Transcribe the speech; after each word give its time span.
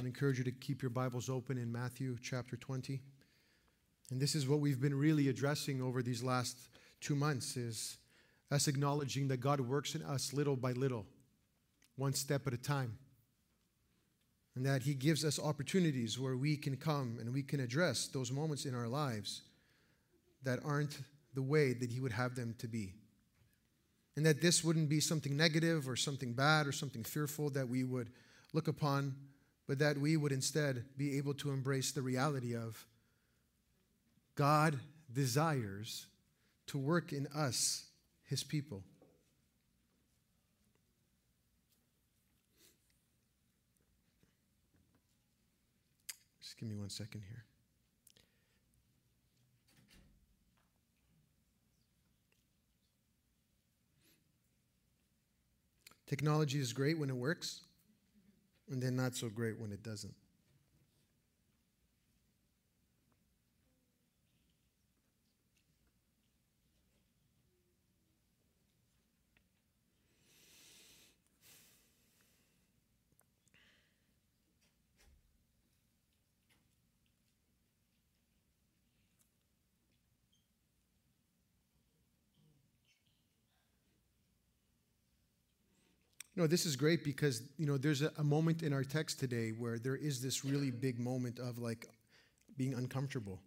I 0.00 0.06
encourage 0.06 0.38
you 0.38 0.44
to 0.44 0.52
keep 0.52 0.80
your 0.80 0.90
Bibles 0.90 1.28
open 1.28 1.58
in 1.58 1.72
Matthew 1.72 2.16
chapter 2.22 2.56
20. 2.56 3.00
And 4.12 4.20
this 4.20 4.36
is 4.36 4.46
what 4.46 4.60
we've 4.60 4.80
been 4.80 4.94
really 4.94 5.28
addressing 5.28 5.82
over 5.82 6.02
these 6.02 6.22
last 6.22 6.56
two 7.00 7.16
months 7.16 7.56
is 7.56 7.96
us 8.48 8.68
acknowledging 8.68 9.26
that 9.26 9.38
God 9.38 9.60
works 9.60 9.96
in 9.96 10.02
us 10.04 10.32
little 10.32 10.54
by 10.54 10.70
little, 10.70 11.04
one 11.96 12.12
step 12.12 12.46
at 12.46 12.52
a 12.52 12.56
time. 12.56 12.96
And 14.54 14.64
that 14.64 14.82
He 14.82 14.94
gives 14.94 15.24
us 15.24 15.40
opportunities 15.40 16.16
where 16.16 16.36
we 16.36 16.56
can 16.56 16.76
come 16.76 17.16
and 17.18 17.32
we 17.32 17.42
can 17.42 17.58
address 17.58 18.06
those 18.06 18.30
moments 18.30 18.66
in 18.66 18.76
our 18.76 18.86
lives 18.86 19.42
that 20.44 20.60
aren't 20.64 21.00
the 21.34 21.42
way 21.42 21.72
that 21.72 21.90
He 21.90 21.98
would 21.98 22.12
have 22.12 22.36
them 22.36 22.54
to 22.58 22.68
be. 22.68 22.94
And 24.14 24.24
that 24.24 24.40
this 24.40 24.62
wouldn't 24.62 24.88
be 24.88 25.00
something 25.00 25.36
negative 25.36 25.88
or 25.88 25.96
something 25.96 26.34
bad 26.34 26.68
or 26.68 26.72
something 26.72 27.02
fearful 27.02 27.50
that 27.50 27.68
we 27.68 27.82
would 27.82 28.10
look 28.52 28.68
upon, 28.68 29.14
but 29.68 29.78
that 29.80 29.98
we 29.98 30.16
would 30.16 30.32
instead 30.32 30.86
be 30.96 31.18
able 31.18 31.34
to 31.34 31.50
embrace 31.50 31.92
the 31.92 32.00
reality 32.00 32.56
of 32.56 32.86
God 34.34 34.78
desires 35.12 36.06
to 36.68 36.78
work 36.78 37.12
in 37.12 37.26
us, 37.28 37.84
His 38.24 38.42
people. 38.42 38.82
Just 46.40 46.56
give 46.56 46.68
me 46.68 46.74
one 46.74 46.88
second 46.88 47.20
here. 47.28 47.44
Technology 56.06 56.58
is 56.58 56.72
great 56.72 56.98
when 56.98 57.10
it 57.10 57.16
works, 57.16 57.60
and 58.70 58.82
then 58.82 58.96
not 58.96 59.14
so 59.14 59.28
great 59.28 59.58
when 59.58 59.72
it 59.72 59.82
doesn't. 59.82 60.14
No, 86.38 86.46
this 86.46 86.66
is 86.66 86.76
great 86.76 87.02
because 87.02 87.42
you 87.56 87.66
know 87.66 87.76
there's 87.76 88.00
a, 88.00 88.12
a, 88.16 88.22
moment 88.22 88.62
in 88.62 88.72
our 88.72 88.84
text 88.84 89.18
today 89.18 89.48
where 89.50 89.76
there 89.76 89.96
is 89.96 90.22
this 90.22 90.44
really 90.44 90.70
big 90.70 91.00
moment 91.00 91.40
of 91.40 91.58
like 91.58 91.84
being 92.56 92.74
uncomfortable. 92.74 93.40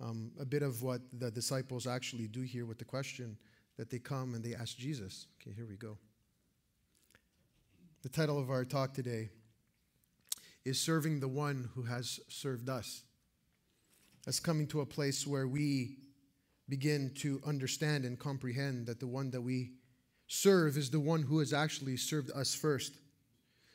Um, 0.00 0.30
a 0.38 0.44
bit 0.44 0.62
of 0.62 0.84
what 0.84 1.00
the 1.12 1.32
disciples 1.32 1.84
actually 1.84 2.28
do 2.28 2.42
here 2.42 2.64
with 2.64 2.78
the 2.78 2.84
question 2.84 3.36
that 3.76 3.90
they 3.90 3.98
come 3.98 4.34
and 4.34 4.44
they 4.44 4.54
ask 4.54 4.76
Jesus. 4.76 5.26
Okay, 5.42 5.52
here 5.52 5.66
we 5.66 5.74
go. 5.74 5.98
The 8.04 8.08
title 8.08 8.38
of 8.38 8.50
our 8.50 8.64
talk 8.64 8.94
today 8.94 9.30
is 10.64 10.78
Serving 10.78 11.18
the 11.18 11.26
One 11.26 11.70
Who 11.74 11.82
Has 11.82 12.20
Served 12.28 12.68
Us. 12.68 13.02
That's 14.24 14.38
coming 14.38 14.68
to 14.68 14.80
a 14.80 14.86
place 14.86 15.26
where 15.26 15.48
we 15.48 15.96
begin 16.68 17.10
to 17.16 17.42
understand 17.44 18.04
and 18.04 18.16
comprehend 18.16 18.86
that 18.86 19.00
the 19.00 19.08
one 19.08 19.32
that 19.32 19.40
we 19.40 19.72
serve 20.26 20.76
is 20.76 20.90
the 20.90 21.00
one 21.00 21.22
who 21.22 21.38
has 21.38 21.52
actually 21.52 21.96
served 21.96 22.30
us 22.32 22.54
first. 22.54 22.94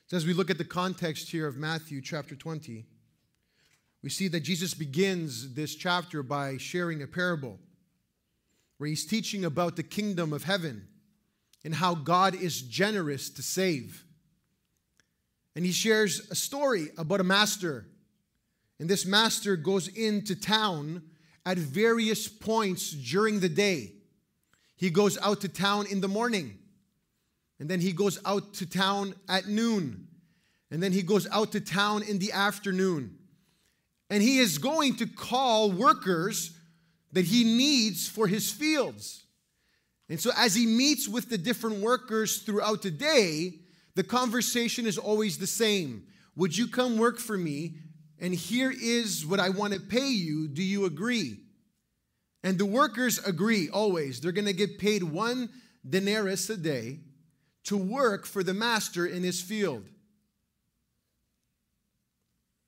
So 0.07 0.17
as 0.17 0.25
we 0.25 0.33
look 0.33 0.49
at 0.49 0.57
the 0.57 0.65
context 0.65 1.29
here 1.29 1.47
of 1.47 1.57
Matthew 1.57 2.01
chapter 2.01 2.35
20, 2.35 2.85
we 4.03 4.09
see 4.09 4.27
that 4.29 4.41
Jesus 4.41 4.73
begins 4.73 5.53
this 5.53 5.75
chapter 5.75 6.23
by 6.23 6.57
sharing 6.57 7.01
a 7.01 7.07
parable 7.07 7.59
where 8.77 8.89
he's 8.89 9.05
teaching 9.05 9.45
about 9.45 9.75
the 9.75 9.83
kingdom 9.83 10.33
of 10.33 10.43
heaven 10.43 10.87
and 11.63 11.75
how 11.75 11.93
God 11.93 12.33
is 12.33 12.61
generous 12.61 13.29
to 13.29 13.43
save. 13.43 14.03
And 15.55 15.65
he 15.65 15.71
shares 15.71 16.27
a 16.31 16.35
story 16.35 16.87
about 16.97 17.19
a 17.19 17.23
master. 17.23 17.85
And 18.79 18.89
this 18.89 19.05
master 19.05 19.55
goes 19.55 19.87
into 19.87 20.35
town 20.35 21.03
at 21.45 21.57
various 21.57 22.27
points 22.27 22.91
during 22.91 23.39
the 23.39 23.49
day. 23.49 23.93
He 24.81 24.89
goes 24.89 25.15
out 25.19 25.41
to 25.41 25.47
town 25.47 25.85
in 25.85 26.01
the 26.01 26.07
morning. 26.07 26.57
And 27.59 27.69
then 27.69 27.79
he 27.79 27.93
goes 27.93 28.17
out 28.25 28.55
to 28.55 28.65
town 28.65 29.13
at 29.29 29.47
noon. 29.47 30.07
And 30.71 30.81
then 30.81 30.91
he 30.91 31.03
goes 31.03 31.27
out 31.29 31.51
to 31.51 31.61
town 31.61 32.01
in 32.01 32.17
the 32.17 32.31
afternoon. 32.31 33.15
And 34.09 34.23
he 34.23 34.39
is 34.39 34.57
going 34.57 34.95
to 34.95 35.05
call 35.05 35.71
workers 35.71 36.57
that 37.11 37.25
he 37.25 37.43
needs 37.43 38.07
for 38.07 38.25
his 38.25 38.49
fields. 38.49 39.23
And 40.09 40.19
so, 40.19 40.31
as 40.35 40.55
he 40.55 40.65
meets 40.65 41.07
with 41.07 41.29
the 41.29 41.37
different 41.37 41.77
workers 41.77 42.39
throughout 42.39 42.81
the 42.81 42.89
day, 42.89 43.53
the 43.93 44.03
conversation 44.03 44.87
is 44.87 44.97
always 44.97 45.37
the 45.37 45.45
same. 45.45 46.07
Would 46.35 46.57
you 46.57 46.67
come 46.67 46.97
work 46.97 47.19
for 47.19 47.37
me? 47.37 47.75
And 48.17 48.33
here 48.33 48.73
is 48.75 49.27
what 49.27 49.39
I 49.39 49.49
want 49.49 49.75
to 49.75 49.79
pay 49.79 50.09
you. 50.09 50.47
Do 50.47 50.63
you 50.63 50.85
agree? 50.85 51.37
And 52.43 52.57
the 52.57 52.65
workers 52.65 53.19
agree 53.19 53.69
always. 53.69 54.19
They're 54.19 54.31
going 54.31 54.45
to 54.45 54.53
get 54.53 54.79
paid 54.79 55.03
one 55.03 55.49
denarius 55.87 56.49
a 56.49 56.57
day 56.57 56.99
to 57.65 57.77
work 57.77 58.25
for 58.25 58.43
the 58.43 58.53
master 58.53 59.05
in 59.05 59.23
his 59.23 59.41
field. 59.41 59.85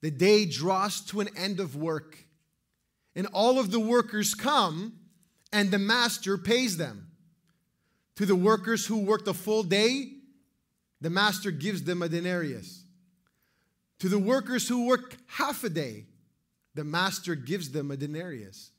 The 0.02 0.12
day 0.12 0.46
draws 0.46 1.02
to 1.06 1.22
an 1.22 1.30
end 1.36 1.60
of 1.60 1.76
work, 1.76 2.18
and 3.16 3.26
all 3.28 3.58
of 3.58 3.72
the 3.72 3.80
workers 3.80 4.36
come, 4.36 5.00
and 5.52 5.72
the 5.72 5.80
master 5.80 6.38
pays 6.38 6.78
them. 6.78 7.08
To 8.18 8.26
the 8.26 8.36
workers 8.36 8.86
who 8.86 9.00
worked 9.00 9.28
a 9.28 9.34
full 9.34 9.64
day, 9.64 10.12
the 11.02 11.10
master 11.10 11.52
gives 11.52 11.84
them 11.84 12.02
a 12.02 12.10
denarius. 12.10 12.84
To 14.00 14.10
the 14.10 14.20
workers 14.20 14.68
who 14.68 14.86
work 14.86 15.18
half 15.28 15.64
a 15.64 15.70
day, 15.70 16.06
the 16.76 16.84
master 16.84 17.34
gives 17.34 17.72
them 17.72 17.90
a 17.90 17.98
denarius 17.98 18.73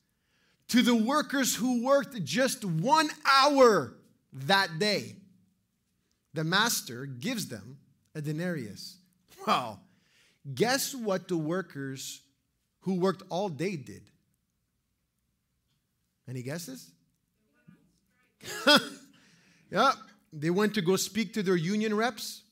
to 0.69 0.83
the 0.83 0.95
workers 0.95 1.55
who 1.55 1.85
worked 1.85 2.23
just 2.25 2.65
one 2.65 3.09
hour 3.25 3.95
that 4.33 4.79
day. 4.79 5.17
The 6.33 6.45
master 6.45 7.07
gives 7.07 7.49
them 7.49 7.79
a 8.15 8.21
denarius. 8.21 8.97
Well, 9.47 9.81
guess 10.55 10.95
what 10.95 11.29
the 11.29 11.37
workers 11.37 12.21
who 12.81 12.95
worked 12.95 13.23
all 13.29 13.49
day 13.49 13.77
did? 13.77 14.03
Any 16.29 16.43
guesses? 16.43 16.91
yeah, 19.71 19.93
they 20.33 20.51
went 20.51 20.75
to 20.75 20.83
go 20.83 20.97
speak 20.97 21.35
to 21.35 21.43
their 21.43 21.57
union 21.57 21.95
reps 21.95 22.43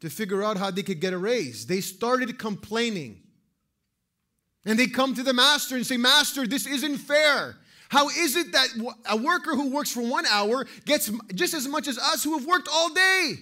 to 0.00 0.10
figure 0.10 0.42
out 0.42 0.56
how 0.56 0.70
they 0.70 0.82
could 0.82 1.00
get 1.00 1.12
a 1.12 1.18
raise. 1.18 1.66
They 1.66 1.80
started 1.80 2.38
complaining. 2.38 3.21
And 4.64 4.78
they 4.78 4.86
come 4.86 5.14
to 5.14 5.22
the 5.22 5.32
master 5.32 5.74
and 5.74 5.86
say, 5.86 5.96
Master, 5.96 6.46
this 6.46 6.66
isn't 6.66 6.98
fair. 6.98 7.56
How 7.88 8.08
is 8.08 8.36
it 8.36 8.52
that 8.52 8.68
a 9.10 9.16
worker 9.16 9.50
who 9.50 9.70
works 9.70 9.92
for 9.92 10.02
one 10.02 10.24
hour 10.26 10.66
gets 10.86 11.10
just 11.34 11.52
as 11.52 11.68
much 11.68 11.88
as 11.88 11.98
us 11.98 12.24
who 12.24 12.38
have 12.38 12.46
worked 12.46 12.68
all 12.72 12.92
day? 12.94 13.34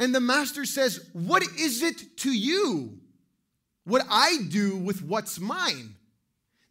And 0.00 0.14
the 0.14 0.20
master 0.20 0.64
says, 0.64 1.08
What 1.12 1.42
is 1.58 1.82
it 1.82 2.16
to 2.18 2.32
you? 2.32 2.98
What 3.84 4.04
I 4.10 4.38
do 4.48 4.76
with 4.76 5.02
what's 5.02 5.38
mine? 5.38 5.94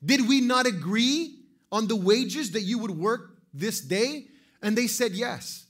Did 0.03 0.27
we 0.27 0.41
not 0.41 0.65
agree 0.65 1.35
on 1.71 1.87
the 1.87 1.95
wages 1.95 2.51
that 2.51 2.61
you 2.61 2.79
would 2.79 2.91
work 2.91 3.37
this 3.53 3.79
day? 3.81 4.25
And 4.61 4.77
they 4.77 4.87
said, 4.87 5.11
Yes. 5.11 5.65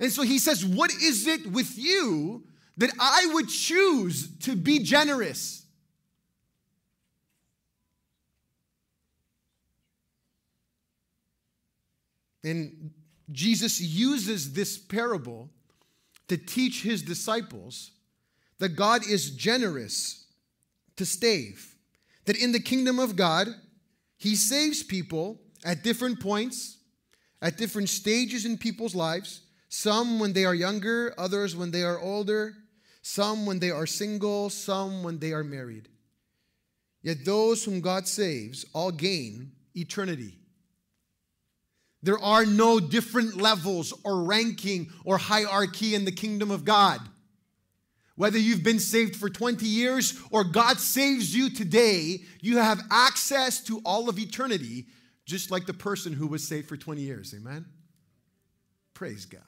And 0.00 0.12
so 0.12 0.22
he 0.22 0.38
says, 0.38 0.64
What 0.64 0.92
is 0.92 1.26
it 1.26 1.50
with 1.50 1.76
you 1.76 2.44
that 2.76 2.90
I 3.00 3.28
would 3.32 3.48
choose 3.48 4.28
to 4.38 4.54
be 4.54 4.78
generous? 4.78 5.64
And 12.44 12.92
Jesus 13.30 13.80
uses 13.80 14.52
this 14.52 14.78
parable 14.78 15.50
to 16.28 16.36
teach 16.36 16.82
his 16.82 17.02
disciples 17.02 17.90
that 18.58 18.70
God 18.70 19.06
is 19.06 19.30
generous 19.30 20.26
to 20.96 21.06
save. 21.06 21.74
That 22.26 22.36
in 22.36 22.52
the 22.52 22.60
kingdom 22.60 22.98
of 22.98 23.16
God, 23.16 23.48
he 24.16 24.36
saves 24.36 24.82
people 24.82 25.40
at 25.64 25.82
different 25.82 26.20
points, 26.20 26.78
at 27.40 27.56
different 27.56 27.88
stages 27.88 28.44
in 28.44 28.58
people's 28.58 28.94
lives. 28.94 29.42
Some 29.68 30.18
when 30.18 30.32
they 30.32 30.44
are 30.44 30.54
younger, 30.54 31.14
others 31.18 31.54
when 31.54 31.70
they 31.70 31.82
are 31.82 32.00
older, 32.00 32.54
some 33.02 33.46
when 33.46 33.58
they 33.58 33.70
are 33.70 33.86
single, 33.86 34.50
some 34.50 35.02
when 35.02 35.18
they 35.18 35.32
are 35.32 35.44
married. 35.44 35.88
Yet 37.02 37.24
those 37.24 37.64
whom 37.64 37.80
God 37.80 38.06
saves 38.06 38.64
all 38.74 38.90
gain 38.90 39.52
eternity. 39.74 40.34
There 42.02 42.18
are 42.18 42.46
no 42.46 42.78
different 42.78 43.40
levels 43.40 43.92
or 44.04 44.22
ranking 44.22 44.90
or 45.04 45.18
hierarchy 45.18 45.94
in 45.94 46.04
the 46.04 46.12
kingdom 46.12 46.50
of 46.50 46.64
God. 46.64 47.00
Whether 48.14 48.38
you've 48.38 48.64
been 48.64 48.80
saved 48.80 49.16
for 49.16 49.28
20 49.28 49.64
years 49.64 50.18
or 50.30 50.42
God 50.44 50.78
saves 50.78 51.34
you 51.34 51.50
today, 51.50 52.18
you 52.40 52.58
have 52.58 52.82
access 52.90 53.62
to 53.64 53.80
all 53.84 54.08
of 54.08 54.18
eternity, 54.18 54.86
just 55.24 55.50
like 55.50 55.66
the 55.66 55.74
person 55.74 56.12
who 56.12 56.26
was 56.26 56.46
saved 56.46 56.68
for 56.68 56.76
20 56.76 57.00
years. 57.00 57.34
Amen? 57.36 57.64
Praise 58.94 59.24
God. 59.24 59.42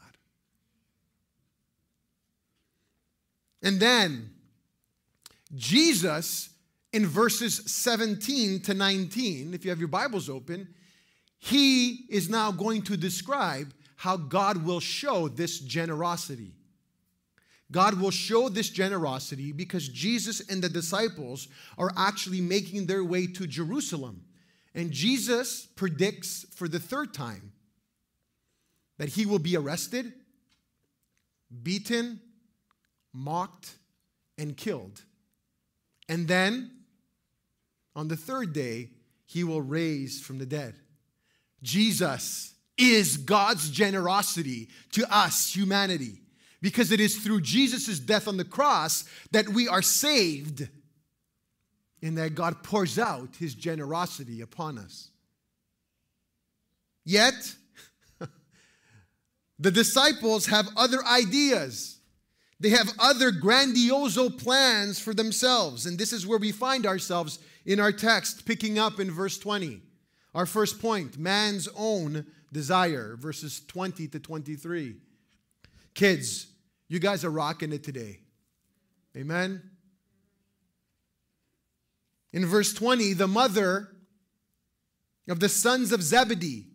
And 3.63 3.81
then, 3.81 4.31
Jesus, 5.55 6.51
in 6.93 7.07
verses 7.07 7.71
17 7.71 8.61
to 8.63 8.75
19, 8.75 9.53
if 9.53 9.65
you 9.65 9.71
have 9.71 9.81
your 9.81 9.89
Bibles 9.89 10.29
open, 10.29 10.69
he 11.41 12.05
is 12.11 12.29
now 12.29 12.53
going 12.53 12.83
to 12.83 12.97
describe 12.97 13.73
how 13.97 14.17
God 14.17 14.65
will 14.65 14.79
show 14.79 15.27
this 15.27 15.59
generosity. 15.59 16.53
God 17.73 18.01
will 18.01 18.11
show 18.11 18.49
this 18.49 18.69
generosity 18.69 19.53
because 19.53 19.89
Jesus 19.89 20.41
and 20.49 20.63
the 20.63 20.69
disciples 20.69 21.49
are 21.79 21.93
actually 21.97 22.41
making 22.41 22.87
their 22.87 23.05
way 23.05 23.27
to 23.27 23.47
Jerusalem. 23.47 24.23
And 24.75 24.91
Jesus 24.91 25.67
predicts 25.67 26.45
for 26.55 26.69
the 26.69 26.79
third 26.79 27.15
time 27.15 27.53
that 28.99 29.09
he 29.09 29.25
will 29.25 29.39
be 29.39 29.57
arrested, 29.57 30.13
beaten, 31.63 32.21
mocked, 33.15 33.77
and 34.37 34.57
killed. 34.57 35.03
And 36.09 36.29
then, 36.29 36.71
on 37.97 38.09
the 38.09 38.17
third 38.17 38.53
day, 38.53 38.91
he 39.25 39.43
will 39.43 39.63
raise 39.63 40.21
from 40.21 40.39
the 40.39 40.47
dead. 40.47 40.75
Jesus 41.63 42.55
is 42.77 43.17
God's 43.17 43.71
generosity 43.71 44.69
to 44.93 45.07
us, 45.15 45.55
humanity 45.55 46.21
because 46.61 46.93
it 46.93 47.01
is 47.01 47.17
through 47.17 47.41
Jesus' 47.41 47.99
death 47.99 48.29
on 48.29 48.37
the 48.37 48.45
cross 48.45 49.05
that 49.33 49.49
we 49.49 49.69
are 49.69 49.83
saved 49.83 50.69
and 52.03 52.19
that 52.19 52.35
God 52.35 52.63
pours 52.63 52.99
out 52.99 53.37
his 53.39 53.55
generosity 53.55 54.41
upon 54.41 54.79
us. 54.79 55.11
Yet, 57.05 57.55
the 59.59 59.71
disciples 59.71 60.47
have 60.47 60.69
other 60.77 61.05
ideas. 61.05 61.99
They 62.59 62.71
have 62.71 62.93
other 62.99 63.33
grandioso 63.33 64.37
plans 64.37 64.99
for 64.99 65.15
themselves. 65.15 65.87
And 65.87 65.99
this 65.99 66.13
is 66.13 66.27
where 66.27 66.39
we 66.39 66.53
find 66.53 66.87
ourselves 66.87 67.39
in 67.65 67.81
our 67.81 67.93
text, 67.93 68.45
picking 68.45 68.79
up 68.79 69.01
in 69.01 69.11
verse 69.11 69.39
20. 69.39 69.81
Our 70.35 70.47
first 70.47 70.81
point 70.81 71.19
man's 71.19 71.69
own 71.77 72.27
desire, 72.53 73.17
verses 73.17 73.63
20 73.67 74.09
to 74.09 74.21
23. 74.21 74.97
Kids, 75.95 76.47
you 76.89 76.99
guys 76.99 77.25
are 77.25 77.31
rocking 77.31 77.73
it 77.73 77.83
today. 77.83 78.21
Amen. 79.17 79.63
In 82.33 82.47
verse 82.47 82.73
20, 82.73 83.15
the 83.15 83.27
mother 83.27 83.89
of 85.29 85.41
the 85.41 85.49
sons 85.49 85.93
of 85.93 86.03
Zebedee, 86.03 86.67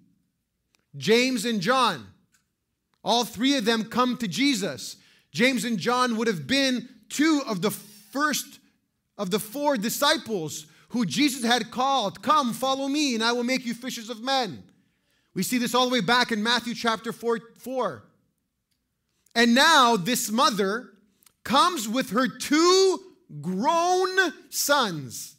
James 0.98 1.46
and 1.46 1.62
John, 1.62 2.08
all 3.04 3.24
three 3.24 3.56
of 3.56 3.66
them 3.66 3.86
come 3.86 4.18
to 4.18 4.28
Jesus. 4.28 4.98
James 5.32 5.64
and 5.64 5.78
John 5.78 6.18
would 6.18 6.28
have 6.28 6.48
been 6.48 6.90
two 7.10 7.42
of 7.48 7.62
the 7.62 7.72
first 7.72 8.60
of 9.18 9.32
the 9.32 9.40
four 9.40 9.78
disciples 9.78 10.66
who 10.90 11.06
Jesus 11.06 11.44
had 11.44 11.72
called, 11.72 12.22
Come, 12.22 12.54
follow 12.54 12.88
me, 12.88 13.16
and 13.16 13.24
I 13.24 13.32
will 13.32 13.44
make 13.44 13.66
you 13.66 13.74
fishers 13.74 14.10
of 14.10 14.24
men. 14.24 14.64
We 15.34 15.44
see 15.44 15.58
this 15.58 15.76
all 15.76 15.86
the 15.88 15.94
way 15.94 16.02
back 16.02 16.32
in 16.32 16.42
Matthew 16.42 16.74
chapter 16.74 17.12
4. 17.12 17.40
4. 17.58 18.04
And 19.36 19.54
now 19.54 19.98
this 19.98 20.32
mother 20.32 20.92
comes 21.44 21.88
with 21.88 22.12
her 22.12 22.28
two 22.28 23.00
grown 23.42 24.34
sons. 24.50 25.36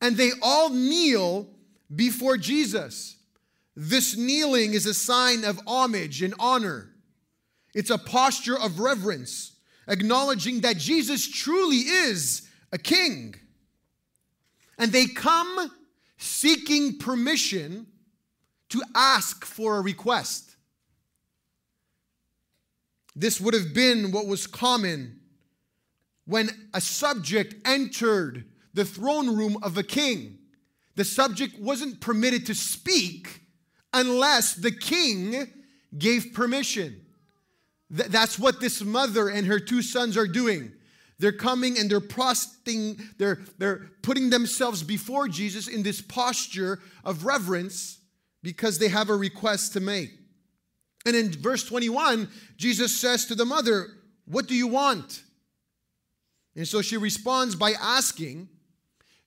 And 0.00 0.16
they 0.16 0.30
all 0.42 0.68
kneel 0.68 1.48
before 1.94 2.36
Jesus. 2.36 3.16
This 3.74 4.16
kneeling 4.16 4.74
is 4.74 4.86
a 4.86 4.94
sign 4.94 5.44
of 5.44 5.60
homage 5.66 6.22
and 6.22 6.34
honor. 6.38 6.90
It's 7.74 7.90
a 7.90 7.98
posture 7.98 8.58
of 8.58 8.78
reverence, 8.78 9.56
acknowledging 9.88 10.60
that 10.60 10.76
Jesus 10.76 11.28
truly 11.28 11.78
is 11.78 12.48
a 12.72 12.78
king. 12.78 13.34
And 14.78 14.92
they 14.92 15.06
come 15.06 15.70
seeking 16.16 16.98
permission 16.98 17.86
to 18.70 18.82
ask 18.94 19.44
for 19.44 19.78
a 19.78 19.80
request. 19.80 20.56
This 23.16 23.40
would 23.40 23.54
have 23.54 23.72
been 23.72 24.10
what 24.10 24.26
was 24.26 24.46
common 24.46 25.20
when 26.24 26.48
a 26.72 26.80
subject 26.80 27.54
entered 27.64 28.44
the 28.72 28.84
throne 28.84 29.36
room 29.36 29.56
of 29.62 29.78
a 29.78 29.82
king. 29.82 30.38
The 30.96 31.04
subject 31.04 31.58
wasn't 31.58 32.00
permitted 32.00 32.46
to 32.46 32.54
speak 32.54 33.42
unless 33.92 34.54
the 34.54 34.72
king 34.72 35.46
gave 35.96 36.32
permission. 36.34 37.00
Th- 37.96 38.08
that's 38.08 38.38
what 38.38 38.60
this 38.60 38.82
mother 38.82 39.28
and 39.28 39.46
her 39.46 39.60
two 39.60 39.82
sons 39.82 40.16
are 40.16 40.26
doing. 40.26 40.72
They're 41.18 41.32
coming 41.32 41.78
and 41.78 41.90
they're 41.90 42.00
prosting, 42.00 42.98
they're, 43.18 43.40
they're 43.58 43.90
putting 44.02 44.30
themselves 44.30 44.82
before 44.82 45.28
Jesus 45.28 45.68
in 45.68 45.82
this 45.82 46.00
posture 46.00 46.80
of 47.04 47.24
reverence 47.24 47.98
because 48.42 48.78
they 48.78 48.88
have 48.88 49.10
a 49.10 49.16
request 49.16 49.72
to 49.74 49.80
make. 49.80 50.10
And 51.06 51.14
in 51.14 51.30
verse 51.32 51.64
21, 51.64 52.28
Jesus 52.56 52.98
says 52.98 53.26
to 53.26 53.34
the 53.34 53.44
mother, 53.44 53.88
What 54.26 54.48
do 54.48 54.54
you 54.54 54.66
want? 54.66 55.22
And 56.56 56.66
so 56.66 56.82
she 56.82 56.96
responds 56.96 57.54
by 57.54 57.72
asking 57.72 58.48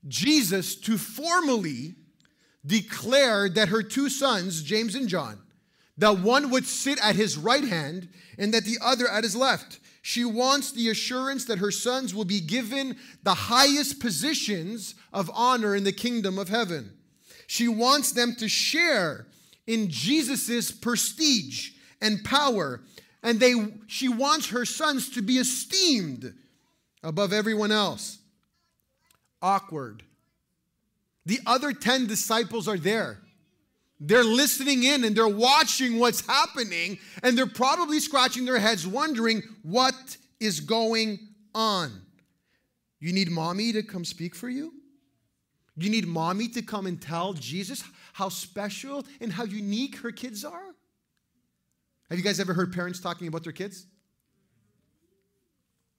Jesus 0.07 0.75
to 0.75 0.97
formally 0.97 1.95
declare 2.65 3.49
that 3.49 3.69
her 3.69 3.83
two 3.83 4.09
sons, 4.09 4.61
James 4.61 4.95
and 4.95 5.07
John, 5.07 5.39
that 5.97 6.19
one 6.19 6.51
would 6.51 6.65
sit 6.65 6.99
at 7.03 7.15
his 7.15 7.37
right 7.37 7.63
hand 7.63 8.09
and 8.37 8.53
that 8.53 8.65
the 8.65 8.77
other 8.81 9.07
at 9.07 9.23
his 9.23 9.35
left. 9.35 9.79
She 10.07 10.23
wants 10.23 10.71
the 10.71 10.87
assurance 10.87 11.43
that 11.43 11.57
her 11.57 11.69
sons 11.69 12.15
will 12.15 12.23
be 12.23 12.39
given 12.39 12.95
the 13.23 13.33
highest 13.33 13.99
positions 13.99 14.95
of 15.11 15.29
honor 15.33 15.75
in 15.75 15.83
the 15.83 15.91
kingdom 15.91 16.39
of 16.39 16.47
heaven. 16.47 16.93
She 17.45 17.67
wants 17.67 18.13
them 18.13 18.33
to 18.39 18.47
share 18.47 19.27
in 19.67 19.89
Jesus' 19.89 20.71
prestige 20.71 21.71
and 22.01 22.23
power. 22.23 22.79
And 23.21 23.37
they, 23.41 23.53
she 23.87 24.07
wants 24.07 24.47
her 24.51 24.63
sons 24.63 25.09
to 25.09 25.21
be 25.21 25.39
esteemed 25.39 26.33
above 27.03 27.33
everyone 27.33 27.73
else. 27.73 28.19
Awkward. 29.41 30.03
The 31.25 31.41
other 31.45 31.73
10 31.73 32.07
disciples 32.07 32.69
are 32.69 32.77
there. 32.77 33.19
They're 33.99 34.23
listening 34.23 34.83
in 34.83 35.03
and 35.03 35.15
they're 35.15 35.27
watching 35.27 35.97
what's 35.97 36.25
happening, 36.25 36.99
and 37.23 37.37
they're 37.37 37.47
probably 37.47 37.99
scratching 37.99 38.45
their 38.45 38.59
heads 38.59 38.85
wondering 38.85 39.41
what 39.63 40.17
is 40.39 40.59
going 40.59 41.19
on. 41.55 42.01
You 42.99 43.11
need 43.13 43.29
mommy 43.29 43.71
to 43.73 43.83
come 43.83 44.05
speak 44.05 44.35
for 44.35 44.49
you? 44.49 44.73
You 45.75 45.89
need 45.89 46.07
mommy 46.07 46.47
to 46.49 46.61
come 46.61 46.85
and 46.87 47.01
tell 47.01 47.33
Jesus 47.33 47.83
how 48.13 48.29
special 48.29 49.05
and 49.21 49.31
how 49.31 49.43
unique 49.43 49.97
her 49.97 50.11
kids 50.11 50.43
are? 50.43 50.73
Have 52.09 52.17
you 52.17 52.23
guys 52.23 52.39
ever 52.39 52.53
heard 52.53 52.73
parents 52.73 52.99
talking 52.99 53.27
about 53.27 53.43
their 53.43 53.53
kids? 53.53 53.85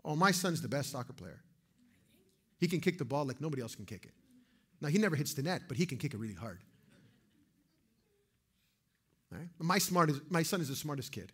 Oh, 0.04 0.16
my 0.16 0.30
son's 0.30 0.62
the 0.62 0.68
best 0.68 0.90
soccer 0.90 1.12
player. 1.12 1.42
He 2.58 2.66
can 2.66 2.80
kick 2.80 2.98
the 2.98 3.04
ball 3.04 3.24
like 3.24 3.40
nobody 3.40 3.62
else 3.62 3.74
can 3.74 3.84
kick 3.84 4.04
it. 4.04 4.12
Now, 4.80 4.88
he 4.88 4.98
never 4.98 5.16
hits 5.16 5.34
the 5.34 5.42
net, 5.42 5.62
but 5.68 5.76
he 5.76 5.86
can 5.86 5.98
kick 5.98 6.14
it 6.14 6.18
really 6.18 6.34
hard. 6.34 6.60
Right? 9.30 9.48
My, 9.58 9.78
smart 9.78 10.10
is, 10.10 10.20
my 10.30 10.42
son 10.42 10.60
is 10.60 10.68
the 10.68 10.76
smartest 10.76 11.12
kid. 11.12 11.32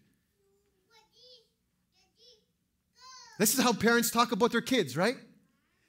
This 3.39 3.55
is 3.55 3.63
how 3.63 3.73
parents 3.73 4.11
talk 4.11 4.33
about 4.33 4.53
their 4.53 4.61
kids, 4.61 4.97
right? 4.97 5.17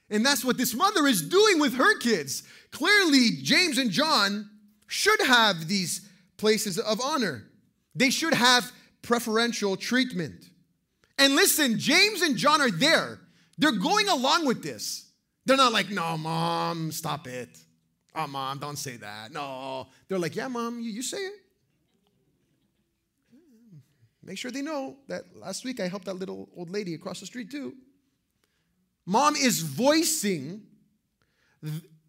And 0.09 0.25
that's 0.25 0.43
what 0.43 0.57
this 0.57 0.73
mother 0.73 1.07
is 1.07 1.21
doing 1.21 1.59
with 1.59 1.75
her 1.75 1.97
kids. 1.99 2.43
Clearly, 2.71 3.29
James 3.41 3.77
and 3.77 3.91
John 3.91 4.49
should 4.87 5.21
have 5.21 5.67
these 5.67 6.07
places 6.37 6.79
of 6.79 6.99
honor. 7.01 7.45
They 7.95 8.09
should 8.09 8.33
have 8.33 8.71
preferential 9.01 9.77
treatment. 9.77 10.49
And 11.17 11.35
listen, 11.35 11.79
James 11.79 12.21
and 12.21 12.35
John 12.35 12.61
are 12.61 12.71
there. 12.71 13.19
They're 13.57 13.71
going 13.71 14.09
along 14.09 14.45
with 14.45 14.61
this. 14.61 15.11
They're 15.45 15.57
not 15.57 15.71
like, 15.71 15.89
no, 15.89 16.17
mom, 16.17 16.91
stop 16.91 17.27
it. 17.27 17.49
Oh, 18.15 18.27
mom, 18.27 18.59
don't 18.59 18.77
say 18.77 18.97
that. 18.97 19.31
No. 19.31 19.87
They're 20.07 20.19
like, 20.19 20.35
yeah, 20.35 20.47
mom, 20.47 20.79
you, 20.79 20.91
you 20.91 21.03
say 21.03 21.17
it. 21.17 21.33
Make 24.25 24.39
sure 24.39 24.49
they 24.49 24.63
know 24.63 24.97
that 25.07 25.23
last 25.35 25.63
week 25.63 25.79
I 25.79 25.87
helped 25.87 26.05
that 26.05 26.15
little 26.15 26.49
old 26.57 26.71
lady 26.71 26.95
across 26.95 27.19
the 27.19 27.27
street 27.27 27.51
too. 27.51 27.75
Mom 29.05 29.35
is 29.35 29.61
voicing 29.61 30.63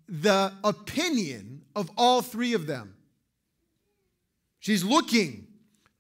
the 0.09 0.53
opinion 0.65 1.63
of 1.75 1.91
all 1.97 2.23
three 2.23 2.55
of 2.55 2.67
them. 2.67 2.95
She's 4.61 4.83
looking 4.83 5.47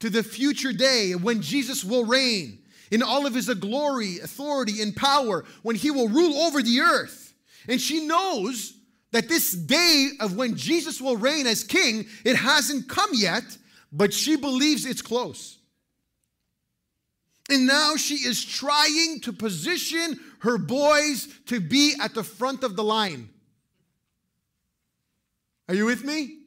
to 0.00 0.08
the 0.08 0.22
future 0.22 0.72
day 0.72 1.14
when 1.14 1.42
Jesus 1.42 1.84
will 1.84 2.04
reign. 2.04 2.62
in 2.90 3.02
all 3.02 3.26
of 3.26 3.34
his 3.34 3.52
glory, 3.54 4.18
authority, 4.20 4.80
and 4.80 4.94
power 4.94 5.44
when 5.62 5.74
he 5.74 5.90
will 5.90 6.08
rule 6.08 6.36
over 6.42 6.62
the 6.62 6.80
earth. 6.80 7.34
And 7.68 7.80
she 7.80 8.06
knows 8.06 8.74
that 9.10 9.28
this 9.28 9.50
day 9.50 10.10
of 10.20 10.36
when 10.36 10.56
Jesus 10.56 11.00
will 11.00 11.16
reign 11.16 11.46
as 11.46 11.64
king, 11.64 12.06
it 12.24 12.36
hasn't 12.36 12.88
come 12.88 13.10
yet, 13.12 13.42
but 13.92 14.12
she 14.12 14.36
believes 14.36 14.86
it's 14.86 15.02
close. 15.02 15.58
And 17.48 17.66
now 17.66 17.96
she 17.96 18.14
is 18.14 18.44
trying 18.44 19.20
to 19.20 19.32
position 19.32 20.18
her 20.40 20.58
boys 20.58 21.28
to 21.46 21.60
be 21.60 21.94
at 22.00 22.14
the 22.14 22.24
front 22.24 22.64
of 22.64 22.74
the 22.76 22.84
line. 22.84 23.28
Are 25.68 25.74
you 25.74 25.86
with 25.86 26.04
me? 26.04 26.38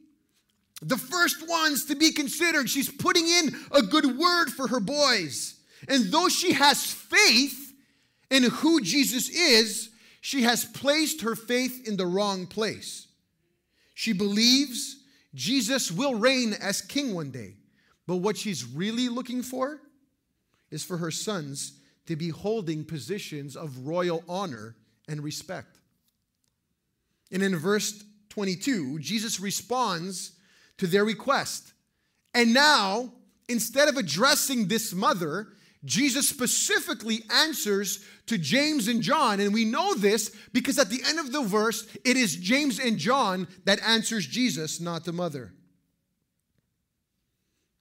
The 0.82 0.96
first 0.96 1.46
ones 1.48 1.86
to 1.86 1.94
be 1.94 2.12
considered. 2.12 2.68
She's 2.68 2.90
putting 2.90 3.26
in 3.26 3.54
a 3.72 3.82
good 3.82 4.18
word 4.18 4.50
for 4.50 4.68
her 4.68 4.80
boys. 4.80 5.58
And 5.88 6.06
though 6.06 6.28
she 6.28 6.52
has 6.52 6.84
faith 6.84 7.72
in 8.30 8.44
who 8.44 8.80
Jesus 8.80 9.28
is, 9.28 9.90
she 10.20 10.42
has 10.42 10.64
placed 10.64 11.22
her 11.22 11.34
faith 11.34 11.86
in 11.86 11.96
the 11.96 12.06
wrong 12.06 12.46
place. 12.46 13.06
She 13.94 14.12
believes 14.12 14.96
Jesus 15.34 15.90
will 15.90 16.14
reign 16.14 16.54
as 16.54 16.80
king 16.82 17.14
one 17.14 17.30
day. 17.30 17.54
But 18.06 18.16
what 18.16 18.36
she's 18.36 18.64
really 18.64 19.08
looking 19.08 19.42
for 19.42 19.80
is 20.70 20.84
for 20.84 20.98
her 20.98 21.10
sons 21.10 21.78
to 22.06 22.16
be 22.16 22.28
holding 22.28 22.84
positions 22.84 23.56
of 23.56 23.86
royal 23.86 24.24
honor 24.28 24.76
and 25.08 25.22
respect. 25.22 25.78
And 27.32 27.42
in 27.42 27.56
verse 27.56 28.04
22, 28.30 28.98
Jesus 28.98 29.40
responds 29.40 30.32
to 30.78 30.86
their 30.86 31.04
request. 31.04 31.72
And 32.34 32.54
now, 32.54 33.12
instead 33.48 33.88
of 33.88 33.96
addressing 33.96 34.68
this 34.68 34.92
mother, 34.92 35.48
Jesus 35.84 36.28
specifically 36.28 37.22
answers 37.30 38.04
to 38.26 38.38
James 38.38 38.88
and 38.88 39.02
John. 39.02 39.40
And 39.40 39.54
we 39.54 39.64
know 39.64 39.94
this 39.94 40.34
because 40.52 40.78
at 40.78 40.90
the 40.90 41.02
end 41.06 41.18
of 41.18 41.32
the 41.32 41.42
verse, 41.42 41.86
it 42.04 42.16
is 42.16 42.36
James 42.36 42.78
and 42.78 42.98
John 42.98 43.48
that 43.64 43.80
answers 43.82 44.26
Jesus, 44.26 44.80
not 44.80 45.04
the 45.04 45.12
mother. 45.12 45.52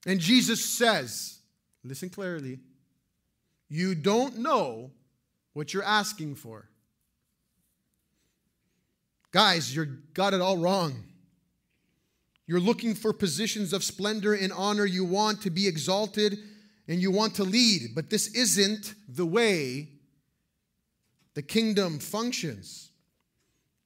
And 0.06 0.20
Jesus 0.20 0.64
says, 0.64 1.40
listen 1.84 2.10
clearly, 2.10 2.60
you 3.70 3.96
don't 3.96 4.40
know 4.40 4.92
what 5.54 5.74
you're 5.74 5.84
asking 5.84 6.36
for. 6.36 6.68
Guys, 9.32 9.76
you 9.76 9.86
got 10.14 10.34
it 10.34 10.42
all 10.42 10.58
wrong. 10.58 11.04
You're 12.48 12.60
looking 12.60 12.96
for 12.96 13.14
positions 13.14 13.74
of 13.74 13.84
splendor 13.84 14.34
and 14.34 14.52
honor. 14.52 14.86
You 14.86 15.06
want 15.06 15.44
to 15.44 15.52
be 15.52 15.68
exalted 15.68 16.40
and 16.88 17.00
you 17.00 17.12
want 17.12 17.36
to 17.36 17.44
lead, 17.44 17.94
but 17.94 18.10
this 18.10 18.34
isn't 18.34 18.96
the 19.08 19.26
way 19.26 19.90
the 21.36 21.44
kingdom 21.44 22.00
functions. 22.00 22.90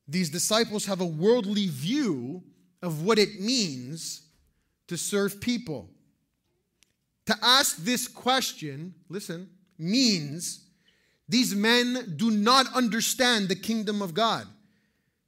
These 0.07 0.29
disciples 0.29 0.85
have 0.85 1.01
a 1.01 1.05
worldly 1.05 1.67
view 1.67 2.41
of 2.81 3.03
what 3.03 3.19
it 3.19 3.41
means 3.41 4.21
to 4.87 4.97
serve 4.97 5.41
people. 5.41 5.89
To 7.25 7.35
ask 7.41 7.77
this 7.77 8.07
question, 8.07 8.93
listen, 9.09 9.49
means 9.77 10.65
these 11.27 11.55
men 11.55 12.15
do 12.17 12.31
not 12.31 12.67
understand 12.75 13.49
the 13.49 13.55
kingdom 13.55 14.01
of 14.01 14.13
God 14.13 14.45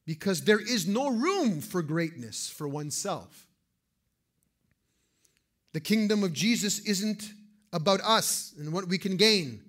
because 0.06 0.42
there 0.42 0.60
is 0.60 0.88
no 0.88 1.10
room 1.10 1.62
for 1.62 1.82
greatness 1.82 2.50
for 2.50 2.68
oneself. 2.68 3.48
The 5.74 5.80
kingdom 5.80 6.24
of 6.24 6.32
Jesus 6.32 6.80
isn't 6.80 7.34
about 7.74 8.02
us 8.02 8.54
and 8.58 8.72
what 8.72 8.88
we 8.88 8.98
can 8.98 9.18
gain. 9.18 9.62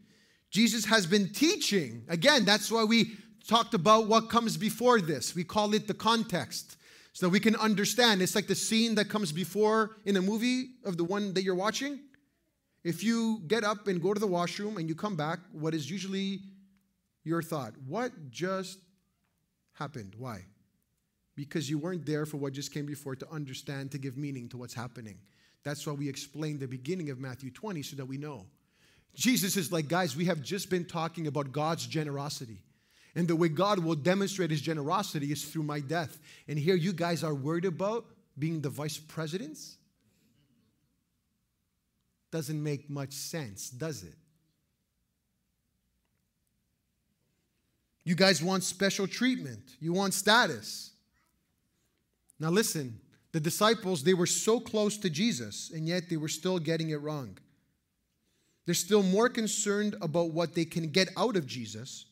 Jesus 0.51 0.85
has 0.85 1.07
been 1.07 1.33
teaching. 1.33 2.05
Again, 2.09 2.45
that's 2.45 2.71
why 2.71 2.85
we 2.85 3.17
talked 3.49 3.75
about 3.75 4.07
what 4.07 4.31
comes 4.31 4.57
before 4.57 5.01
this. 5.01 5.35
We 5.35 5.45
call 5.45 5.75
it 5.75 5.89
the 5.89 5.95
context 5.95 6.77
so 7.13 7.27
that 7.27 7.31
we 7.31 7.41
can 7.41 7.57
understand. 7.57 8.23
It's 8.23 8.35
like 8.35 8.47
the 8.47 8.55
scene 8.55 8.95
that 8.97 9.09
comes 9.09 9.33
before 9.33 9.97
in 10.05 10.17
a 10.17 10.23
movie 10.23 10.71
of 10.85 10.97
the 10.97 11.05
one 11.05 11.35
that 11.35 11.43
you're 11.43 11.55
watching. 11.55 11.99
If 12.87 13.03
you 13.03 13.43
get 13.49 13.65
up 13.65 13.89
and 13.89 14.01
go 14.01 14.15
to 14.15 14.21
the 14.21 14.29
washroom 14.29 14.77
and 14.77 14.89
you 14.89 14.95
come 14.95 15.17
back, 15.17 15.41
what 15.51 15.75
is 15.75 15.91
usually 15.91 16.39
your 17.25 17.43
thought? 17.43 17.73
What 17.85 18.13
just 18.31 18.79
happened? 19.73 20.15
Why? 20.17 20.45
Because 21.35 21.69
you 21.69 21.79
weren't 21.79 22.07
there 22.07 22.27
for 22.27 22.37
what 22.37 22.53
just 22.53 22.73
came 22.73 22.87
before 22.87 23.17
to 23.17 23.29
understand, 23.29 23.91
to 23.91 23.99
give 23.99 24.17
meaning 24.17 24.49
to 24.51 24.57
what's 24.57 24.73
happening. 24.73 25.19
That's 25.65 25.85
why 25.85 25.95
we 25.95 26.09
explained 26.09 26.61
the 26.61 26.69
beginning 26.69 27.11
of 27.11 27.19
Matthew 27.19 27.51
20 27.51 27.83
so 27.83 27.97
that 27.97 28.07
we 28.07 28.19
know. 28.19 28.47
Jesus 29.17 29.57
is 29.57 29.73
like, 29.73 29.89
guys, 29.89 30.15
we 30.15 30.27
have 30.27 30.41
just 30.41 30.71
been 30.71 30.85
talking 30.85 31.27
about 31.27 31.51
God's 31.51 31.89
generosity. 31.89 32.61
And 33.17 33.27
the 33.27 33.35
way 33.35 33.49
God 33.49 33.81
will 33.81 33.97
demonstrate 33.97 34.53
his 34.53 34.61
generosity 34.61 35.33
is 35.33 35.45
through 35.45 35.65
my 35.65 35.81
death. 35.81 36.21
And 36.47 36.57
here 36.57 36.77
you 36.77 36.93
guys 36.93 37.25
are 37.25 37.35
worried 37.35 37.65
about 37.65 38.05
being 38.39 38.61
the 38.61 38.71
vice 38.71 38.97
presidents? 38.97 39.77
Doesn't 42.31 42.63
make 42.63 42.91
much 42.91 43.13
sense, 43.13 43.71
does 43.71 44.03
it? 44.03 44.15
You 48.05 48.15
guys 48.15 48.43
want 48.43 48.63
special 48.63 49.07
treatment, 49.09 49.63
you 49.81 49.93
want 49.93 50.15
status. 50.15 50.93
Now, 52.39 52.51
listen, 52.51 53.01
the 53.33 53.41
disciples, 53.41 54.05
they 54.05 54.15
were 54.15 54.27
so 54.27 54.61
close 54.61 54.97
to 54.99 55.11
Jesus, 55.11 55.71
and 55.75 55.89
yet 55.89 56.09
they 56.09 56.17
were 56.17 56.29
still 56.29 56.59
getting 56.59 56.91
it 56.91 57.01
wrong. 57.01 57.37
They're 58.65 58.75
still 58.75 59.03
more 59.03 59.29
concerned 59.29 59.97
about 60.01 60.31
what 60.31 60.55
they 60.55 60.65
can 60.65 60.91
get 60.91 61.09
out 61.17 61.37
of 61.37 61.47
Jesus 61.47 62.07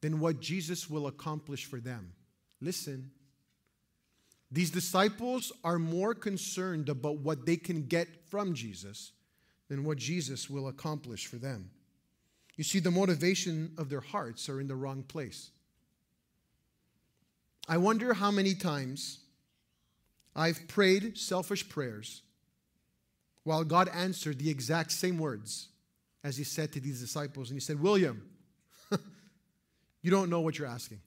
than 0.00 0.20
what 0.20 0.40
Jesus 0.40 0.88
will 0.88 1.06
accomplish 1.06 1.66
for 1.66 1.80
them. 1.80 2.12
Listen, 2.60 3.10
these 4.52 4.70
disciples 4.70 5.52
are 5.62 5.78
more 5.78 6.14
concerned 6.14 6.88
about 6.88 7.18
what 7.18 7.46
they 7.46 7.56
can 7.56 7.86
get 7.86 8.08
from 8.28 8.54
Jesus 8.54 9.12
than 9.68 9.84
what 9.84 9.98
Jesus 9.98 10.50
will 10.50 10.66
accomplish 10.66 11.26
for 11.26 11.36
them. 11.36 11.70
You 12.56 12.64
see, 12.64 12.80
the 12.80 12.90
motivation 12.90 13.72
of 13.78 13.88
their 13.88 14.00
hearts 14.00 14.48
are 14.48 14.60
in 14.60 14.66
the 14.66 14.74
wrong 14.74 15.04
place. 15.04 15.50
I 17.68 17.76
wonder 17.76 18.12
how 18.12 18.32
many 18.32 18.54
times 18.54 19.20
I've 20.34 20.66
prayed 20.66 21.16
selfish 21.16 21.68
prayers 21.68 22.22
while 23.44 23.62
God 23.62 23.88
answered 23.88 24.38
the 24.38 24.50
exact 24.50 24.90
same 24.90 25.18
words 25.18 25.68
as 26.24 26.36
He 26.36 26.44
said 26.44 26.72
to 26.72 26.80
these 26.80 27.00
disciples. 27.00 27.50
And 27.50 27.56
He 27.56 27.60
said, 27.60 27.80
William, 27.80 28.28
you 30.02 30.10
don't 30.10 30.28
know 30.28 30.40
what 30.40 30.58
you're 30.58 30.68
asking. 30.68 31.00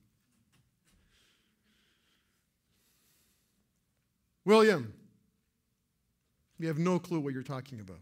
William, 4.46 4.94
you 6.60 6.68
have 6.68 6.78
no 6.78 7.00
clue 7.00 7.20
what 7.20 7.34
you're 7.34 7.44
talking 7.44 7.80
about. 7.80 8.00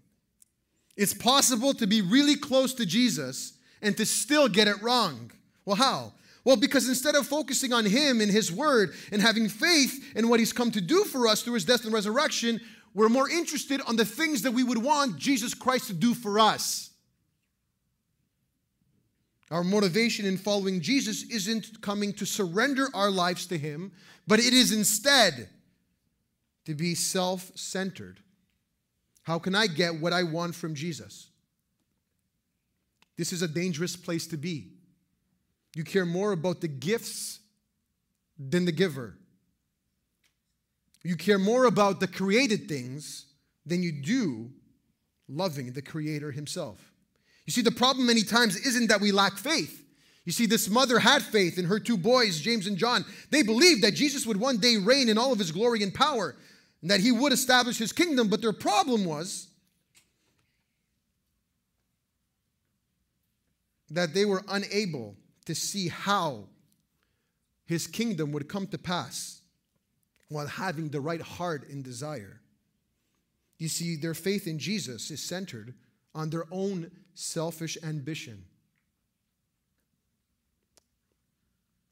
It's 0.97 1.13
possible 1.13 1.73
to 1.75 1.87
be 1.87 2.01
really 2.01 2.35
close 2.35 2.73
to 2.75 2.85
Jesus 2.85 3.53
and 3.81 3.95
to 3.97 4.05
still 4.05 4.47
get 4.47 4.67
it 4.67 4.81
wrong. 4.81 5.31
Well, 5.65 5.75
how? 5.75 6.13
Well, 6.43 6.57
because 6.57 6.89
instead 6.89 7.15
of 7.15 7.27
focusing 7.27 7.71
on 7.71 7.85
Him 7.85 8.19
and 8.19 8.31
His 8.31 8.51
Word 8.51 8.93
and 9.11 9.21
having 9.21 9.47
faith 9.47 10.15
in 10.15 10.27
what 10.27 10.39
He's 10.39 10.53
come 10.53 10.71
to 10.71 10.81
do 10.81 11.03
for 11.03 11.27
us 11.27 11.41
through 11.41 11.53
His 11.55 11.65
death 11.65 11.85
and 11.85 11.93
resurrection, 11.93 12.59
we're 12.93 13.09
more 13.09 13.29
interested 13.29 13.81
on 13.87 13.95
the 13.95 14.05
things 14.05 14.41
that 14.41 14.51
we 14.51 14.63
would 14.63 14.79
want 14.79 15.17
Jesus 15.17 15.53
Christ 15.53 15.87
to 15.87 15.93
do 15.93 16.13
for 16.13 16.39
us. 16.39 16.89
Our 19.49 19.63
motivation 19.63 20.25
in 20.25 20.37
following 20.37 20.81
Jesus 20.81 21.23
isn't 21.23 21.81
coming 21.81 22.13
to 22.13 22.25
surrender 22.25 22.87
our 22.93 23.11
lives 23.11 23.45
to 23.47 23.57
Him, 23.57 23.91
but 24.27 24.39
it 24.39 24.53
is 24.53 24.71
instead 24.71 25.49
to 26.65 26.75
be 26.75 26.95
self 26.95 27.51
centered 27.55 28.21
how 29.23 29.39
can 29.39 29.55
I 29.55 29.67
get 29.67 30.01
what 30.01 30.13
I 30.13 30.23
want 30.23 30.55
from 30.55 30.75
Jesus? 30.75 31.29
This 33.17 33.31
is 33.31 33.41
a 33.41 33.47
dangerous 33.47 33.95
place 33.95 34.27
to 34.27 34.37
be. 34.37 34.69
You 35.75 35.83
care 35.83 36.05
more 36.05 36.31
about 36.31 36.61
the 36.61 36.67
gifts 36.67 37.39
than 38.37 38.65
the 38.65 38.71
giver. 38.71 39.17
You 41.03 41.15
care 41.15 41.39
more 41.39 41.65
about 41.65 41.99
the 41.99 42.07
created 42.07 42.67
things 42.67 43.27
than 43.65 43.83
you 43.83 43.91
do 43.91 44.49
loving 45.29 45.71
the 45.71 45.81
Creator 45.81 46.31
Himself. 46.31 46.91
You 47.45 47.53
see, 47.53 47.61
the 47.61 47.71
problem 47.71 48.07
many 48.07 48.23
times 48.23 48.55
isn't 48.55 48.87
that 48.87 49.01
we 49.01 49.11
lack 49.11 49.37
faith. 49.37 49.83
You 50.25 50.31
see, 50.31 50.45
this 50.45 50.69
mother 50.69 50.99
had 50.99 51.21
faith 51.21 51.57
in 51.57 51.65
her 51.65 51.79
two 51.79 51.97
boys, 51.97 52.39
James 52.39 52.67
and 52.67 52.77
John. 52.77 53.05
They 53.29 53.41
believed 53.43 53.83
that 53.83 53.95
Jesus 53.95 54.25
would 54.25 54.37
one 54.37 54.57
day 54.57 54.77
reign 54.77 55.09
in 55.09 55.17
all 55.17 55.31
of 55.31 55.39
his 55.39 55.51
glory 55.51 55.83
and 55.83 55.93
power 55.93 56.35
and 56.81 56.89
that 56.89 56.99
he 56.99 57.11
would 57.11 57.31
establish 57.31 57.77
his 57.77 57.91
kingdom, 57.91 58.27
but 58.27 58.41
their 58.41 58.53
problem 58.53 59.05
was 59.05 59.47
that 63.89 64.13
they 64.13 64.25
were 64.25 64.43
unable 64.47 65.15
to 65.45 65.53
see 65.53 65.89
how 65.89 66.45
his 67.65 67.87
kingdom 67.87 68.31
would 68.31 68.47
come 68.47 68.67
to 68.67 68.77
pass 68.77 69.41
while 70.29 70.47
having 70.47 70.89
the 70.89 71.01
right 71.01 71.21
heart 71.21 71.67
and 71.69 71.83
desire. 71.83 72.41
You 73.57 73.67
see, 73.67 73.95
their 73.95 74.13
faith 74.13 74.47
in 74.47 74.57
Jesus 74.57 75.11
is 75.11 75.21
centered 75.21 75.75
on 76.15 76.29
their 76.29 76.45
own 76.51 76.89
selfish 77.13 77.77
ambition. 77.83 78.43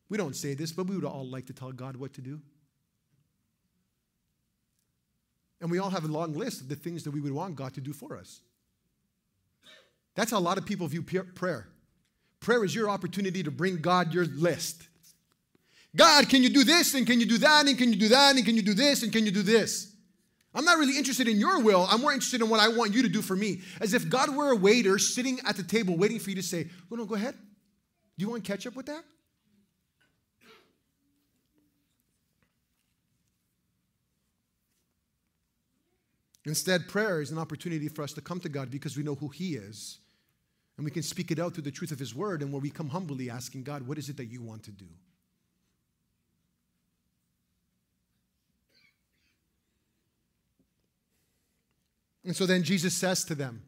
We 0.09 0.17
don't 0.17 0.35
say 0.35 0.55
this, 0.55 0.71
but 0.71 0.87
we 0.87 0.95
would 0.95 1.05
all 1.05 1.27
like 1.27 1.45
to 1.47 1.53
tell 1.53 1.71
God 1.71 1.95
what 1.95 2.13
to 2.13 2.21
do. 2.21 2.41
And 5.61 5.69
we 5.69 5.79
all 5.79 5.89
have 5.89 6.05
a 6.05 6.07
long 6.07 6.33
list 6.33 6.61
of 6.61 6.69
the 6.69 6.75
things 6.75 7.03
that 7.03 7.11
we 7.11 7.19
would 7.19 7.33
want 7.33 7.55
God 7.55 7.73
to 7.73 7.81
do 7.81 7.93
for 7.93 8.17
us. 8.17 8.41
That's 10.15 10.31
how 10.31 10.37
a 10.37 10.41
lot 10.41 10.57
of 10.57 10.65
people 10.65 10.87
view 10.87 11.03
prayer. 11.03 11.67
Prayer 12.39 12.63
is 12.63 12.73
your 12.73 12.89
opportunity 12.89 13.43
to 13.43 13.51
bring 13.51 13.77
God 13.77 14.13
your 14.13 14.25
list. 14.25 14.87
God, 15.95 16.29
can 16.29 16.43
you 16.43 16.49
do 16.49 16.63
this? 16.63 16.93
And 16.93 17.05
can 17.05 17.19
you 17.19 17.25
do 17.25 17.37
that? 17.39 17.67
And 17.67 17.77
can 17.77 17.91
you 17.91 17.99
do 17.99 18.07
that? 18.09 18.35
And 18.35 18.45
can 18.45 18.55
you 18.55 18.61
do 18.61 18.73
this? 18.73 19.03
And 19.03 19.11
can 19.11 19.25
you 19.25 19.31
do 19.31 19.41
this? 19.41 19.93
I'm 20.53 20.65
not 20.65 20.77
really 20.77 20.97
interested 20.97 21.27
in 21.27 21.37
your 21.37 21.61
will. 21.61 21.85
I'm 21.89 22.01
more 22.01 22.11
interested 22.11 22.41
in 22.41 22.49
what 22.49 22.59
I 22.59 22.69
want 22.69 22.93
you 22.93 23.01
to 23.03 23.09
do 23.09 23.21
for 23.21 23.35
me. 23.35 23.61
As 23.81 23.93
if 23.93 24.09
God 24.09 24.35
were 24.35 24.51
a 24.51 24.55
waiter 24.55 24.97
sitting 24.97 25.39
at 25.45 25.57
the 25.57 25.63
table 25.63 25.95
waiting 25.95 26.19
for 26.19 26.31
you 26.31 26.35
to 26.37 26.43
say, 26.43 26.69
"Well, 26.89 26.97
no, 26.97 27.05
go 27.05 27.15
ahead. 27.15 27.35
Do 28.17 28.25
you 28.25 28.29
want 28.29 28.43
ketchup 28.43 28.75
with 28.75 28.87
that? 28.87 29.03
Instead, 36.49 36.87
prayer 36.87 37.21
is 37.21 37.31
an 37.31 37.37
opportunity 37.37 37.87
for 37.87 38.01
us 38.01 38.11
to 38.13 38.21
come 38.21 38.39
to 38.39 38.49
God 38.49 38.71
because 38.71 38.97
we 38.97 39.03
know 39.03 39.15
who 39.15 39.29
He 39.29 39.55
is. 39.55 39.99
And 40.77 40.83
we 40.83 40.91
can 40.91 41.03
speak 41.03 41.29
it 41.29 41.39
out 41.39 41.53
through 41.53 41.63
the 41.63 41.71
truth 41.71 41.91
of 41.91 41.99
His 41.99 42.15
word, 42.15 42.41
and 42.41 42.51
where 42.51 42.61
we 42.61 42.69
come 42.69 42.89
humbly 42.89 43.29
asking 43.29 43.63
God, 43.63 43.87
What 43.87 43.97
is 43.97 44.09
it 44.09 44.17
that 44.17 44.25
you 44.25 44.41
want 44.41 44.63
to 44.63 44.71
do? 44.71 44.87
And 52.25 52.35
so 52.35 52.45
then 52.45 52.63
Jesus 52.63 52.95
says 52.95 53.23
to 53.25 53.35
them, 53.35 53.61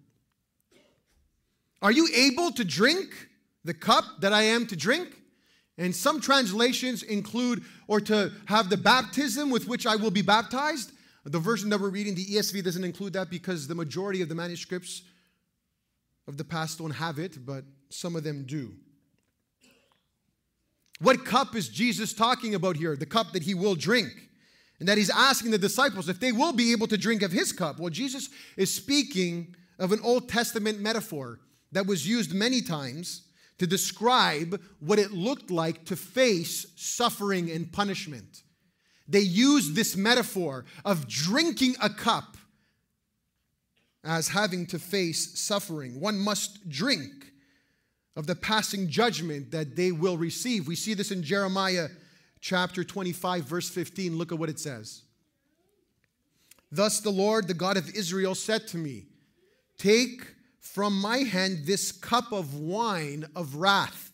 Are 1.82 1.92
you 1.92 2.08
able 2.16 2.52
to 2.52 2.66
drink 2.66 3.30
the 3.64 3.74
cup 3.74 4.06
that 4.20 4.34
I 4.34 4.44
am 4.44 4.66
to 4.68 4.76
drink? 4.76 5.18
And 5.78 5.96
some 5.96 6.20
translations 6.20 7.04
include, 7.04 7.64
or 7.88 8.02
to 8.02 8.32
have 8.46 8.70
the 8.70 8.78
baptism 8.78 9.50
with 9.50 9.68
which 9.68 9.86
I 9.86 9.96
will 9.96 10.12
be 10.12 10.22
baptized. 10.22 10.92
The 11.24 11.40
version 11.40 11.70
that 11.70 11.80
we're 11.80 11.90
reading, 11.90 12.16
the 12.16 12.26
ESV, 12.26 12.64
doesn't 12.64 12.84
include 12.84 13.14
that 13.14 13.30
because 13.30 13.68
the 13.68 13.76
majority 13.76 14.22
of 14.22 14.30
the 14.30 14.36
manuscripts 14.36 15.04
of 16.28 16.38
the 16.38 16.44
past 16.44 16.80
don't 16.80 16.92
have 16.92 17.20
it, 17.20 17.46
but 17.46 17.64
some 17.90 18.16
of 18.16 18.24
them 18.24 18.44
do. 18.46 18.74
What 21.00 21.26
cup 21.26 21.56
is 21.56 21.68
Jesus 21.70 22.14
talking 22.14 22.56
about 22.56 22.76
here? 22.76 22.96
The 22.96 23.06
cup 23.06 23.34
that 23.34 23.44
he 23.44 23.54
will 23.54 23.76
drink. 23.76 24.12
And 24.80 24.88
that 24.88 24.98
he's 24.98 25.12
asking 25.12 25.52
the 25.52 25.60
disciples 25.60 26.10
if 26.10 26.20
they 26.20 26.32
will 26.32 26.54
be 26.54 26.72
able 26.72 26.88
to 26.88 26.98
drink 26.98 27.22
of 27.22 27.32
his 27.32 27.52
cup. 27.52 27.80
Well, 27.80 27.92
Jesus 27.92 28.30
is 28.58 28.74
speaking 28.74 29.56
of 29.78 29.92
an 29.92 30.00
Old 30.04 30.28
Testament 30.28 30.80
metaphor 30.80 31.40
that 31.72 31.86
was 31.86 32.08
used 32.08 32.34
many 32.34 32.62
times 32.62 33.28
to 33.60 33.68
describe 33.68 34.60
what 34.80 34.98
it 34.98 35.12
looked 35.12 35.52
like 35.52 35.86
to 35.86 35.96
face 35.96 36.66
suffering 36.76 37.52
and 37.52 37.72
punishment. 37.72 38.42
They 39.12 39.20
use 39.20 39.74
this 39.74 39.98
metaphor 39.98 40.66
of 40.86 41.08
drinking 41.08 41.76
a 41.82 41.90
cup 41.90 42.38
as 44.04 44.30
having 44.30 44.66
to 44.68 44.80
face 44.80 45.40
suffering. 45.40 46.00
One 46.00 46.18
must 46.18 46.70
drink 46.70 47.34
of 48.16 48.26
the 48.26 48.36
passing 48.36 48.90
judgment 48.90 49.52
that 49.52 49.76
they 49.76 49.92
will 49.92 50.18
receive. 50.18 50.68
We 50.68 50.76
see 50.76 50.94
this 50.94 51.12
in 51.12 51.24
Jeremiah 51.24 51.90
chapter 52.40 52.84
25, 52.84 53.44
verse 53.44 53.70
15. 53.70 54.18
Look 54.18 54.32
at 54.32 54.40
what 54.40 54.50
it 54.50 54.60
says. 54.60 55.04
Thus 56.72 57.02
the 57.02 57.12
Lord, 57.12 57.48
the 57.48 57.54
God 57.54 57.76
of 57.76 57.90
Israel, 57.90 58.34
said 58.34 58.68
to 58.70 58.78
me, 58.78 59.08
Take 59.78 60.36
from 60.60 61.00
my 61.00 61.18
hand 61.18 61.66
this 61.66 61.92
cup 61.92 62.32
of 62.32 62.56
wine 62.56 63.26
of 63.36 63.56
wrath, 63.56 64.12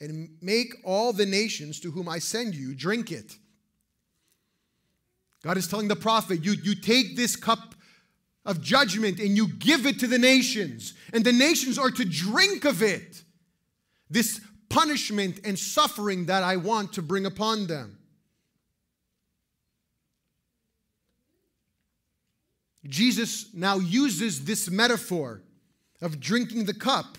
and 0.00 0.28
make 0.40 0.74
all 0.84 1.12
the 1.12 1.26
nations 1.26 1.80
to 1.80 1.90
whom 1.90 2.08
I 2.08 2.20
send 2.20 2.54
you 2.54 2.74
drink 2.74 3.10
it. 3.10 3.36
God 5.46 5.56
is 5.56 5.68
telling 5.68 5.86
the 5.86 5.94
prophet, 5.94 6.44
you, 6.44 6.54
you 6.54 6.74
take 6.74 7.14
this 7.14 7.36
cup 7.36 7.76
of 8.44 8.60
judgment 8.60 9.20
and 9.20 9.36
you 9.36 9.46
give 9.46 9.86
it 9.86 10.00
to 10.00 10.08
the 10.08 10.18
nations, 10.18 10.94
and 11.12 11.24
the 11.24 11.32
nations 11.32 11.78
are 11.78 11.92
to 11.92 12.04
drink 12.04 12.64
of 12.64 12.82
it. 12.82 13.22
This 14.10 14.40
punishment 14.68 15.38
and 15.44 15.56
suffering 15.56 16.26
that 16.26 16.42
I 16.42 16.56
want 16.56 16.94
to 16.94 17.02
bring 17.02 17.26
upon 17.26 17.68
them. 17.68 17.96
Jesus 22.84 23.54
now 23.54 23.76
uses 23.76 24.46
this 24.46 24.68
metaphor 24.68 25.42
of 26.02 26.18
drinking 26.18 26.64
the 26.64 26.74
cup 26.74 27.18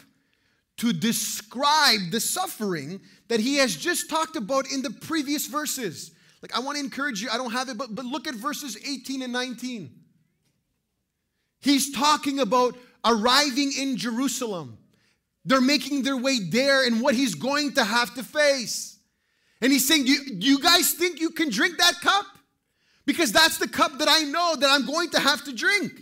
to 0.79 0.91
describe 0.91 2.11
the 2.11 2.19
suffering 2.19 2.99
that 3.29 3.39
he 3.39 3.55
has 3.55 3.77
just 3.77 4.09
talked 4.09 4.35
about 4.35 4.69
in 4.69 4.81
the 4.81 4.91
previous 4.91 5.47
verses. 5.47 6.11
Like, 6.41 6.55
I 6.55 6.59
want 6.59 6.77
to 6.77 6.83
encourage 6.83 7.21
you, 7.21 7.29
I 7.31 7.37
don't 7.37 7.51
have 7.51 7.69
it, 7.69 7.77
but, 7.77 7.93
but 7.95 8.05
look 8.05 8.27
at 8.27 8.35
verses 8.35 8.77
18 8.77 9.23
and 9.23 9.33
19. 9.33 9.89
He's 11.61 11.91
talking 11.91 12.39
about 12.39 12.77
arriving 13.03 13.71
in 13.77 13.97
Jerusalem. 13.97 14.77
They're 15.45 15.61
making 15.61 16.03
their 16.03 16.17
way 16.17 16.39
there 16.39 16.85
and 16.85 17.01
what 17.01 17.15
he's 17.15 17.33
going 17.33 17.73
to 17.73 17.83
have 17.83 18.13
to 18.15 18.23
face. 18.23 18.99
And 19.61 19.71
he's 19.71 19.87
saying, 19.87 20.05
you, 20.05 20.37
do 20.37 20.47
you 20.47 20.59
guys 20.59 20.93
think 20.93 21.19
you 21.19 21.31
can 21.31 21.49
drink 21.49 21.77
that 21.77 21.95
cup? 22.01 22.25
Because 23.05 23.31
that's 23.31 23.57
the 23.57 23.67
cup 23.67 23.97
that 23.99 24.07
I 24.09 24.23
know 24.23 24.55
that 24.59 24.69
I'm 24.69 24.85
going 24.85 25.09
to 25.11 25.19
have 25.19 25.43
to 25.45 25.53
drink. 25.53 25.93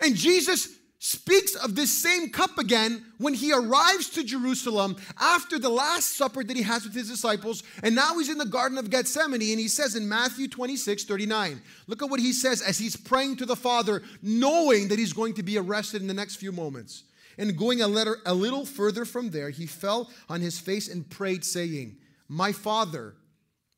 And 0.00 0.14
Jesus 0.14 0.75
speaks 1.06 1.54
of 1.54 1.76
this 1.76 1.96
same 1.96 2.30
cup 2.30 2.58
again 2.58 3.04
when 3.18 3.32
he 3.32 3.52
arrives 3.52 4.10
to 4.10 4.24
Jerusalem 4.24 4.96
after 5.20 5.56
the 5.56 5.68
last 5.68 6.16
supper 6.16 6.42
that 6.42 6.56
he 6.56 6.64
has 6.64 6.82
with 6.82 6.94
his 6.94 7.08
disciples. 7.08 7.62
And 7.84 7.94
now 7.94 8.18
he's 8.18 8.28
in 8.28 8.38
the 8.38 8.44
Garden 8.44 8.76
of 8.76 8.90
Gethsemane. 8.90 9.52
And 9.52 9.60
he 9.60 9.68
says 9.68 9.94
in 9.94 10.08
Matthew 10.08 10.48
26 10.48 11.04
39, 11.04 11.62
look 11.86 12.02
at 12.02 12.10
what 12.10 12.18
he 12.18 12.32
says 12.32 12.60
as 12.60 12.76
he's 12.76 12.96
praying 12.96 13.36
to 13.36 13.46
the 13.46 13.54
Father, 13.54 14.02
knowing 14.20 14.88
that 14.88 14.98
he's 14.98 15.12
going 15.12 15.34
to 15.34 15.44
be 15.44 15.56
arrested 15.58 16.02
in 16.02 16.08
the 16.08 16.14
next 16.14 16.36
few 16.36 16.50
moments. 16.50 17.04
And 17.38 17.56
going 17.56 17.82
a, 17.82 17.86
letter, 17.86 18.16
a 18.26 18.34
little 18.34 18.66
further 18.66 19.04
from 19.04 19.30
there, 19.30 19.50
he 19.50 19.66
fell 19.66 20.10
on 20.28 20.40
his 20.40 20.58
face 20.58 20.88
and 20.88 21.08
prayed, 21.08 21.44
saying, 21.44 21.98
My 22.28 22.50
Father, 22.50 23.14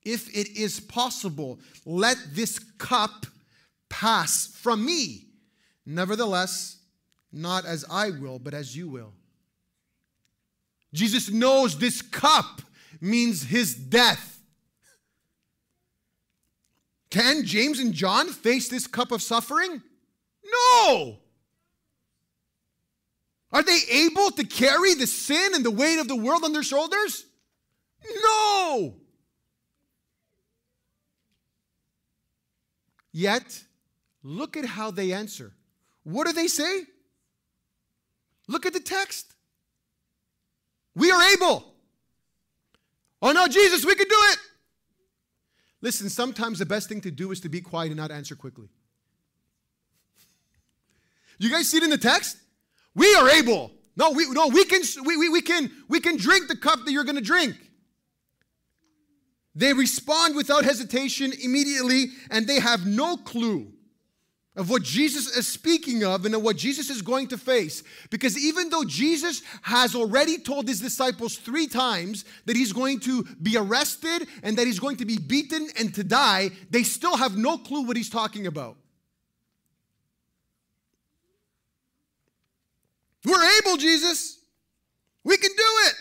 if 0.03 0.35
it 0.35 0.57
is 0.57 0.81
possible, 0.81 1.59
let 1.85 2.17
this 2.33 2.59
cup 2.79 3.27
pass 3.91 4.47
from 4.47 4.87
me. 4.87 5.27
Nevertheless, 5.85 6.78
not 7.33 7.65
as 7.65 7.85
I 7.91 8.11
will, 8.11 8.39
but 8.39 8.55
as 8.55 8.77
you 8.77 8.89
will. 8.89 9.13
Jesus 10.93 11.31
knows 11.31 11.79
this 11.79 12.01
cup 12.03 12.63
means 13.01 13.43
his 13.43 13.75
death. 13.75 14.41
Can 17.11 17.45
James 17.45 17.81
and 17.81 17.95
John 17.95 18.29
face 18.29 18.69
this 18.69 18.87
cup 18.87 19.13
of 19.13 19.23
suffering? 19.23 19.83
No. 20.45 21.19
Are 23.51 23.63
they 23.63 23.79
able 23.91 24.31
to 24.33 24.45
carry 24.45 24.95
the 24.95 25.07
sin 25.07 25.55
and 25.55 25.65
the 25.65 25.71
weight 25.71 25.99
of 25.99 26.09
the 26.09 26.17
world 26.17 26.45
on 26.45 26.53
their 26.53 26.63
shoulders? 26.63 27.25
No. 28.23 28.95
Yet, 33.11 33.65
look 34.23 34.57
at 34.57 34.67
how 34.67 34.91
they 34.91 35.13
answer. 35.13 35.53
What 36.05 36.27
do 36.27 36.33
they 36.33 36.47
say? 36.47 36.83
Look 38.49 38.67
at 38.67 38.73
the 38.73 38.81
text. 38.81 39.35
We 40.95 41.13
are 41.13 41.23
able. 41.35 41.65
Oh 43.23 43.33
no, 43.33 43.47
Jesus, 43.47 43.85
we 43.85 43.95
can 43.95 44.09
do 44.09 44.17
it. 44.33 44.39
Listen, 45.81 46.09
sometimes 46.09 46.59
the 46.59 46.67
best 46.67 46.89
thing 46.89 47.01
to 47.03 47.11
do 47.11 47.31
is 47.31 47.41
to 47.41 47.49
be 47.49 47.61
quiet 47.61 47.89
and 47.89 47.97
not 47.97 48.11
answer 48.11 48.35
quickly. 48.35 48.69
You 51.39 51.51
guys 51.51 51.69
see 51.69 51.77
it 51.77 51.85
in 51.85 51.91
the 51.91 51.99
text? 51.99 52.37
We 52.97 53.15
are 53.15 53.29
able. 53.29 53.71
No, 53.97 54.11
we 54.11 54.29
no, 54.31 54.49
we 54.49 54.65
can 54.65 54.83
we, 55.05 55.17
we, 55.17 55.29
we 55.29 55.43
can 55.43 55.71
we 55.89 56.01
can 56.01 56.17
drink 56.17 56.49
the 56.49 56.57
cup 56.57 56.85
that 56.85 56.91
you're 56.91 57.05
gonna 57.05 57.21
drink. 57.21 57.57
They 59.55 59.73
respond 59.73 60.37
without 60.37 60.65
hesitation 60.65 61.33
immediately, 61.43 62.07
and 62.31 62.47
they 62.47 62.61
have 62.61 62.87
no 62.87 63.17
clue 63.17 63.73
of 64.59 64.69
what 64.69 64.83
Jesus 64.83 65.35
is 65.37 65.47
speaking 65.47 66.03
of 66.03 66.27
and 66.27 66.35
of 66.35 66.43
what 66.43 66.57
Jesus 66.57 66.91
is 66.91 67.01
going 67.01 67.29
to 67.29 67.39
face. 67.39 67.85
Because 68.11 68.37
even 68.37 68.69
though 68.69 68.83
Jesus 68.83 69.41
has 69.63 69.95
already 69.95 70.37
told 70.37 70.67
his 70.67 70.81
disciples 70.81 71.37
three 71.37 71.69
times 71.69 72.25
that 72.45 72.57
he's 72.57 72.73
going 72.73 72.99
to 73.01 73.23
be 73.41 73.57
arrested 73.57 74.27
and 74.43 74.59
that 74.59 74.67
he's 74.67 74.81
going 74.81 74.97
to 74.97 75.05
be 75.05 75.17
beaten 75.17 75.69
and 75.79 75.95
to 75.95 76.03
die, 76.03 76.51
they 76.71 76.83
still 76.83 77.17
have 77.17 77.39
no 77.39 77.57
clue 77.57 77.83
what 77.83 77.97
he's 77.97 78.11
talking 78.11 78.49
about. 78.49 78.77
We're 83.25 83.59
able, 83.61 83.77
Jesus. 83.77 84.41
We 85.23 85.37
can 85.37 85.51
do 85.51 85.73
it. 85.87 85.95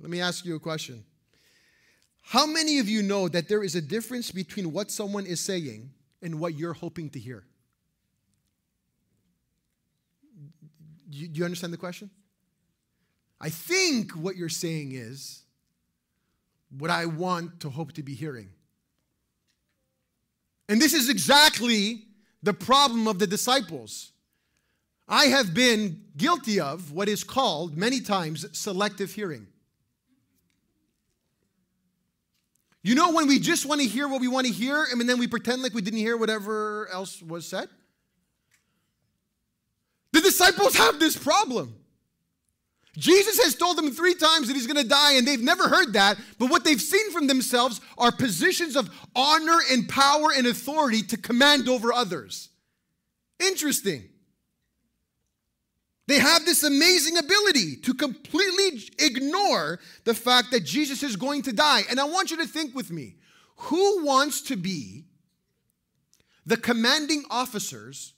Let 0.00 0.10
me 0.10 0.20
ask 0.20 0.44
you 0.44 0.56
a 0.56 0.60
question. 0.60 1.04
How 2.28 2.44
many 2.44 2.78
of 2.78 2.90
you 2.90 3.02
know 3.02 3.26
that 3.28 3.48
there 3.48 3.64
is 3.64 3.74
a 3.74 3.80
difference 3.80 4.30
between 4.30 4.70
what 4.70 4.90
someone 4.90 5.24
is 5.24 5.40
saying 5.40 5.88
and 6.20 6.38
what 6.38 6.52
you're 6.52 6.74
hoping 6.74 7.08
to 7.10 7.18
hear? 7.18 7.44
Do 11.08 11.16
you, 11.16 11.42
understand 11.42 11.72
the 11.72 11.78
question? 11.78 12.10
I 13.40 13.48
think 13.48 14.12
what 14.12 14.36
you're 14.36 14.50
saying 14.50 14.92
is 14.92 15.44
what 16.76 16.90
I 16.90 17.06
want 17.06 17.60
to 17.60 17.70
hope 17.70 17.92
to 17.92 18.02
be 18.02 18.12
hearing. 18.12 18.50
And 20.68 20.82
this 20.82 20.92
is 20.92 21.08
exactly 21.08 22.02
the 22.42 22.52
problem 22.52 23.08
of 23.08 23.18
the 23.18 23.26
disciples. 23.26 24.12
I 25.08 25.28
have 25.28 25.54
been 25.54 26.02
guilty 26.14 26.60
of 26.60 26.92
what 26.92 27.08
is 27.08 27.24
called 27.24 27.74
many 27.74 28.00
times 28.00 28.44
selective 28.52 29.12
hearing. 29.12 29.46
You 32.88 32.94
know, 32.94 33.12
when 33.12 33.26
we 33.26 33.38
just 33.38 33.66
want 33.66 33.82
to 33.82 33.86
hear 33.86 34.08
what 34.08 34.22
we 34.22 34.28
want 34.28 34.46
to 34.46 34.52
hear, 34.52 34.86
and 34.90 35.06
then 35.06 35.18
we 35.18 35.26
pretend 35.26 35.62
like 35.62 35.74
we 35.74 35.82
didn't 35.82 35.98
hear 35.98 36.16
whatever 36.16 36.88
else 36.90 37.20
was 37.20 37.46
said? 37.46 37.68
The 40.14 40.22
disciples 40.22 40.74
have 40.76 40.98
this 40.98 41.14
problem. 41.14 41.76
Jesus 42.96 43.44
has 43.44 43.54
told 43.54 43.76
them 43.76 43.90
three 43.90 44.14
times 44.14 44.48
that 44.48 44.54
he's 44.54 44.66
going 44.66 44.82
to 44.82 44.88
die, 44.88 45.16
and 45.16 45.28
they've 45.28 45.38
never 45.38 45.68
heard 45.68 45.92
that. 45.92 46.16
But 46.38 46.48
what 46.48 46.64
they've 46.64 46.80
seen 46.80 47.12
from 47.12 47.26
themselves 47.26 47.82
are 47.98 48.10
positions 48.10 48.74
of 48.74 48.88
honor 49.14 49.58
and 49.70 49.86
power 49.86 50.28
and 50.34 50.46
authority 50.46 51.02
to 51.02 51.18
command 51.18 51.68
over 51.68 51.92
others. 51.92 52.48
Interesting. 53.38 54.08
They 56.08 56.18
have 56.18 56.46
this 56.46 56.62
amazing 56.62 57.18
ability 57.18 57.76
to 57.82 57.92
completely 57.92 58.80
ignore 58.98 59.78
the 60.04 60.14
fact 60.14 60.50
that 60.52 60.64
Jesus 60.64 61.02
is 61.02 61.16
going 61.16 61.42
to 61.42 61.52
die. 61.52 61.82
And 61.90 62.00
I 62.00 62.04
want 62.04 62.30
you 62.30 62.38
to 62.38 62.46
think 62.46 62.74
with 62.74 62.90
me 62.90 63.16
who 63.56 64.06
wants 64.06 64.40
to 64.42 64.56
be 64.56 65.04
the 66.46 66.56
commanding 66.56 67.24
officers 67.28 68.14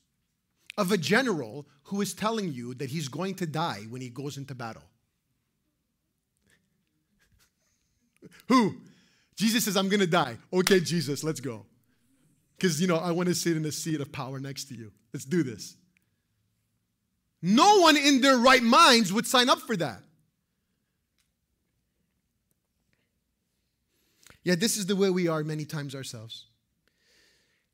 of 0.78 0.92
a 0.92 0.96
general 0.96 1.66
who 1.82 2.00
is 2.00 2.14
telling 2.14 2.52
you 2.52 2.74
that 2.74 2.90
he's 2.90 3.08
going 3.08 3.34
to 3.34 3.46
die 3.46 3.80
when 3.88 4.00
he 4.00 4.08
goes 4.08 4.36
into 4.36 4.54
battle? 4.54 4.84
who? 8.46 8.76
Jesus 9.34 9.64
says, 9.64 9.76
I'm 9.76 9.88
going 9.88 9.98
to 9.98 10.06
die. 10.06 10.36
Okay, 10.52 10.78
Jesus, 10.78 11.24
let's 11.24 11.40
go. 11.40 11.66
Because, 12.56 12.80
you 12.80 12.86
know, 12.86 12.98
I 12.98 13.10
want 13.10 13.28
to 13.30 13.34
sit 13.34 13.56
in 13.56 13.64
the 13.64 13.72
seat 13.72 14.00
of 14.00 14.12
power 14.12 14.38
next 14.38 14.66
to 14.66 14.76
you. 14.76 14.92
Let's 15.12 15.24
do 15.24 15.42
this. 15.42 15.76
No 17.42 17.80
one 17.80 17.96
in 17.96 18.20
their 18.20 18.36
right 18.36 18.62
minds 18.62 19.12
would 19.12 19.26
sign 19.26 19.48
up 19.48 19.60
for 19.60 19.76
that. 19.76 20.02
Yet, 24.42 24.60
this 24.60 24.76
is 24.76 24.86
the 24.86 24.96
way 24.96 25.10
we 25.10 25.28
are 25.28 25.44
many 25.44 25.64
times 25.64 25.94
ourselves. 25.94 26.46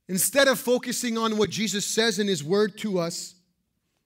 Instead 0.08 0.48
of 0.48 0.58
focusing 0.58 1.16
on 1.18 1.36
what 1.36 1.50
Jesus 1.50 1.84
says 1.84 2.18
in 2.18 2.28
His 2.28 2.42
Word 2.42 2.76
to 2.78 2.98
us, 2.98 3.34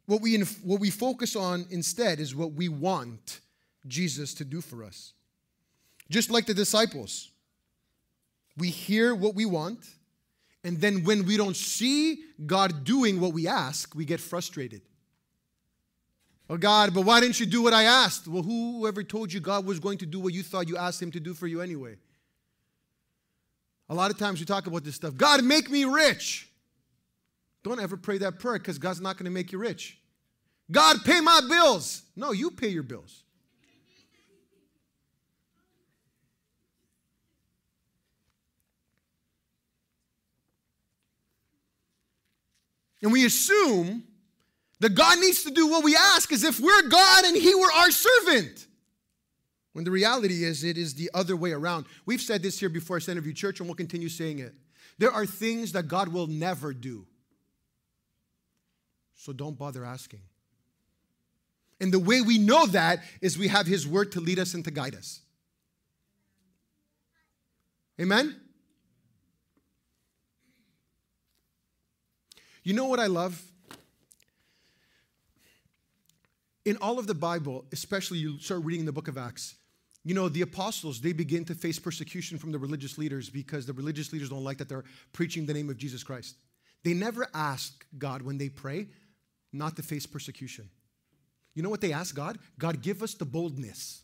what 0.06 0.20
we, 0.20 0.38
what 0.38 0.80
we 0.80 0.90
focus 0.90 1.36
on 1.36 1.66
instead 1.70 2.20
is 2.20 2.34
what 2.34 2.52
we 2.52 2.68
want 2.68 3.40
Jesus 3.86 4.34
to 4.34 4.44
do 4.44 4.60
for 4.60 4.84
us. 4.84 5.12
Just 6.10 6.30
like 6.30 6.46
the 6.46 6.54
disciples, 6.54 7.30
we 8.56 8.68
hear 8.68 9.14
what 9.14 9.34
we 9.34 9.46
want, 9.46 9.86
and 10.64 10.80
then 10.80 11.04
when 11.04 11.24
we 11.24 11.36
don't 11.36 11.56
see 11.56 12.18
God 12.44 12.84
doing 12.84 13.20
what 13.20 13.32
we 13.32 13.46
ask, 13.46 13.94
we 13.94 14.04
get 14.04 14.20
frustrated. 14.20 14.82
Oh, 16.50 16.56
God, 16.56 16.92
but 16.92 17.02
why 17.02 17.20
didn't 17.20 17.38
you 17.38 17.46
do 17.46 17.62
what 17.62 17.72
I 17.72 17.84
asked? 17.84 18.26
Well, 18.26 18.42
whoever 18.42 19.04
told 19.04 19.32
you 19.32 19.38
God 19.38 19.64
was 19.64 19.78
going 19.78 19.98
to 19.98 20.06
do 20.06 20.18
what 20.18 20.34
you 20.34 20.42
thought 20.42 20.68
you 20.68 20.76
asked 20.76 21.00
Him 21.00 21.12
to 21.12 21.20
do 21.20 21.32
for 21.32 21.46
you 21.46 21.60
anyway? 21.60 21.94
A 23.88 23.94
lot 23.94 24.10
of 24.10 24.18
times 24.18 24.40
we 24.40 24.46
talk 24.46 24.66
about 24.66 24.82
this 24.82 24.96
stuff 24.96 25.16
God, 25.16 25.44
make 25.44 25.70
me 25.70 25.84
rich. 25.84 26.48
Don't 27.62 27.80
ever 27.80 27.96
pray 27.96 28.18
that 28.18 28.40
prayer 28.40 28.58
because 28.58 28.78
God's 28.78 29.00
not 29.00 29.16
going 29.16 29.26
to 29.26 29.30
make 29.30 29.52
you 29.52 29.58
rich. 29.58 29.96
God, 30.72 30.96
pay 31.04 31.20
my 31.20 31.40
bills. 31.48 32.02
No, 32.16 32.32
you 32.32 32.50
pay 32.50 32.68
your 32.68 32.82
bills. 32.82 33.22
And 43.02 43.12
we 43.12 43.24
assume 43.24 44.02
that 44.80 44.94
God 44.94 45.18
needs 45.20 45.44
to 45.44 45.50
do 45.50 45.68
what 45.68 45.84
we 45.84 45.94
ask 45.94 46.32
as 46.32 46.42
if 46.42 46.58
we're 46.58 46.88
God 46.88 47.24
and 47.24 47.36
He 47.36 47.54
were 47.54 47.70
our 47.72 47.90
servant. 47.90 48.66
When 49.72 49.84
the 49.84 49.90
reality 49.90 50.42
is, 50.42 50.64
it 50.64 50.76
is 50.76 50.94
the 50.94 51.10
other 51.14 51.36
way 51.36 51.52
around. 51.52 51.86
We've 52.04 52.20
said 52.20 52.42
this 52.42 52.58
here 52.58 52.68
before 52.68 52.96
at 52.96 53.04
Centerview 53.04 53.36
Church, 53.36 53.60
and 53.60 53.68
we'll 53.68 53.76
continue 53.76 54.08
saying 54.08 54.40
it. 54.40 54.52
There 54.98 55.12
are 55.12 55.26
things 55.26 55.72
that 55.72 55.86
God 55.86 56.08
will 56.08 56.26
never 56.26 56.74
do. 56.74 57.06
So 59.14 59.32
don't 59.32 59.56
bother 59.56 59.84
asking. 59.84 60.20
And 61.80 61.92
the 61.92 61.98
way 61.98 62.20
we 62.20 62.38
know 62.38 62.66
that 62.66 63.02
is 63.20 63.38
we 63.38 63.48
have 63.48 63.66
His 63.66 63.86
Word 63.86 64.12
to 64.12 64.20
lead 64.20 64.38
us 64.38 64.54
and 64.54 64.64
to 64.64 64.70
guide 64.70 64.94
us. 64.94 65.20
Amen? 68.00 68.40
You 72.62 72.74
know 72.74 72.86
what 72.86 72.98
I 72.98 73.06
love? 73.06 73.40
In 76.64 76.76
all 76.78 76.98
of 76.98 77.06
the 77.06 77.14
Bible, 77.14 77.64
especially 77.72 78.18
you 78.18 78.38
start 78.38 78.64
reading 78.64 78.84
the 78.84 78.92
book 78.92 79.08
of 79.08 79.16
Acts, 79.16 79.54
you 80.04 80.14
know, 80.14 80.28
the 80.28 80.42
apostles, 80.42 81.00
they 81.00 81.12
begin 81.12 81.44
to 81.46 81.54
face 81.54 81.78
persecution 81.78 82.38
from 82.38 82.52
the 82.52 82.58
religious 82.58 82.96
leaders 82.96 83.28
because 83.28 83.66
the 83.66 83.72
religious 83.72 84.12
leaders 84.12 84.30
don't 84.30 84.44
like 84.44 84.58
that 84.58 84.68
they're 84.68 84.84
preaching 85.12 85.44
the 85.44 85.54
name 85.54 85.68
of 85.68 85.76
Jesus 85.76 86.02
Christ. 86.02 86.36
They 86.84 86.94
never 86.94 87.28
ask 87.34 87.84
God 87.98 88.22
when 88.22 88.38
they 88.38 88.48
pray 88.48 88.86
not 89.52 89.76
to 89.76 89.82
face 89.82 90.06
persecution. 90.06 90.70
You 91.54 91.62
know 91.62 91.68
what 91.68 91.82
they 91.82 91.92
ask 91.92 92.14
God? 92.14 92.38
God, 92.58 92.80
give 92.80 93.02
us 93.02 93.14
the 93.14 93.26
boldness. 93.26 94.02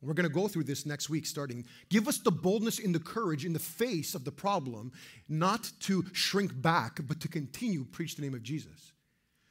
We're 0.00 0.14
going 0.14 0.28
to 0.28 0.34
go 0.34 0.48
through 0.48 0.64
this 0.64 0.86
next 0.86 1.10
week 1.10 1.26
starting. 1.26 1.66
Give 1.90 2.08
us 2.08 2.18
the 2.18 2.30
boldness 2.30 2.78
and 2.78 2.94
the 2.94 3.00
courage 3.00 3.44
in 3.44 3.52
the 3.52 3.58
face 3.58 4.14
of 4.14 4.24
the 4.24 4.32
problem, 4.32 4.92
not 5.28 5.70
to 5.80 6.06
shrink 6.12 6.58
back, 6.62 7.00
but 7.06 7.20
to 7.20 7.28
continue 7.28 7.84
preach 7.84 8.16
the 8.16 8.22
name 8.22 8.34
of 8.34 8.42
Jesus. 8.42 8.92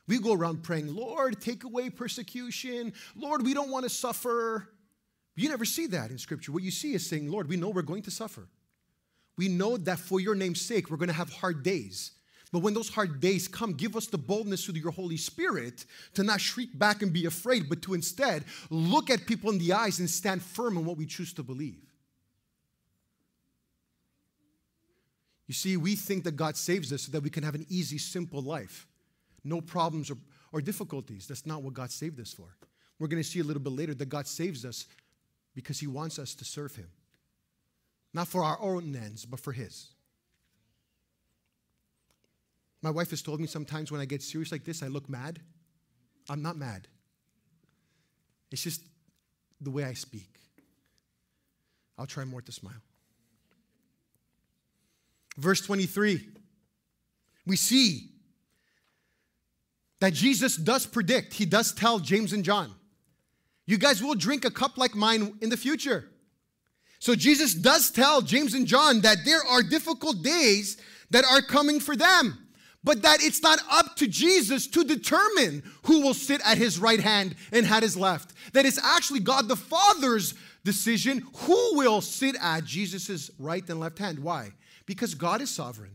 We 0.09 0.17
go 0.17 0.33
around 0.33 0.63
praying, 0.63 0.93
Lord, 0.95 1.39
take 1.39 1.63
away 1.65 1.91
persecution. 1.91 2.93
Lord, 3.15 3.43
we 3.43 3.53
don't 3.53 3.69
want 3.69 3.83
to 3.83 3.89
suffer. 3.91 4.67
You 5.35 5.49
never 5.49 5.65
see 5.65 5.85
that 5.85 6.09
in 6.09 6.17
Scripture. 6.17 6.51
What 6.51 6.63
you 6.63 6.71
see 6.71 6.95
is 6.95 7.07
saying, 7.07 7.29
Lord, 7.29 7.47
we 7.47 7.57
know 7.57 7.69
we're 7.69 7.83
going 7.83 8.01
to 8.01 8.11
suffer. 8.11 8.49
We 9.37 9.49
know 9.49 9.77
that 9.77 9.99
for 9.99 10.19
your 10.19 10.33
name's 10.33 10.61
sake, 10.61 10.89
we're 10.89 10.97
going 10.97 11.09
to 11.09 11.13
have 11.13 11.31
hard 11.31 11.61
days. 11.61 12.13
But 12.51 12.63
when 12.63 12.73
those 12.73 12.89
hard 12.89 13.21
days 13.21 13.47
come, 13.47 13.73
give 13.73 13.95
us 13.95 14.07
the 14.07 14.17
boldness 14.17 14.65
through 14.65 14.79
your 14.79 14.91
Holy 14.91 15.15
Spirit 15.15 15.85
to 16.15 16.23
not 16.23 16.41
shriek 16.41 16.77
back 16.77 17.03
and 17.03 17.13
be 17.13 17.25
afraid, 17.25 17.69
but 17.69 17.83
to 17.83 17.93
instead 17.93 18.45
look 18.71 19.11
at 19.11 19.27
people 19.27 19.51
in 19.51 19.59
the 19.59 19.73
eyes 19.73 19.99
and 19.99 20.09
stand 20.09 20.41
firm 20.41 20.75
in 20.75 20.85
what 20.85 20.97
we 20.97 21.05
choose 21.05 21.33
to 21.33 21.43
believe. 21.43 21.85
You 25.45 25.53
see, 25.53 25.77
we 25.77 25.95
think 25.95 26.23
that 26.23 26.35
God 26.35 26.57
saves 26.57 26.91
us 26.91 27.03
so 27.03 27.11
that 27.11 27.21
we 27.21 27.29
can 27.29 27.43
have 27.43 27.53
an 27.53 27.67
easy, 27.69 27.99
simple 27.99 28.41
life 28.41 28.87
no 29.49 29.61
problems 29.61 30.09
or, 30.09 30.17
or 30.53 30.61
difficulties. 30.61 31.27
That's 31.27 31.45
not 31.45 31.63
what 31.63 31.73
God 31.73 31.91
saved 31.91 32.19
us 32.19 32.33
for. 32.33 32.55
We're 32.99 33.07
going 33.07 33.21
to 33.21 33.27
see 33.27 33.39
a 33.39 33.43
little 33.43 33.61
bit 33.61 33.73
later 33.73 33.93
that 33.93 34.09
God 34.09 34.27
saves 34.27 34.65
us 34.65 34.85
because 35.55 35.79
He 35.79 35.87
wants 35.87 36.19
us 36.19 36.35
to 36.35 36.45
serve 36.45 36.75
Him. 36.75 36.89
Not 38.13 38.27
for 38.27 38.43
our 38.43 38.57
own 38.61 38.95
ends, 38.95 39.25
but 39.25 39.39
for 39.39 39.51
His. 39.51 39.87
My 42.81 42.89
wife 42.89 43.09
has 43.09 43.21
told 43.21 43.39
me 43.39 43.47
sometimes 43.47 43.91
when 43.91 43.99
I 43.99 44.05
get 44.05 44.21
serious 44.21 44.51
like 44.51 44.63
this, 44.63 44.83
I 44.83 44.87
look 44.87 45.09
mad. 45.09 45.39
I'm 46.29 46.41
not 46.41 46.55
mad. 46.55 46.87
It's 48.51 48.63
just 48.63 48.81
the 49.59 49.71
way 49.71 49.83
I 49.83 49.93
speak. 49.93 50.39
I'll 51.97 52.05
try 52.05 52.23
more 52.23 52.41
to 52.41 52.51
smile. 52.51 52.81
Verse 55.37 55.61
23, 55.61 56.21
we 57.45 57.55
see 57.55 58.09
that 59.99 60.13
Jesus 60.13 60.55
does 60.55 60.85
predict. 60.85 61.33
He 61.33 61.45
does 61.45 61.73
tell 61.73 61.99
James 61.99 62.33
and 62.33 62.43
John, 62.43 62.73
you 63.65 63.77
guys 63.77 64.01
will 64.01 64.15
drink 64.15 64.45
a 64.45 64.51
cup 64.51 64.77
like 64.77 64.95
mine 64.95 65.33
in 65.41 65.49
the 65.49 65.57
future. 65.57 66.09
So 66.99 67.15
Jesus 67.15 67.53
does 67.53 67.91
tell 67.91 68.21
James 68.21 68.53
and 68.53 68.67
John 68.67 69.01
that 69.01 69.19
there 69.25 69.41
are 69.45 69.63
difficult 69.63 70.21
days 70.21 70.77
that 71.11 71.23
are 71.23 71.41
coming 71.41 71.79
for 71.79 71.95
them, 71.95 72.47
but 72.83 73.01
that 73.03 73.23
it's 73.23 73.41
not 73.41 73.59
up 73.71 73.95
to 73.97 74.07
Jesus 74.07 74.67
to 74.67 74.83
determine 74.83 75.63
who 75.83 76.01
will 76.01 76.13
sit 76.13 76.41
at 76.45 76.57
his 76.57 76.79
right 76.79 76.99
hand 76.99 77.35
and 77.51 77.65
at 77.65 77.83
his 77.83 77.95
left. 77.95 78.33
That 78.53 78.65
it's 78.65 78.83
actually 78.83 79.21
God 79.21 79.47
the 79.47 79.55
Father's 79.55 80.33
decision 80.63 81.23
who 81.35 81.77
will 81.77 82.01
sit 82.01 82.35
at 82.41 82.65
Jesus' 82.65 83.31
right 83.39 83.67
and 83.69 83.79
left 83.79 83.99
hand. 83.99 84.19
Why? 84.19 84.51
Because 84.85 85.13
God 85.15 85.41
is 85.41 85.49
sovereign. 85.49 85.91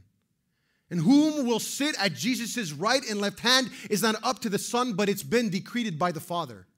And 0.95 1.03
whom 1.03 1.45
will 1.45 1.59
sit 1.59 1.97
at 2.01 2.15
Jesus' 2.15 2.71
right 2.71 3.03
and 3.11 3.21
left 3.21 3.41
hand 3.41 3.69
is 3.91 4.05
not 4.05 4.15
up 4.23 4.39
to 4.43 4.49
the 4.49 4.61
Son, 4.61 4.93
but 4.93 5.09
it's 5.09 5.25
been 5.25 5.51
decreed 5.51 5.99
by 5.99 6.13
the 6.13 6.21
Father. 6.21 6.69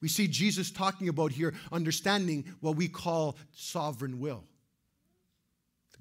We 0.00 0.08
see 0.08 0.26
Jesus 0.26 0.70
talking 0.70 1.10
about 1.10 1.32
here 1.32 1.52
understanding 1.70 2.50
what 2.60 2.76
we 2.76 2.88
call 2.88 3.36
sovereign 3.52 4.20
will. 4.20 4.42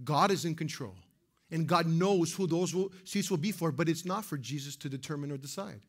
God 0.01 0.31
is 0.31 0.45
in 0.45 0.55
control, 0.55 0.95
and 1.51 1.67
God 1.67 1.87
knows 1.87 2.33
who 2.33 2.47
those 2.47 2.73
will, 2.73 2.93
seats 3.03 3.29
will 3.29 3.35
be 3.35 3.51
for, 3.51 3.73
but 3.73 3.89
it's 3.89 4.05
not 4.05 4.23
for 4.23 4.37
Jesus 4.37 4.77
to 4.77 4.87
determine 4.87 5.29
or 5.29 5.37
decide. 5.37 5.81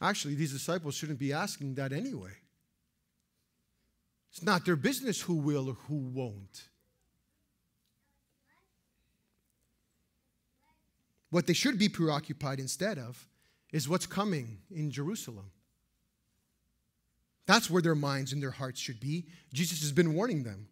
Actually, 0.00 0.36
these 0.36 0.54
disciples 0.54 0.94
shouldn't 0.94 1.18
be 1.18 1.34
asking 1.34 1.74
that 1.74 1.92
anyway. 1.92 2.32
It's 4.30 4.42
not 4.42 4.64
their 4.64 4.74
business 4.74 5.20
who 5.20 5.34
will 5.34 5.68
or 5.68 5.76
who 5.86 5.96
won't. 5.96 6.67
What 11.30 11.46
they 11.46 11.52
should 11.52 11.78
be 11.78 11.88
preoccupied 11.88 12.58
instead 12.58 12.98
of 12.98 13.26
is 13.72 13.88
what's 13.88 14.06
coming 14.06 14.58
in 14.70 14.90
Jerusalem. 14.90 15.50
That's 17.46 17.70
where 17.70 17.82
their 17.82 17.94
minds 17.94 18.32
and 18.32 18.42
their 18.42 18.50
hearts 18.50 18.80
should 18.80 19.00
be. 19.00 19.26
Jesus 19.52 19.80
has 19.80 19.92
been 19.92 20.14
warning 20.14 20.42
them, 20.42 20.68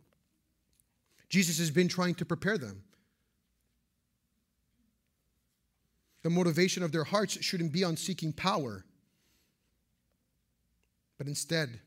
Jesus 1.29 1.59
has 1.59 1.71
been 1.71 1.89
trying 1.89 2.15
to 2.17 2.25
prepare 2.25 2.59
them. 2.59 2.83
The 6.23 6.31
motivation 6.31 6.83
of 6.83 6.91
their 6.91 7.05
hearts 7.05 7.41
shouldn't 7.43 7.73
be 7.73 7.85
on 7.85 7.97
seeking 7.97 8.33
power, 8.33 8.85
but 11.19 11.29
instead, 11.29 11.79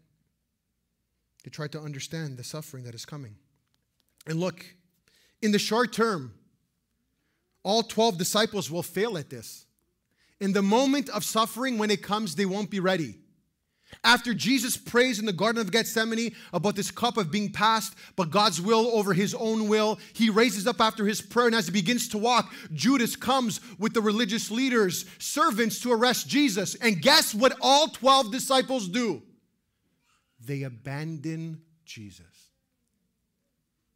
they 1.43 1.49
try 1.49 1.67
to 1.67 1.79
understand 1.79 2.37
the 2.37 2.43
suffering 2.43 2.83
that 2.85 2.95
is 2.95 3.05
coming. 3.05 3.35
And 4.27 4.39
look, 4.39 4.65
in 5.41 5.51
the 5.51 5.59
short 5.59 5.91
term, 5.91 6.33
all 7.69 7.83
12 7.83 8.17
disciples 8.17 8.71
will 8.71 8.81
fail 8.81 9.15
at 9.15 9.29
this. 9.29 9.67
In 10.39 10.53
the 10.53 10.63
moment 10.63 11.07
of 11.09 11.23
suffering, 11.23 11.77
when 11.77 11.91
it 11.91 12.01
comes, 12.01 12.33
they 12.33 12.47
won't 12.47 12.71
be 12.71 12.79
ready. 12.79 13.13
After 14.03 14.33
Jesus 14.33 14.75
prays 14.75 15.19
in 15.19 15.27
the 15.27 15.33
Garden 15.33 15.61
of 15.61 15.71
Gethsemane 15.71 16.33
about 16.51 16.75
this 16.75 16.89
cup 16.89 17.15
of 17.15 17.29
being 17.29 17.51
passed, 17.51 17.93
but 18.15 18.31
God's 18.31 18.59
will 18.59 18.87
over 18.87 19.13
his 19.13 19.35
own 19.35 19.67
will, 19.67 19.99
he 20.13 20.31
raises 20.31 20.65
up 20.65 20.81
after 20.81 21.05
his 21.05 21.21
prayer, 21.21 21.45
and 21.45 21.55
as 21.55 21.67
he 21.67 21.71
begins 21.71 22.07
to 22.07 22.17
walk, 22.17 22.51
Judas 22.73 23.15
comes 23.15 23.61
with 23.77 23.93
the 23.93 24.01
religious 24.01 24.49
leaders, 24.49 25.05
servants 25.19 25.79
to 25.81 25.91
arrest 25.91 26.27
Jesus. 26.27 26.73
And 26.73 27.03
guess 27.03 27.35
what 27.35 27.55
all 27.61 27.89
12 27.89 28.31
disciples 28.31 28.87
do? 28.87 29.21
They 30.43 30.63
abandon 30.63 31.61
Jesus. 31.85 32.25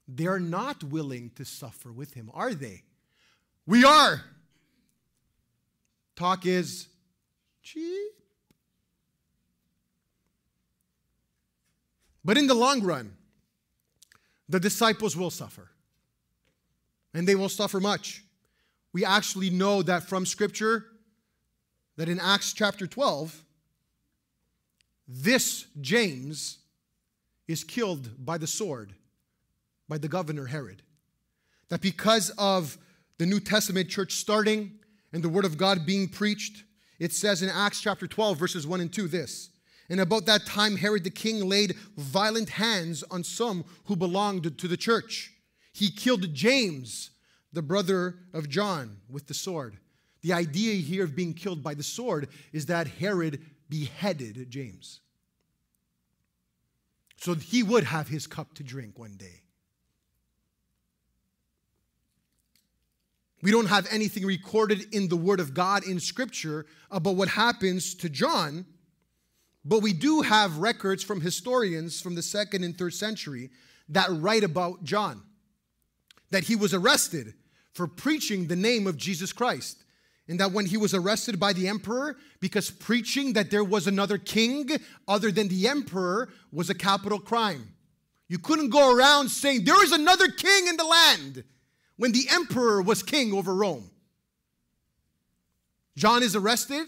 They're 0.07 0.39
not 0.39 0.83
willing 0.83 1.31
to 1.37 1.43
suffer 1.43 1.91
with 1.91 2.13
him, 2.13 2.29
are 2.35 2.53
they? 2.53 2.83
We 3.65 3.85
are. 3.85 4.21
Talk 6.15 6.45
is 6.45 6.87
cheap. 7.61 8.11
But 12.25 12.37
in 12.37 12.47
the 12.47 12.53
long 12.53 12.81
run, 12.81 13.13
the 14.47 14.59
disciples 14.59 15.15
will 15.15 15.29
suffer. 15.29 15.69
And 17.13 17.27
they 17.27 17.35
will 17.35 17.49
suffer 17.49 17.79
much. 17.79 18.23
We 18.91 19.05
actually 19.05 19.49
know 19.49 19.81
that 19.83 20.03
from 20.03 20.25
Scripture 20.25 20.85
that 21.95 22.09
in 22.09 22.19
Acts 22.19 22.53
chapter 22.53 22.87
12, 22.87 23.43
this 25.07 25.65
James 25.81 26.59
is 27.47 27.63
killed 27.63 28.09
by 28.23 28.37
the 28.37 28.47
sword 28.47 28.93
by 29.89 29.97
the 29.97 30.07
governor 30.07 30.45
Herod. 30.45 30.81
That 31.69 31.81
because 31.81 32.29
of 32.37 32.77
the 33.17 33.25
New 33.25 33.39
Testament 33.39 33.89
church 33.89 34.13
starting 34.13 34.71
and 35.11 35.23
the 35.23 35.29
word 35.29 35.45
of 35.45 35.57
God 35.57 35.85
being 35.85 36.07
preached, 36.07 36.63
it 36.99 37.13
says 37.13 37.41
in 37.41 37.49
Acts 37.49 37.81
chapter 37.81 38.07
12, 38.07 38.37
verses 38.37 38.67
1 38.67 38.81
and 38.81 38.91
2 38.91 39.07
this 39.07 39.49
and 39.93 39.99
about 39.99 40.25
that 40.25 40.47
time, 40.47 40.77
Herod 40.77 41.03
the 41.03 41.11
king 41.11 41.47
laid 41.47 41.75
violent 41.97 42.49
hands 42.49 43.03
on 43.11 43.23
some 43.23 43.63
who 43.85 43.95
belonged 43.95 44.57
to 44.57 44.67
the 44.67 44.75
church. 44.75 45.31
He 45.71 45.91
killed 45.91 46.33
James, 46.33 47.11
the 47.51 47.61
brother 47.61 48.15
of 48.33 48.49
John, 48.49 48.97
with 49.07 49.27
the 49.27 49.35
sword. 49.35 49.77
The 50.21 50.33
idea 50.33 50.73
here 50.75 51.03
of 51.03 51.15
being 51.15 51.35
killed 51.35 51.61
by 51.61 51.75
the 51.75 51.83
sword 51.83 52.29
is 52.53 52.65
that 52.65 52.87
Herod 52.87 53.45
beheaded 53.69 54.49
James. 54.49 55.01
So 57.17 57.35
he 57.35 57.61
would 57.61 57.83
have 57.83 58.07
his 58.07 58.25
cup 58.25 58.55
to 58.55 58.63
drink 58.63 58.97
one 58.97 59.15
day. 59.15 59.42
We 63.43 63.51
don't 63.51 63.67
have 63.67 63.87
anything 63.91 64.25
recorded 64.25 64.91
in 64.91 65.09
the 65.09 65.17
Word 65.17 65.39
of 65.39 65.53
God 65.53 65.85
in 65.85 65.99
Scripture 65.99 66.65
about 66.89 67.15
what 67.17 67.27
happens 67.27 67.93
to 67.95 68.09
John 68.09 68.65
but 69.65 69.81
we 69.81 69.93
do 69.93 70.21
have 70.21 70.57
records 70.57 71.03
from 71.03 71.21
historians 71.21 72.01
from 72.01 72.15
the 72.15 72.21
second 72.21 72.63
and 72.63 72.77
third 72.77 72.93
century 72.93 73.49
that 73.89 74.09
write 74.09 74.43
about 74.43 74.83
John, 74.83 75.21
that 76.31 76.43
he 76.43 76.55
was 76.55 76.73
arrested 76.73 77.33
for 77.73 77.87
preaching 77.87 78.47
the 78.47 78.55
name 78.55 78.87
of 78.87 78.97
Jesus 78.97 79.31
Christ. 79.31 79.83
And 80.27 80.39
that 80.39 80.53
when 80.53 80.65
he 80.65 80.77
was 80.77 80.93
arrested 80.93 81.37
by 81.37 81.51
the 81.51 81.67
emperor, 81.67 82.15
because 82.39 82.71
preaching 82.71 83.33
that 83.33 83.51
there 83.51 83.63
was 83.63 83.87
another 83.87 84.17
king 84.17 84.69
other 85.05 85.31
than 85.31 85.49
the 85.49 85.67
emperor 85.67 86.29
was 86.51 86.69
a 86.69 86.75
capital 86.75 87.19
crime. 87.19 87.73
You 88.29 88.39
couldn't 88.39 88.69
go 88.69 88.95
around 88.95 89.29
saying, 89.29 89.65
There 89.65 89.83
is 89.83 89.91
another 89.91 90.29
king 90.29 90.67
in 90.67 90.77
the 90.77 90.85
land 90.85 91.43
when 91.97 92.11
the 92.11 92.27
emperor 92.31 92.81
was 92.81 93.03
king 93.03 93.33
over 93.33 93.53
Rome. 93.53 93.89
John 95.95 96.23
is 96.23 96.35
arrested, 96.35 96.87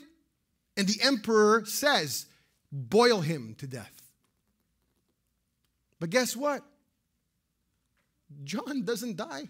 and 0.76 0.88
the 0.88 1.02
emperor 1.02 1.64
says, 1.66 2.26
boil 2.72 3.22
him 3.22 3.56
to 3.60 3.68
death. 3.68 3.92
But 6.00 6.10
guess 6.10 6.36
what? 6.36 6.64
John 8.44 8.84
doesn't 8.84 9.16
die. 9.16 9.50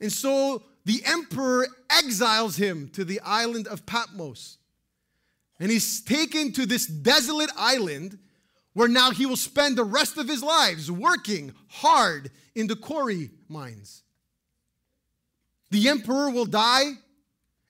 And 0.00 0.12
so 0.12 0.62
the 0.84 1.02
emperor 1.04 1.66
exiles 1.90 2.56
him 2.56 2.88
to 2.90 3.04
the 3.04 3.20
island 3.20 3.66
of 3.66 3.86
Patmos. 3.86 4.58
And 5.58 5.70
he's 5.70 6.00
taken 6.00 6.52
to 6.52 6.64
this 6.64 6.86
desolate 6.86 7.50
island 7.56 8.18
where 8.80 8.88
now 8.88 9.10
he 9.10 9.26
will 9.26 9.36
spend 9.36 9.76
the 9.76 9.84
rest 9.84 10.16
of 10.16 10.26
his 10.26 10.42
lives 10.42 10.90
working 10.90 11.52
hard 11.68 12.30
in 12.54 12.66
the 12.66 12.74
quarry 12.74 13.28
mines. 13.46 14.04
The 15.70 15.90
emperor 15.90 16.30
will 16.30 16.46
die 16.46 16.92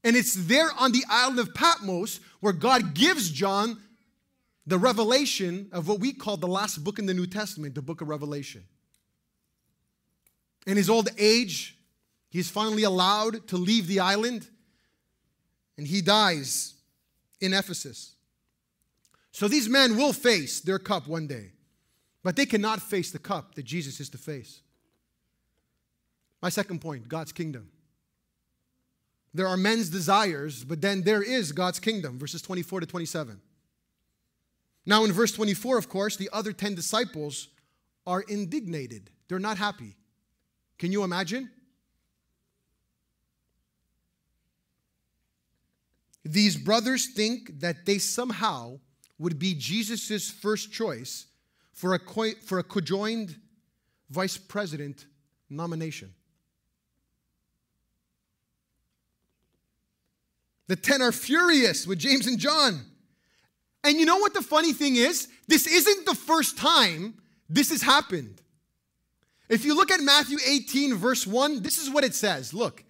and 0.04 0.14
it's 0.14 0.34
there 0.34 0.70
on 0.78 0.92
the 0.92 1.02
island 1.08 1.40
of 1.40 1.52
Patmos 1.52 2.20
where 2.38 2.52
God 2.52 2.94
gives 2.94 3.28
John 3.28 3.80
the 4.68 4.78
revelation 4.78 5.68
of 5.72 5.88
what 5.88 5.98
we 5.98 6.12
call 6.12 6.36
the 6.36 6.46
last 6.46 6.84
book 6.84 7.00
in 7.00 7.06
the 7.06 7.14
New 7.14 7.26
Testament, 7.26 7.74
the 7.74 7.82
book 7.82 8.00
of 8.00 8.08
Revelation. 8.08 8.62
In 10.64 10.76
his 10.76 10.88
old 10.88 11.08
age, 11.18 11.76
he's 12.28 12.50
finally 12.50 12.84
allowed 12.84 13.48
to 13.48 13.56
leave 13.56 13.88
the 13.88 13.98
island 13.98 14.48
and 15.76 15.88
he 15.88 16.02
dies 16.02 16.74
in 17.40 17.52
Ephesus. 17.52 18.14
So 19.32 19.48
these 19.48 19.68
men 19.68 19.96
will 19.96 20.12
face 20.12 20.60
their 20.60 20.78
cup 20.78 21.06
one 21.06 21.26
day, 21.26 21.52
but 22.22 22.36
they 22.36 22.46
cannot 22.46 22.82
face 22.82 23.10
the 23.10 23.18
cup 23.18 23.54
that 23.54 23.64
Jesus 23.64 24.00
is 24.00 24.10
to 24.10 24.18
face. 24.18 24.60
My 26.42 26.48
second 26.48 26.80
point 26.80 27.08
God's 27.08 27.32
kingdom. 27.32 27.70
There 29.32 29.46
are 29.46 29.56
men's 29.56 29.90
desires, 29.90 30.64
but 30.64 30.80
then 30.80 31.02
there 31.02 31.22
is 31.22 31.52
God's 31.52 31.78
kingdom, 31.78 32.18
verses 32.18 32.42
24 32.42 32.80
to 32.80 32.86
27. 32.86 33.40
Now, 34.84 35.04
in 35.04 35.12
verse 35.12 35.30
24, 35.32 35.78
of 35.78 35.88
course, 35.88 36.16
the 36.16 36.28
other 36.32 36.52
10 36.52 36.74
disciples 36.74 37.48
are 38.06 38.24
indignated. 38.28 39.10
They're 39.28 39.38
not 39.38 39.56
happy. 39.56 39.94
Can 40.78 40.90
you 40.90 41.04
imagine? 41.04 41.50
These 46.24 46.56
brothers 46.56 47.06
think 47.14 47.60
that 47.60 47.86
they 47.86 47.98
somehow 47.98 48.80
would 49.20 49.38
be 49.38 49.54
Jesus' 49.54 50.30
first 50.30 50.72
choice 50.72 51.26
for 51.74 51.92
a, 51.92 51.98
co- 51.98 52.32
for 52.46 52.58
a 52.58 52.64
cojoined 52.64 53.36
vice 54.08 54.38
president 54.38 55.04
nomination. 55.50 56.12
The 60.68 60.76
10 60.76 61.02
are 61.02 61.12
furious 61.12 61.86
with 61.86 61.98
James 61.98 62.26
and 62.26 62.38
John. 62.38 62.80
And 63.84 63.98
you 63.98 64.06
know 64.06 64.18
what 64.18 64.32
the 64.32 64.42
funny 64.42 64.72
thing 64.72 64.96
is? 64.96 65.28
This 65.46 65.66
isn't 65.66 66.06
the 66.06 66.14
first 66.14 66.56
time 66.56 67.14
this 67.48 67.70
has 67.70 67.82
happened. 67.82 68.40
If 69.50 69.66
you 69.66 69.74
look 69.74 69.90
at 69.90 70.00
Matthew 70.00 70.38
18, 70.46 70.94
verse 70.94 71.26
1, 71.26 71.60
this 71.60 71.76
is 71.76 71.90
what 71.90 72.04
it 72.04 72.14
says. 72.14 72.54
Look. 72.54 72.84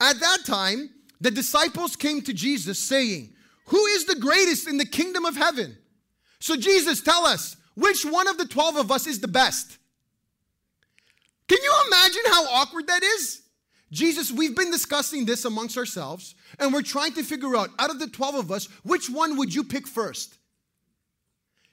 At 0.00 0.18
that 0.20 0.38
time, 0.44 0.90
the 1.20 1.30
disciples 1.30 1.96
came 1.96 2.20
to 2.22 2.32
Jesus 2.34 2.78
saying, 2.78 3.32
Who 3.70 3.86
is 3.86 4.04
the 4.04 4.16
greatest 4.16 4.68
in 4.68 4.78
the 4.78 4.84
kingdom 4.84 5.24
of 5.24 5.36
heaven? 5.36 5.78
So, 6.40 6.56
Jesus, 6.56 7.00
tell 7.00 7.24
us, 7.24 7.56
which 7.74 8.04
one 8.04 8.26
of 8.26 8.36
the 8.36 8.46
12 8.46 8.76
of 8.76 8.90
us 8.90 9.06
is 9.06 9.20
the 9.20 9.28
best? 9.28 9.78
Can 11.46 11.58
you 11.62 11.74
imagine 11.86 12.22
how 12.26 12.46
awkward 12.46 12.88
that 12.88 13.02
is? 13.04 13.42
Jesus, 13.92 14.32
we've 14.32 14.56
been 14.56 14.72
discussing 14.72 15.24
this 15.24 15.44
amongst 15.44 15.78
ourselves, 15.78 16.34
and 16.58 16.72
we're 16.72 16.82
trying 16.82 17.12
to 17.12 17.22
figure 17.22 17.56
out 17.56 17.70
out 17.78 17.90
of 17.90 18.00
the 18.00 18.08
12 18.08 18.34
of 18.34 18.50
us, 18.50 18.66
which 18.82 19.08
one 19.08 19.36
would 19.36 19.54
you 19.54 19.62
pick 19.62 19.86
first? 19.86 20.38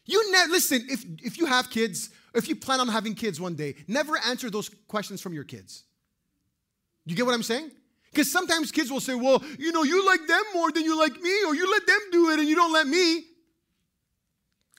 You 0.06 0.32
ne- 0.32 0.52
listen, 0.52 0.86
if, 0.90 1.04
if 1.24 1.38
you 1.40 1.48
have 1.48 1.72
kids, 1.72 2.12
if 2.36 2.48
you 2.48 2.56
plan 2.56 2.80
on 2.80 2.90
having 2.90 3.16
kids 3.16 3.42
one 3.42 3.56
day, 3.56 3.76
never 3.88 4.18
answer 4.20 4.52
those 4.52 4.70
questions 4.88 5.20
from 5.20 5.34
your 5.34 5.44
kids. 5.44 5.84
You 7.06 7.16
get 7.16 7.26
what 7.26 7.34
I'm 7.34 7.44
saying? 7.44 7.72
Because 8.18 8.32
sometimes 8.32 8.72
kids 8.72 8.92
will 8.92 9.00
say, 9.00 9.14
well, 9.14 9.44
you 9.60 9.72
know, 9.72 9.84
you 9.84 10.04
like 10.04 10.26
them 10.26 10.42
more 10.52 10.72
than 10.72 10.84
you 10.84 10.98
like 10.98 11.22
me, 11.22 11.44
or 11.46 11.54
you 11.54 11.70
let 11.70 11.86
them 11.86 12.00
do 12.12 12.32
it 12.32 12.40
and 12.40 12.50
you 12.50 12.56
don't 12.56 12.74
let 12.74 12.88
me. 12.88 13.26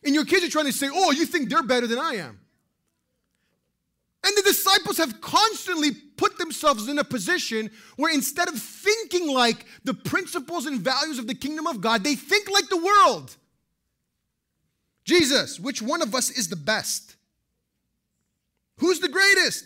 And 0.04 0.12
your 0.12 0.24
kids 0.24 0.44
are 0.44 0.50
trying 0.50 0.64
to 0.64 0.72
say, 0.72 0.88
oh, 0.92 1.12
you 1.12 1.24
think 1.24 1.48
they're 1.48 1.62
better 1.62 1.86
than 1.86 2.00
I 2.00 2.14
am. 2.14 2.40
And 4.26 4.36
the 4.36 4.42
disciples 4.42 4.98
have 4.98 5.20
constantly 5.20 5.92
put 5.92 6.36
themselves 6.36 6.88
in 6.88 6.98
a 6.98 7.04
position 7.04 7.70
where 7.94 8.12
instead 8.12 8.48
of 8.48 8.60
thinking 8.60 9.32
like 9.32 9.66
the 9.84 9.94
principles 9.94 10.66
and 10.66 10.80
values 10.80 11.20
of 11.20 11.28
the 11.28 11.34
kingdom 11.36 11.68
of 11.68 11.80
God, 11.80 12.02
they 12.02 12.16
think 12.16 12.50
like 12.50 12.68
the 12.68 12.76
world. 12.76 13.36
Jesus, 15.04 15.60
which 15.60 15.80
one 15.80 16.02
of 16.02 16.12
us 16.12 16.28
is 16.28 16.48
the 16.48 16.56
best? 16.56 17.14
Who's 18.78 18.98
the 18.98 19.08
greatest? 19.08 19.64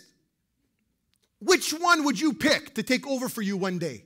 Which 1.45 1.71
one 1.71 2.05
would 2.05 2.19
you 2.19 2.33
pick 2.33 2.75
to 2.75 2.83
take 2.83 3.07
over 3.07 3.27
for 3.27 3.41
you 3.41 3.57
one 3.57 3.79
day? 3.79 4.03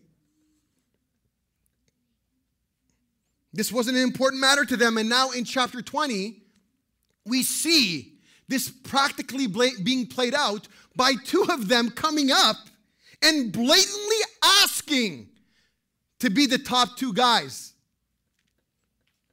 This 3.54 3.72
wasn't 3.72 3.98
an 3.98 4.04
important 4.04 4.42
matter 4.42 4.66
to 4.66 4.78
them. 4.78 4.98
And 4.98 5.10
now 5.10 5.32
in 5.32 5.44
chapter 5.46 5.82
20, 5.82 6.42
we 7.26 7.44
see 7.44 8.14
this 8.48 8.70
practically 8.70 9.48
being 9.48 10.08
played 10.08 10.34
out 10.34 10.68
by 10.96 11.14
two 11.26 11.46
of 11.50 11.68
them 11.68 11.90
coming 11.90 12.32
up 12.32 12.56
and 13.22 13.52
blatantly 13.52 14.18
asking 14.64 15.28
to 16.20 16.30
be 16.30 16.46
the 16.46 16.58
top 16.58 16.98
two 16.98 17.14
guys. 17.14 17.74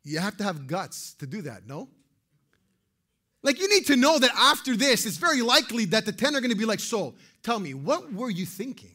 You 0.02 0.18
have 0.18 0.36
to 0.38 0.44
have 0.44 0.66
guts 0.66 1.14
to 1.14 1.26
do 1.26 1.42
that, 1.42 1.66
no? 1.66 1.88
Like, 3.42 3.60
you 3.60 3.68
need 3.68 3.86
to 3.86 3.96
know 3.96 4.18
that 4.18 4.30
after 4.34 4.76
this, 4.76 5.06
it's 5.06 5.18
very 5.18 5.42
likely 5.42 5.84
that 5.86 6.06
the 6.06 6.12
10 6.12 6.34
are 6.34 6.40
going 6.40 6.50
to 6.50 6.56
be 6.56 6.64
like, 6.64 6.80
So, 6.80 7.14
tell 7.44 7.60
me, 7.60 7.74
what 7.74 8.12
were 8.12 8.30
you 8.30 8.46
thinking? 8.46 8.90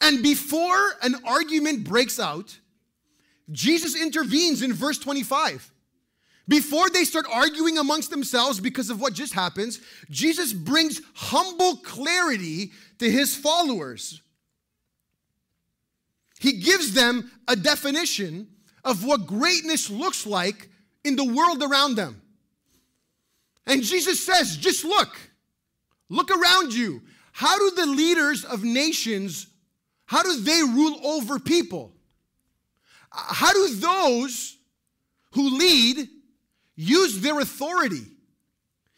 And 0.00 0.22
before 0.22 0.92
an 1.02 1.16
argument 1.26 1.82
breaks 1.84 2.20
out, 2.20 2.58
Jesus 3.50 4.00
intervenes 4.00 4.62
in 4.62 4.72
verse 4.72 4.98
25. 4.98 5.72
Before 6.46 6.90
they 6.90 7.04
start 7.04 7.24
arguing 7.32 7.78
amongst 7.78 8.10
themselves 8.10 8.60
because 8.60 8.90
of 8.90 9.00
what 9.00 9.14
just 9.14 9.32
happens, 9.32 9.80
Jesus 10.10 10.52
brings 10.52 11.00
humble 11.14 11.76
clarity 11.76 12.72
to 12.98 13.10
his 13.10 13.34
followers. 13.34 14.20
He 16.38 16.60
gives 16.60 16.92
them 16.92 17.30
a 17.48 17.56
definition 17.56 18.48
of 18.84 19.04
what 19.06 19.26
greatness 19.26 19.88
looks 19.88 20.26
like 20.26 20.68
in 21.02 21.16
the 21.16 21.24
world 21.24 21.62
around 21.62 21.94
them. 21.94 22.20
And 23.66 23.82
Jesus 23.82 24.24
says, 24.24 24.58
just 24.58 24.84
look. 24.84 25.16
Look 26.08 26.30
around 26.30 26.72
you. 26.72 27.02
How 27.32 27.58
do 27.58 27.74
the 27.74 27.86
leaders 27.86 28.44
of 28.44 28.62
nations 28.62 29.48
how 30.06 30.22
do 30.22 30.40
they 30.40 30.62
rule 30.62 31.00
over 31.04 31.38
people? 31.38 31.92
How 33.10 33.52
do 33.52 33.74
those 33.76 34.56
who 35.32 35.58
lead 35.58 36.08
use 36.76 37.20
their 37.20 37.40
authority? 37.40 38.04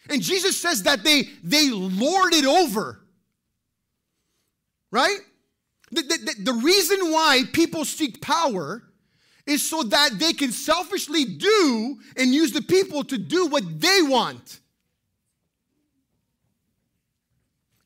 And 0.08 0.22
Jesus 0.22 0.60
says 0.60 0.84
that 0.84 1.04
they, 1.04 1.24
they 1.42 1.70
lord 1.70 2.32
it 2.32 2.44
over. 2.44 3.00
Right? 4.90 5.18
The, 5.90 6.02
the, 6.02 6.34
the 6.42 6.52
reason 6.52 7.12
why 7.12 7.42
people 7.52 7.84
seek 7.84 8.20
power 8.20 8.82
is 9.46 9.68
so 9.68 9.82
that 9.84 10.18
they 10.18 10.32
can 10.32 10.50
selfishly 10.50 11.24
do 11.24 11.98
and 12.16 12.34
use 12.34 12.52
the 12.52 12.62
people 12.62 13.04
to 13.04 13.18
do 13.18 13.46
what 13.46 13.80
they 13.80 14.02
want. 14.02 14.60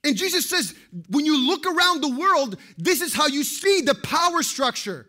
And 0.02 0.16
Jesus 0.16 0.48
says, 0.48 0.74
when 1.10 1.26
you 1.26 1.46
look 1.46 1.66
around 1.66 2.00
the 2.00 2.16
world, 2.16 2.56
this 2.78 3.00
is 3.02 3.14
how 3.14 3.26
you 3.26 3.44
see 3.44 3.82
the 3.82 3.94
power 3.94 4.42
structure. 4.42 5.06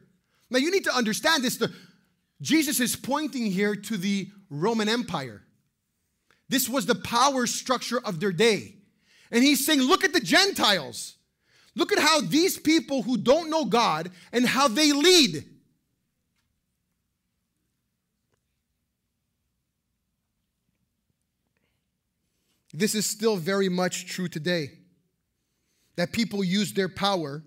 Now, 0.49 0.59
you 0.59 0.69
need 0.69 0.83
to 0.83 0.93
understand 0.93 1.43
this. 1.43 1.55
The, 1.57 1.73
Jesus 2.41 2.81
is 2.81 2.95
pointing 2.95 3.45
here 3.45 3.75
to 3.75 3.97
the 3.97 4.27
Roman 4.49 4.89
Empire. 4.89 5.43
This 6.49 6.67
was 6.67 6.85
the 6.85 6.95
power 6.95 7.47
structure 7.47 8.01
of 8.03 8.19
their 8.19 8.33
day. 8.33 8.75
And 9.31 9.41
he's 9.43 9.65
saying, 9.65 9.79
look 9.79 10.03
at 10.03 10.11
the 10.11 10.19
Gentiles. 10.19 11.15
Look 11.73 11.93
at 11.93 11.99
how 11.99 12.19
these 12.19 12.59
people 12.59 13.03
who 13.03 13.15
don't 13.15 13.49
know 13.49 13.63
God 13.63 14.11
and 14.33 14.45
how 14.45 14.67
they 14.67 14.91
lead. 14.91 15.45
This 22.73 22.93
is 22.93 23.05
still 23.05 23.37
very 23.37 23.69
much 23.69 24.05
true 24.07 24.27
today 24.27 24.71
that 25.95 26.11
people 26.11 26.43
use 26.43 26.73
their 26.73 26.89
power 26.89 27.43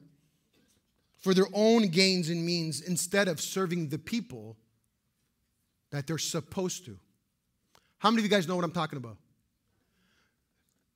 for 1.19 1.33
their 1.33 1.47
own 1.55 1.89
gains 1.89 2.29
and 2.29 2.45
means 2.45 2.81
instead 2.81 3.29
of 3.29 3.41
serving 3.41 3.89
the 3.89 3.99
people 3.99 4.57
that 5.91 6.07
they're 6.07 6.19
supposed 6.19 6.85
to. 6.85 6.99
How 7.99 8.11
many 8.11 8.21
of 8.21 8.25
you 8.25 8.31
guys 8.31 8.47
know 8.47 8.57
what 8.57 8.65
I'm 8.65 8.73
talking 8.73 8.99
about? 8.99 9.17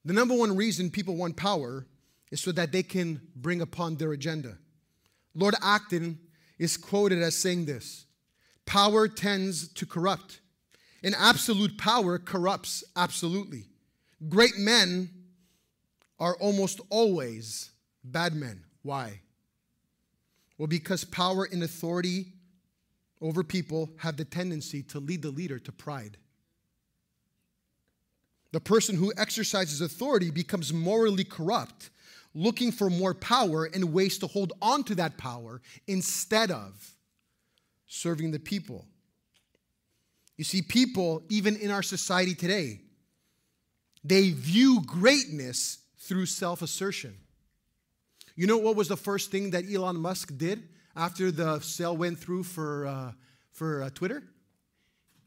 The 0.05 0.13
number 0.13 0.35
one 0.35 0.55
reason 0.55 0.91
people 0.91 1.17
want 1.17 1.37
power 1.37 1.87
is 2.31 2.41
so 2.41 2.53
that 2.53 2.73
they 2.73 2.83
can 2.83 3.21
bring 3.35 3.61
upon 3.61 3.97
their 3.97 4.13
agenda. 4.13 4.59
Lord 5.35 5.55
Acton 5.63 6.19
is 6.59 6.77
quoted 6.77 7.23
as 7.23 7.37
saying 7.37 7.65
this 7.65 8.07
Power 8.67 9.09
tends 9.09 9.69
to 9.75 9.87
corrupt, 9.87 10.41
and 11.03 11.15
absolute 11.17 11.79
power 11.79 12.19
corrupts 12.19 12.85
absolutely. 12.97 13.65
Great 14.29 14.59
men 14.59 15.11
are 16.19 16.37
almost 16.37 16.81
always 16.91 17.71
bad 18.05 18.35
men. 18.35 18.65
Why? 18.83 19.21
Well, 20.57 20.67
because 20.67 21.05
power 21.05 21.49
and 21.51 21.63
authority 21.63 22.33
over 23.21 23.43
people 23.43 23.91
have 23.99 24.17
the 24.17 24.25
tendency 24.25 24.83
to 24.85 25.01
lead 25.01 25.23
the 25.23 25.31
leader 25.31 25.59
to 25.59 25.73
pride. 25.73 26.17
The 28.53 28.61
person 28.61 28.97
who 28.97 29.13
exercises 29.17 29.81
authority 29.81 30.31
becomes 30.31 30.73
morally 30.73 31.25
corrupt, 31.25 31.91
looking 32.35 32.73
for 32.73 32.89
more 32.89 33.15
power 33.15 33.67
and 33.67 33.93
ways 33.93 34.19
to 34.19 34.27
hold 34.27 34.53
on 34.63 34.85
to 34.85 34.95
that 34.97 35.19
power 35.19 35.61
instead 35.87 36.51
of 36.51 36.95
serving 37.87 38.31
the 38.31 38.39
people. 38.39 38.87
You 40.37 40.45
see, 40.45 40.63
people, 40.63 41.23
even 41.29 41.57
in 41.57 41.71
our 41.71 41.83
society 41.83 42.35
today, 42.35 42.81
they 44.05 44.31
view 44.31 44.83
greatness 44.87 45.79
through 46.09 46.27
self 46.27 46.63
assertion. 46.63 47.15
You 48.35 48.47
know 48.47 48.59
what 48.59 48.77
was 48.77 48.89
the 48.89 48.97
first 48.97 49.31
thing 49.31 49.51
that 49.51 49.65
Elon 49.71 49.97
Musk 49.97 50.37
did 50.37 50.69
after 50.97 51.31
the 51.31 51.61
sale 51.61 51.97
went 51.97 52.19
through 52.19 52.45
for, 52.45 52.87
uh, 52.87 53.13
for 53.53 53.83
uh, 53.83 53.91
Twitter? 53.91 54.23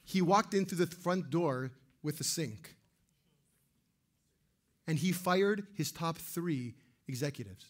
He 0.03 0.21
walked 0.21 0.53
into 0.53 0.75
the 0.75 0.87
front 0.87 1.29
door 1.29 1.71
with 2.01 2.19
a 2.19 2.23
sink. 2.23 2.75
And 4.87 4.97
he 4.97 5.11
fired 5.11 5.67
his 5.75 5.91
top 5.91 6.17
three 6.17 6.73
executives. 7.07 7.65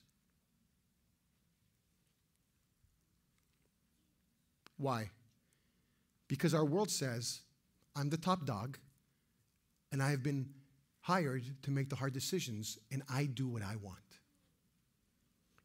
Why? 4.77 5.09
Because 6.27 6.53
our 6.53 6.65
world 6.65 6.89
says, 6.89 7.41
I'm 7.95 8.09
the 8.09 8.17
top 8.17 8.45
dog, 8.45 8.77
and 9.91 10.01
I 10.01 10.11
have 10.11 10.23
been 10.23 10.49
hired 11.01 11.43
to 11.63 11.71
make 11.71 11.89
the 11.89 11.95
hard 11.95 12.13
decisions, 12.13 12.77
and 12.91 13.03
I 13.09 13.25
do 13.25 13.47
what 13.47 13.61
I 13.61 13.75
want. 13.75 13.97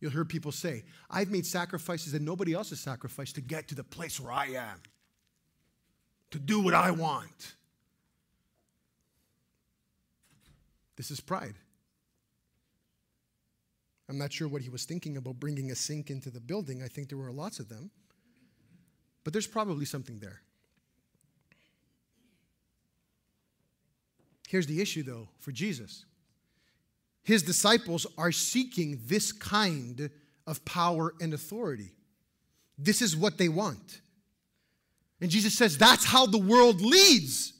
You'll 0.00 0.10
hear 0.10 0.24
people 0.24 0.52
say, 0.52 0.84
I've 1.10 1.30
made 1.30 1.46
sacrifices 1.46 2.12
that 2.12 2.22
nobody 2.22 2.52
else 2.52 2.70
has 2.70 2.80
sacrificed 2.80 3.34
to 3.36 3.40
get 3.40 3.68
to 3.68 3.74
the 3.74 3.84
place 3.84 4.20
where 4.20 4.32
I 4.32 4.46
am, 4.46 4.82
to 6.30 6.38
do 6.38 6.60
what 6.60 6.74
I 6.74 6.90
want. 6.90 7.54
This 10.96 11.10
is 11.10 11.20
pride. 11.20 11.54
I'm 14.08 14.18
not 14.18 14.32
sure 14.32 14.48
what 14.48 14.62
he 14.62 14.68
was 14.68 14.84
thinking 14.84 15.16
about 15.16 15.40
bringing 15.40 15.70
a 15.70 15.74
sink 15.74 16.10
into 16.10 16.30
the 16.30 16.40
building. 16.40 16.82
I 16.82 16.88
think 16.88 17.08
there 17.08 17.18
were 17.18 17.32
lots 17.32 17.58
of 17.58 17.68
them. 17.68 17.90
But 19.24 19.32
there's 19.32 19.48
probably 19.48 19.84
something 19.84 20.20
there. 20.20 20.42
Here's 24.48 24.66
the 24.66 24.80
issue, 24.80 25.02
though, 25.02 25.28
for 25.38 25.52
Jesus 25.52 26.04
his 27.26 27.42
disciples 27.42 28.06
are 28.16 28.30
seeking 28.30 29.00
this 29.06 29.32
kind 29.32 30.10
of 30.46 30.64
power 30.64 31.12
and 31.20 31.34
authority. 31.34 31.90
This 32.78 33.02
is 33.02 33.16
what 33.16 33.36
they 33.36 33.48
want. 33.48 34.00
And 35.20 35.28
Jesus 35.28 35.58
says 35.58 35.76
that's 35.76 36.04
how 36.04 36.26
the 36.26 36.38
world 36.38 36.80
leads. 36.80 37.52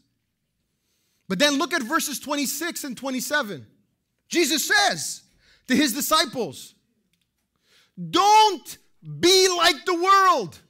But 1.27 1.41
then 1.41 1.59
look 1.59 1.75
at 1.75 1.83
verses 1.83 2.21
26 2.21 2.85
and 2.85 2.97
27. 2.97 3.67
Jesus 4.29 4.69
says 4.69 5.23
to 5.67 5.75
his 5.75 5.93
disciples, 5.93 6.77
Don't 8.11 8.79
be 9.19 9.49
like 9.49 9.85
the 9.85 10.01
world. 10.01 10.61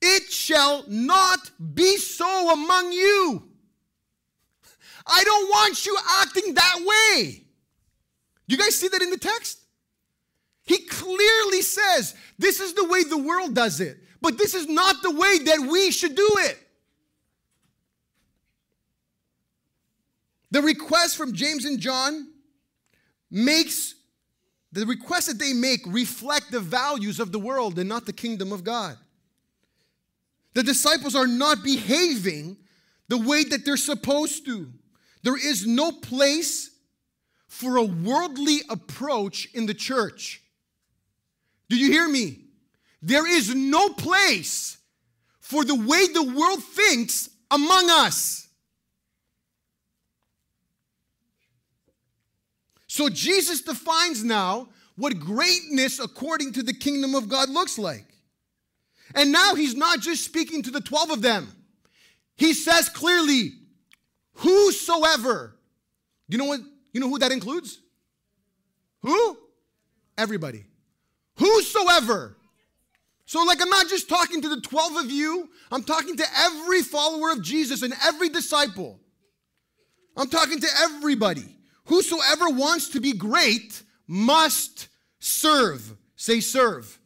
It 0.00 0.32
shall 0.32 0.84
not 0.88 1.50
be 1.74 1.98
so 1.98 2.50
among 2.50 2.92
you. 2.92 3.51
I 5.06 5.24
don't 5.24 5.48
want 5.48 5.84
you 5.86 5.96
acting 6.20 6.54
that 6.54 6.78
way. 6.84 7.42
You 8.46 8.56
guys 8.56 8.78
see 8.78 8.88
that 8.88 9.02
in 9.02 9.10
the 9.10 9.18
text? 9.18 9.60
He 10.64 10.78
clearly 10.86 11.62
says 11.62 12.14
this 12.38 12.60
is 12.60 12.74
the 12.74 12.84
way 12.84 13.02
the 13.04 13.18
world 13.18 13.54
does 13.54 13.80
it, 13.80 13.98
but 14.20 14.38
this 14.38 14.54
is 14.54 14.68
not 14.68 15.02
the 15.02 15.10
way 15.10 15.38
that 15.44 15.68
we 15.70 15.90
should 15.90 16.14
do 16.14 16.28
it. 16.40 16.58
The 20.50 20.62
request 20.62 21.16
from 21.16 21.32
James 21.32 21.64
and 21.64 21.80
John 21.80 22.28
makes 23.30 23.94
the 24.70 24.86
requests 24.86 25.26
that 25.26 25.38
they 25.38 25.52
make 25.52 25.80
reflect 25.86 26.50
the 26.50 26.60
values 26.60 27.20
of 27.20 27.32
the 27.32 27.38
world 27.38 27.78
and 27.78 27.88
not 27.88 28.06
the 28.06 28.12
kingdom 28.12 28.52
of 28.52 28.62
God. 28.62 28.96
The 30.54 30.62
disciples 30.62 31.14
are 31.14 31.26
not 31.26 31.62
behaving 31.64 32.58
the 33.08 33.18
way 33.18 33.44
that 33.44 33.64
they're 33.64 33.76
supposed 33.76 34.44
to. 34.46 34.70
There 35.22 35.36
is 35.36 35.66
no 35.66 35.92
place 35.92 36.70
for 37.46 37.76
a 37.76 37.84
worldly 37.84 38.60
approach 38.68 39.48
in 39.54 39.66
the 39.66 39.74
church. 39.74 40.42
Do 41.68 41.76
you 41.76 41.90
hear 41.90 42.08
me? 42.08 42.38
There 43.00 43.26
is 43.26 43.54
no 43.54 43.90
place 43.90 44.78
for 45.40 45.64
the 45.64 45.74
way 45.74 46.06
the 46.06 46.22
world 46.22 46.62
thinks 46.62 47.30
among 47.50 47.90
us. 47.90 48.48
So 52.86 53.08
Jesus 53.08 53.62
defines 53.62 54.22
now 54.22 54.68
what 54.96 55.18
greatness 55.18 55.98
according 55.98 56.52
to 56.52 56.62
the 56.62 56.74
kingdom 56.74 57.14
of 57.14 57.28
God 57.28 57.48
looks 57.48 57.78
like. 57.78 58.04
And 59.14 59.32
now 59.32 59.54
he's 59.54 59.74
not 59.74 60.00
just 60.00 60.24
speaking 60.24 60.62
to 60.62 60.70
the 60.70 60.80
12 60.80 61.10
of 61.10 61.22
them. 61.22 61.48
He 62.36 62.54
says 62.54 62.88
clearly, 62.88 63.52
whosoever. 64.34 65.56
You 66.28 66.38
know 66.38 66.46
what? 66.46 66.60
You 66.92 67.00
know 67.00 67.08
who 67.08 67.18
that 67.18 67.32
includes? 67.32 67.78
Who? 69.02 69.38
Everybody. 70.16 70.64
Whosoever. 71.36 72.36
So, 73.24 73.42
like, 73.44 73.62
I'm 73.62 73.70
not 73.70 73.88
just 73.88 74.08
talking 74.08 74.42
to 74.42 74.48
the 74.48 74.60
12 74.60 74.96
of 75.04 75.10
you, 75.10 75.48
I'm 75.70 75.82
talking 75.82 76.16
to 76.16 76.24
every 76.38 76.82
follower 76.82 77.30
of 77.30 77.42
Jesus 77.42 77.82
and 77.82 77.94
every 78.04 78.28
disciple. 78.28 79.00
I'm 80.16 80.28
talking 80.28 80.60
to 80.60 80.68
everybody. 80.82 81.56
Whosoever 81.86 82.50
wants 82.50 82.90
to 82.90 83.00
be 83.00 83.14
great 83.14 83.82
must 84.06 84.88
serve. 85.18 85.96
Say, 86.16 86.40
serve. 86.40 86.98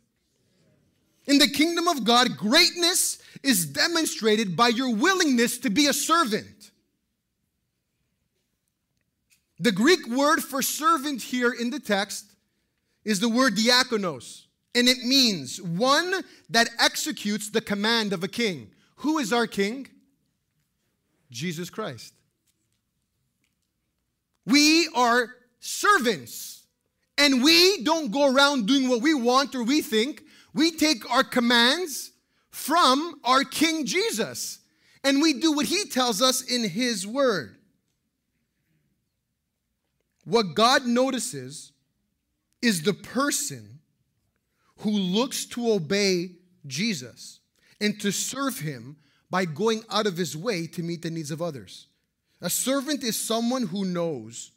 In 1.27 1.39
the 1.39 1.49
kingdom 1.49 1.89
of 1.89 2.05
God, 2.05 2.37
greatness 2.37 3.18
is 3.43 3.66
demonstrated 3.66 4.57
by 4.57 4.68
your 4.68 4.95
willingness 4.95 5.59
to 5.59 5.70
be 5.70 5.87
a 5.87 5.93
servant. 5.93 6.56
The 9.59 9.73
Greek 9.73 10.07
word 10.09 10.41
for 10.41 10.63
servant 10.63 11.23
here 11.23 11.53
in 11.53 11.71
the 11.71 11.81
text 11.81 12.33
is 13.05 13.21
the 13.21 13.29
word 13.29 13.55
diakonos, 13.55 14.43
and 14.75 14.89
it 14.89 14.99
means 15.05 15.63
one 15.63 16.25
that 16.51 16.69
executes 16.79 17.51
the 17.51 17.61
command 17.61 18.13
of 18.13 18.23
a 18.23 18.29
king. 18.29 18.71
Who 18.97 19.19
is 19.19 19.33
our 19.33 19.47
king? 19.47 19.89
Jesus 21.31 21.71
Christ. 21.71 22.13
We 24.45 24.89
are 24.95 25.29
servants. 25.61 26.65
And 27.19 27.43
we 27.43 27.83
don't 27.83 28.11
go 28.11 28.33
around 28.33 28.67
doing 28.67 28.89
what 28.89 29.01
we 29.01 29.15
want 29.15 29.55
or 29.55 29.63
we 29.63 29.83
think. 29.83 30.23
We 30.55 30.71
take 30.71 31.11
our 31.11 31.25
commands 31.25 32.13
from 32.51 33.21
our 33.25 33.45
King 33.45 33.87
Jesus 33.87 34.61
and 35.03 35.23
we 35.23 35.35
do 35.35 35.53
what 35.53 35.67
he 35.67 35.85
tells 35.85 36.21
us 36.21 36.43
in 36.43 36.69
his 36.69 37.07
word. 37.07 37.56
What 40.27 40.55
God 40.55 40.87
notices 40.87 41.72
is 42.61 42.83
the 42.83 42.93
person 42.93 43.79
who 44.79 44.91
looks 44.91 45.47
to 45.47 45.72
obey 45.72 46.33
Jesus 46.66 47.39
and 47.81 47.99
to 48.01 48.11
serve 48.11 48.59
him 48.59 48.97
by 49.31 49.45
going 49.45 49.83
out 49.89 50.07
of 50.07 50.16
his 50.16 50.37
way 50.37 50.66
to 50.66 50.83
meet 50.83 51.03
the 51.03 51.11
needs 51.11 51.31
of 51.31 51.41
others. 51.41 51.87
A 52.41 52.51
servant 52.51 53.05
is 53.05 53.16
someone 53.16 53.68
who 53.68 53.85
knows 53.85 54.51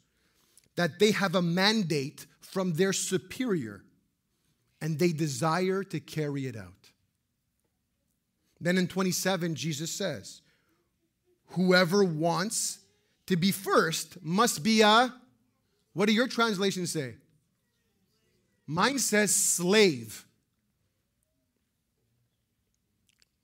that 0.74 0.98
they 0.98 1.12
have 1.12 1.36
a 1.36 1.42
mandate 1.42 2.26
from 2.40 2.72
their 2.72 2.92
superior 2.92 3.84
and 4.80 4.98
they 4.98 5.12
desire 5.12 5.84
to 5.84 6.00
carry 6.00 6.46
it 6.46 6.56
out. 6.56 6.90
Then 8.60 8.76
in 8.76 8.88
27, 8.88 9.54
Jesus 9.54 9.92
says, 9.92 10.42
Whoever 11.50 12.02
wants 12.02 12.80
to 13.26 13.36
be 13.36 13.52
first 13.52 14.20
must 14.20 14.64
be 14.64 14.82
a, 14.82 15.14
what 15.92 16.06
do 16.06 16.12
your 16.12 16.28
translations 16.28 16.92
say? 16.92 17.14
Mine 18.66 18.98
says 18.98 19.34
slave. 19.34 20.24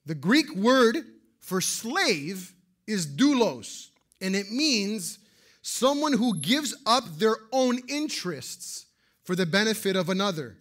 The 0.05 0.15
Greek 0.15 0.55
word 0.55 0.99
for 1.41 1.61
slave 1.61 2.53
is 2.87 3.07
doulos 3.07 3.89
and 4.21 4.37
it 4.37 4.51
means 4.51 5.19
someone 5.63 6.13
who 6.13 6.39
gives 6.39 6.75
up 6.87 7.19
their 7.19 7.37
own 7.53 7.81
interests 7.89 8.87
for 9.25 9.35
the 9.35 9.47
benefit 9.47 9.97
of 9.97 10.09
another. 10.09 10.57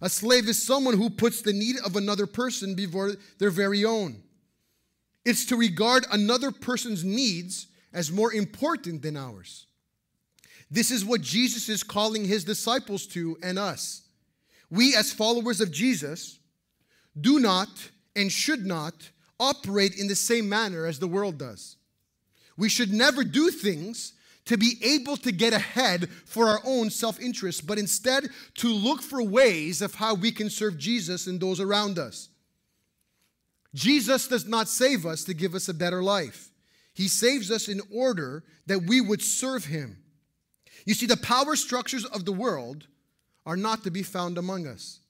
A 0.00 0.08
slave 0.08 0.48
is 0.48 0.62
someone 0.62 0.96
who 0.96 1.10
puts 1.10 1.42
the 1.42 1.52
need 1.52 1.76
of 1.84 1.96
another 1.96 2.26
person 2.26 2.74
before 2.74 3.12
their 3.38 3.50
very 3.50 3.84
own. 3.84 4.22
It's 5.24 5.44
to 5.46 5.56
regard 5.56 6.06
another 6.10 6.50
person's 6.50 7.04
needs 7.04 7.66
as 7.92 8.10
more 8.10 8.32
important 8.32 9.02
than 9.02 9.16
ours. 9.16 9.66
This 10.70 10.90
is 10.90 11.04
what 11.04 11.20
Jesus 11.20 11.68
is 11.68 11.82
calling 11.82 12.24
his 12.24 12.44
disciples 12.44 13.06
to 13.08 13.38
and 13.42 13.58
us. 13.58 14.02
We, 14.70 14.96
as 14.96 15.12
followers 15.12 15.60
of 15.60 15.70
Jesus, 15.70 16.38
do 17.20 17.38
not 17.38 17.68
and 18.16 18.32
should 18.32 18.66
not 18.66 18.94
operate 19.38 19.98
in 19.98 20.08
the 20.08 20.16
same 20.16 20.48
manner 20.48 20.86
as 20.86 20.98
the 20.98 21.06
world 21.06 21.38
does. 21.38 21.76
We 22.56 22.68
should 22.68 22.92
never 22.92 23.22
do 23.22 23.50
things 23.50 24.14
to 24.46 24.56
be 24.56 24.74
able 24.82 25.16
to 25.18 25.32
get 25.32 25.52
ahead 25.52 26.08
for 26.24 26.48
our 26.48 26.60
own 26.64 26.90
self 26.90 27.20
interest, 27.20 27.66
but 27.66 27.78
instead 27.78 28.28
to 28.54 28.68
look 28.68 29.02
for 29.02 29.22
ways 29.22 29.82
of 29.82 29.94
how 29.94 30.14
we 30.14 30.32
can 30.32 30.48
serve 30.48 30.78
Jesus 30.78 31.26
and 31.26 31.40
those 31.40 31.60
around 31.60 31.98
us. 31.98 32.28
Jesus 33.74 34.26
does 34.26 34.46
not 34.46 34.68
save 34.68 35.04
us 35.04 35.24
to 35.24 35.34
give 35.34 35.54
us 35.54 35.68
a 35.68 35.74
better 35.74 36.02
life, 36.02 36.50
He 36.94 37.08
saves 37.08 37.50
us 37.50 37.68
in 37.68 37.80
order 37.92 38.42
that 38.66 38.82
we 38.86 39.00
would 39.00 39.22
serve 39.22 39.66
Him. 39.66 39.98
You 40.86 40.94
see, 40.94 41.06
the 41.06 41.16
power 41.16 41.56
structures 41.56 42.04
of 42.06 42.24
the 42.24 42.32
world 42.32 42.86
are 43.44 43.56
not 43.56 43.84
to 43.84 43.90
be 43.90 44.02
found 44.02 44.38
among 44.38 44.66
us. 44.66 45.00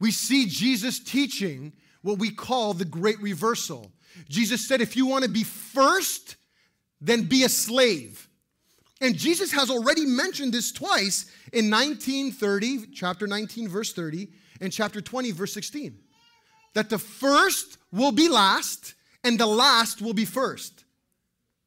We 0.00 0.10
see 0.10 0.46
Jesus 0.46 0.98
teaching 0.98 1.72
what 2.02 2.18
we 2.18 2.30
call 2.30 2.74
the 2.74 2.84
great 2.84 3.20
reversal. 3.22 3.90
Jesus 4.28 4.68
said, 4.68 4.80
if 4.80 4.96
you 4.96 5.06
want 5.06 5.24
to 5.24 5.30
be 5.30 5.44
first, 5.44 6.36
then 7.00 7.22
be 7.22 7.44
a 7.44 7.48
slave. 7.48 8.28
And 9.00 9.16
Jesus 9.16 9.52
has 9.52 9.70
already 9.70 10.04
mentioned 10.04 10.52
this 10.52 10.72
twice 10.72 11.30
in 11.52 11.70
1930, 11.70 12.92
chapter 12.92 13.26
19, 13.26 13.68
verse 13.68 13.92
30, 13.92 14.28
and 14.60 14.72
chapter 14.72 15.00
20, 15.00 15.30
verse 15.32 15.52
16. 15.52 15.96
That 16.74 16.90
the 16.90 16.98
first 16.98 17.78
will 17.92 18.12
be 18.12 18.28
last 18.28 18.94
and 19.22 19.38
the 19.38 19.46
last 19.46 20.02
will 20.02 20.14
be 20.14 20.24
first. 20.24 20.84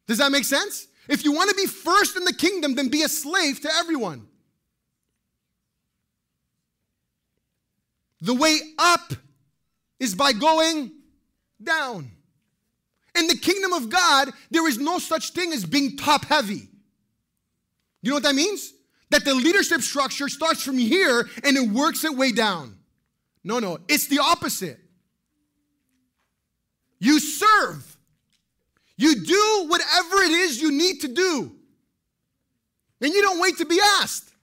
Does 0.08 0.20
that 0.20 0.32
make 0.32 0.46
sense? 0.46 0.88
If 1.08 1.24
you 1.24 1.32
want 1.32 1.50
to 1.50 1.56
be 1.56 1.68
first 1.68 2.18
in 2.18 2.24
the 2.24 2.34
kingdom, 2.34 2.76
then 2.76 2.90
be 2.90 3.04
a 3.04 3.10
slave 3.10 3.62
to 3.62 3.70
everyone. 3.74 4.28
The 8.22 8.34
way 8.34 8.60
up 8.78 9.14
is 10.00 10.16
by 10.16 10.34
going 10.34 10.92
down. 11.62 12.12
In 13.18 13.28
the 13.28 13.38
kingdom 13.38 13.74
of 13.74 13.90
God, 13.90 14.30
there 14.52 14.68
is 14.68 14.78
no 14.78 15.00
such 15.00 15.32
thing 15.32 15.54
as 15.54 15.66
being 15.66 15.98
top 15.98 16.26
heavy. 16.26 16.68
You 18.02 18.12
know 18.12 18.16
what 18.16 18.24
that 18.24 18.36
means? 18.36 18.74
That 19.10 19.26
the 19.26 19.34
leadership 19.34 19.82
structure 19.82 20.30
starts 20.30 20.64
from 20.64 20.78
here 20.78 21.28
and 21.44 21.58
it 21.58 21.70
works 21.70 22.04
its 22.04 22.16
way 22.16 22.32
down. 22.32 22.78
No, 23.44 23.60
no, 23.60 23.80
it's 23.88 24.08
the 24.08 24.20
opposite. 24.20 24.80
You 27.00 27.20
serve. 27.20 27.87
You 28.98 29.16
do 29.24 29.66
whatever 29.68 30.24
it 30.24 30.32
is 30.32 30.60
you 30.62 30.72
need 30.72 31.02
to 31.02 31.08
do. 31.08 31.52
And 33.00 33.14
you 33.14 33.22
don't 33.22 33.40
wait 33.40 33.58
to 33.58 33.66
be 33.66 33.80
asked. 34.02 34.34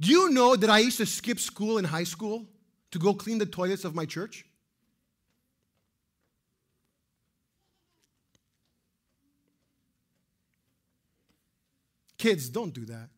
Do 0.00 0.10
you 0.10 0.30
know 0.30 0.54
that 0.54 0.70
I 0.70 0.78
used 0.78 0.98
to 0.98 1.06
skip 1.06 1.40
school 1.40 1.78
in 1.78 1.84
high 1.84 2.04
school 2.04 2.46
to 2.92 2.98
go 2.98 3.12
clean 3.12 3.38
the 3.38 3.46
toilets 3.46 3.84
of 3.84 3.94
my 3.94 4.04
church? 4.04 4.44
Kids, 12.18 12.48
don't 12.48 12.72
do 12.72 12.84
that. 12.86 13.08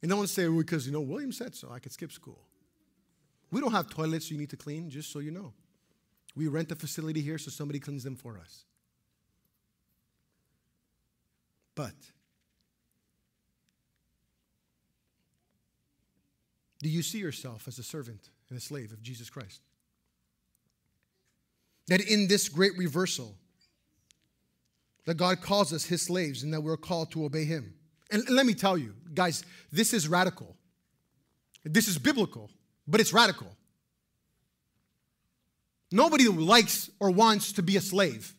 And 0.00 0.10
don't 0.10 0.26
say, 0.28 0.48
well, 0.48 0.58
because, 0.58 0.86
you 0.86 0.92
know, 0.92 1.00
William 1.00 1.32
said 1.32 1.54
so, 1.54 1.70
I 1.70 1.78
could 1.78 1.92
skip 1.92 2.12
school. 2.12 2.40
We 3.50 3.60
don't 3.60 3.72
have 3.72 3.90
toilets 3.90 4.30
you 4.30 4.38
need 4.38 4.50
to 4.50 4.56
clean, 4.56 4.90
just 4.90 5.12
so 5.12 5.18
you 5.18 5.30
know. 5.30 5.52
We 6.38 6.46
rent 6.46 6.70
a 6.70 6.76
facility 6.76 7.20
here 7.20 7.36
so 7.36 7.50
somebody 7.50 7.80
cleans 7.80 8.04
them 8.04 8.14
for 8.14 8.38
us. 8.38 8.62
But 11.74 11.96
do 16.80 16.88
you 16.88 17.02
see 17.02 17.18
yourself 17.18 17.66
as 17.66 17.80
a 17.80 17.82
servant 17.82 18.30
and 18.48 18.56
a 18.56 18.60
slave 18.60 18.92
of 18.92 19.02
Jesus 19.02 19.28
Christ? 19.28 19.62
That 21.88 22.02
in 22.02 22.28
this 22.28 22.48
great 22.48 22.78
reversal, 22.78 23.34
that 25.06 25.16
God 25.16 25.40
calls 25.40 25.72
us 25.72 25.86
his 25.86 26.02
slaves 26.02 26.44
and 26.44 26.54
that 26.54 26.60
we're 26.60 26.76
called 26.76 27.10
to 27.12 27.24
obey 27.24 27.46
him. 27.46 27.74
And 28.12 28.30
let 28.30 28.46
me 28.46 28.54
tell 28.54 28.78
you, 28.78 28.94
guys, 29.12 29.44
this 29.72 29.92
is 29.92 30.06
radical. 30.06 30.54
This 31.64 31.88
is 31.88 31.98
biblical, 31.98 32.48
but 32.86 33.00
it's 33.00 33.12
radical. 33.12 33.48
Nobody 35.90 36.28
likes 36.28 36.90
or 37.00 37.10
wants 37.10 37.52
to 37.52 37.62
be 37.62 37.76
a 37.76 37.80
slave, 37.80 38.34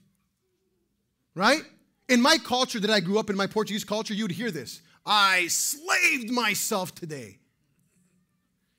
right? 1.33 1.63
In 2.07 2.21
my 2.21 2.37
culture 2.37 2.79
that 2.79 2.89
I 2.89 2.99
grew 2.99 3.17
up 3.19 3.29
in, 3.29 3.35
my 3.35 3.47
Portuguese 3.47 3.83
culture, 3.83 4.13
you'd 4.13 4.31
hear 4.31 4.51
this 4.51 4.81
I 5.05 5.47
slaved 5.47 6.29
myself 6.29 6.93
today, 6.93 7.39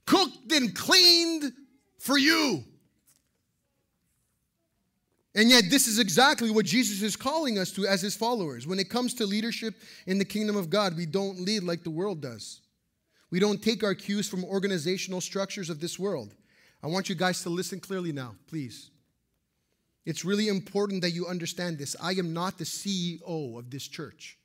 cooked 0.06 0.52
and 0.52 0.74
cleaned 0.74 1.52
for 1.98 2.18
you. 2.18 2.64
And 5.34 5.48
yet, 5.48 5.64
this 5.70 5.86
is 5.86 6.00
exactly 6.00 6.50
what 6.50 6.66
Jesus 6.66 7.02
is 7.02 7.14
calling 7.14 7.56
us 7.56 7.70
to 7.72 7.86
as 7.86 8.02
his 8.02 8.16
followers. 8.16 8.66
When 8.66 8.80
it 8.80 8.90
comes 8.90 9.14
to 9.14 9.26
leadership 9.26 9.74
in 10.06 10.18
the 10.18 10.24
kingdom 10.24 10.56
of 10.56 10.70
God, 10.70 10.96
we 10.96 11.06
don't 11.06 11.40
lead 11.40 11.62
like 11.62 11.84
the 11.84 11.90
world 11.90 12.20
does. 12.20 12.60
We 13.30 13.38
don't 13.38 13.62
take 13.62 13.84
our 13.84 13.94
cues 13.94 14.28
from 14.28 14.44
organizational 14.44 15.20
structures 15.20 15.70
of 15.70 15.78
this 15.78 16.00
world. 16.00 16.34
I 16.82 16.86
want 16.86 17.08
you 17.08 17.14
guys 17.14 17.42
to 17.42 17.50
listen 17.50 17.80
clearly 17.80 18.12
now, 18.12 18.34
please. 18.46 18.90
It's 20.06 20.24
really 20.24 20.48
important 20.48 21.02
that 21.02 21.10
you 21.10 21.26
understand 21.26 21.78
this. 21.78 21.94
I 22.02 22.12
am 22.12 22.32
not 22.32 22.58
the 22.58 22.64
CEO 22.64 23.58
of 23.58 23.70
this 23.70 23.86
church. 23.86 24.38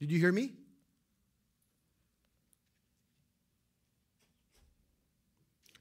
Did 0.00 0.10
you 0.10 0.18
hear 0.18 0.32
me? 0.32 0.52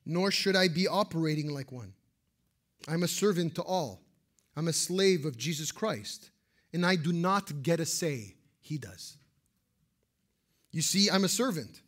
Nor 0.06 0.32
should 0.32 0.56
I 0.56 0.68
be 0.68 0.88
operating 0.88 1.54
like 1.54 1.72
one. 1.72 1.94
I'm 2.88 3.04
a 3.04 3.08
servant 3.08 3.56
to 3.56 3.64
all. 3.64 4.02
I'm 4.56 4.68
a 4.68 4.74
slave 4.74 5.26
of 5.26 5.38
Jesus 5.38 5.72
Christ. 5.72 6.30
And 6.74 6.86
I 6.86 6.96
do 6.96 7.12
not 7.12 7.64
get 7.64 7.80
a 7.80 7.86
say, 7.86 8.36
He 8.62 8.78
does. 8.78 9.18
You 10.72 10.82
see, 10.82 11.10
I'm 11.10 11.24
a 11.24 11.30
servant. 11.30 11.82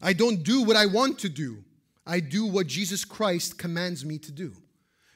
I 0.00 0.12
don't 0.12 0.42
do 0.42 0.62
what 0.62 0.76
I 0.76 0.86
want 0.86 1.18
to 1.20 1.28
do, 1.28 1.64
I 2.06 2.20
do 2.20 2.46
what 2.46 2.66
Jesus 2.66 3.04
Christ 3.04 3.58
commands 3.58 4.04
me 4.04 4.18
to 4.18 4.32
do. 4.32 4.52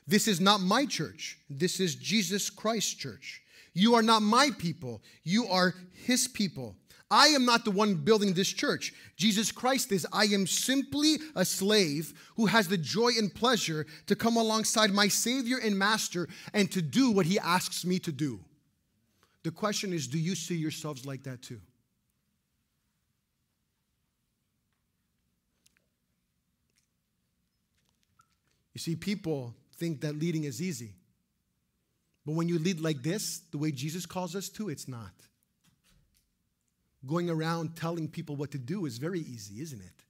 This 0.07 0.27
is 0.27 0.41
not 0.41 0.61
my 0.61 0.87
church, 0.87 1.39
this 1.49 1.79
is 1.79 1.95
Jesus 1.95 2.51
Christ's 2.51 2.95
church. 2.95 3.43
You 3.73 3.95
are 3.95 4.03
not 4.03 4.23
my 4.23 4.51
people, 4.59 5.03
you 5.23 5.47
are 5.47 5.75
His 5.93 6.27
people. 6.27 6.77
I 7.13 7.29
am 7.29 7.45
not 7.45 7.65
the 7.65 7.73
one 7.73 7.95
building 7.95 8.35
this 8.35 8.53
church. 8.53 8.93
Jesus 9.17 9.51
Christ 9.51 9.91
is. 9.91 10.07
I 10.13 10.27
am 10.27 10.47
simply 10.47 11.17
a 11.35 11.45
slave 11.45 12.13
who 12.37 12.47
has 12.47 12.69
the 12.69 12.79
joy 12.79 13.11
and 13.19 13.35
pleasure 13.35 13.85
to 14.07 14.15
come 14.15 14.37
alongside 14.37 14.93
my 14.93 15.09
Savior 15.09 15.59
and 15.59 15.77
Master 15.77 16.29
and 16.55 16.71
to 16.71 16.81
do 16.81 17.11
what 17.11 17.27
He 17.27 17.39
asks 17.41 17.85
me 17.85 17.99
to 18.01 18.13
do. 18.13 18.39
The 19.43 19.51
question 19.51 19.93
is 19.93 20.07
do 20.07 20.19
you 20.19 20.37
see 20.37 20.55
yourselves 20.55 21.05
like 21.05 21.25
that 21.25 21.43
too? 21.43 21.61
You 28.75 28.79
see, 28.79 28.97
people 28.97 29.55
think 29.77 30.03
that 30.03 30.19
leading 30.19 30.45
is 30.45 30.63
easy. 30.63 30.93
But 32.25 32.35
when 32.35 32.49
you 32.49 32.59
lead 32.59 32.81
like 32.81 33.03
this, 33.03 33.41
the 33.51 33.59
way 33.59 33.73
Jesus 33.73 34.07
calls 34.07 34.37
us 34.37 34.49
to, 34.51 34.69
it's 34.69 34.87
not. 34.87 35.13
Going 37.07 37.31
around 37.31 37.77
telling 37.77 38.09
people 38.09 38.37
what 38.37 38.51
to 38.53 38.59
do 38.59 38.85
is 38.87 38.99
very 38.99 39.21
easy, 39.21 39.63
isn't 39.63 39.81
it? 39.81 40.05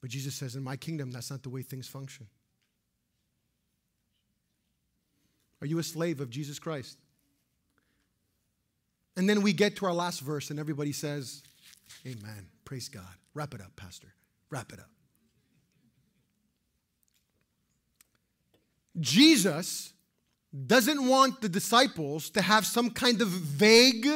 But 0.00 0.10
Jesus 0.10 0.34
says, 0.34 0.56
in 0.56 0.62
my 0.62 0.76
kingdom, 0.76 1.10
that's 1.10 1.30
not 1.30 1.42
the 1.42 1.48
way 1.48 1.62
things 1.62 1.88
function. 1.88 2.26
Are 5.60 5.66
you 5.66 5.78
a 5.78 5.82
slave 5.82 6.20
of 6.20 6.28
Jesus 6.28 6.58
Christ? 6.58 6.98
And 9.16 9.28
then 9.28 9.42
we 9.42 9.52
get 9.52 9.76
to 9.76 9.86
our 9.86 9.92
last 9.92 10.20
verse, 10.20 10.50
and 10.50 10.58
everybody 10.58 10.92
says, 10.92 11.42
Amen. 12.06 12.48
Praise 12.64 12.88
God. 12.88 13.04
Wrap 13.34 13.54
it 13.54 13.60
up, 13.60 13.74
Pastor. 13.76 14.08
Wrap 14.50 14.72
it 14.72 14.80
up. 14.80 14.90
Jesus 19.00 19.92
doesn't 20.66 21.06
want 21.06 21.40
the 21.40 21.48
disciples 21.48 22.30
to 22.30 22.42
have 22.42 22.66
some 22.66 22.90
kind 22.90 23.22
of 23.22 23.28
vague 23.28 24.06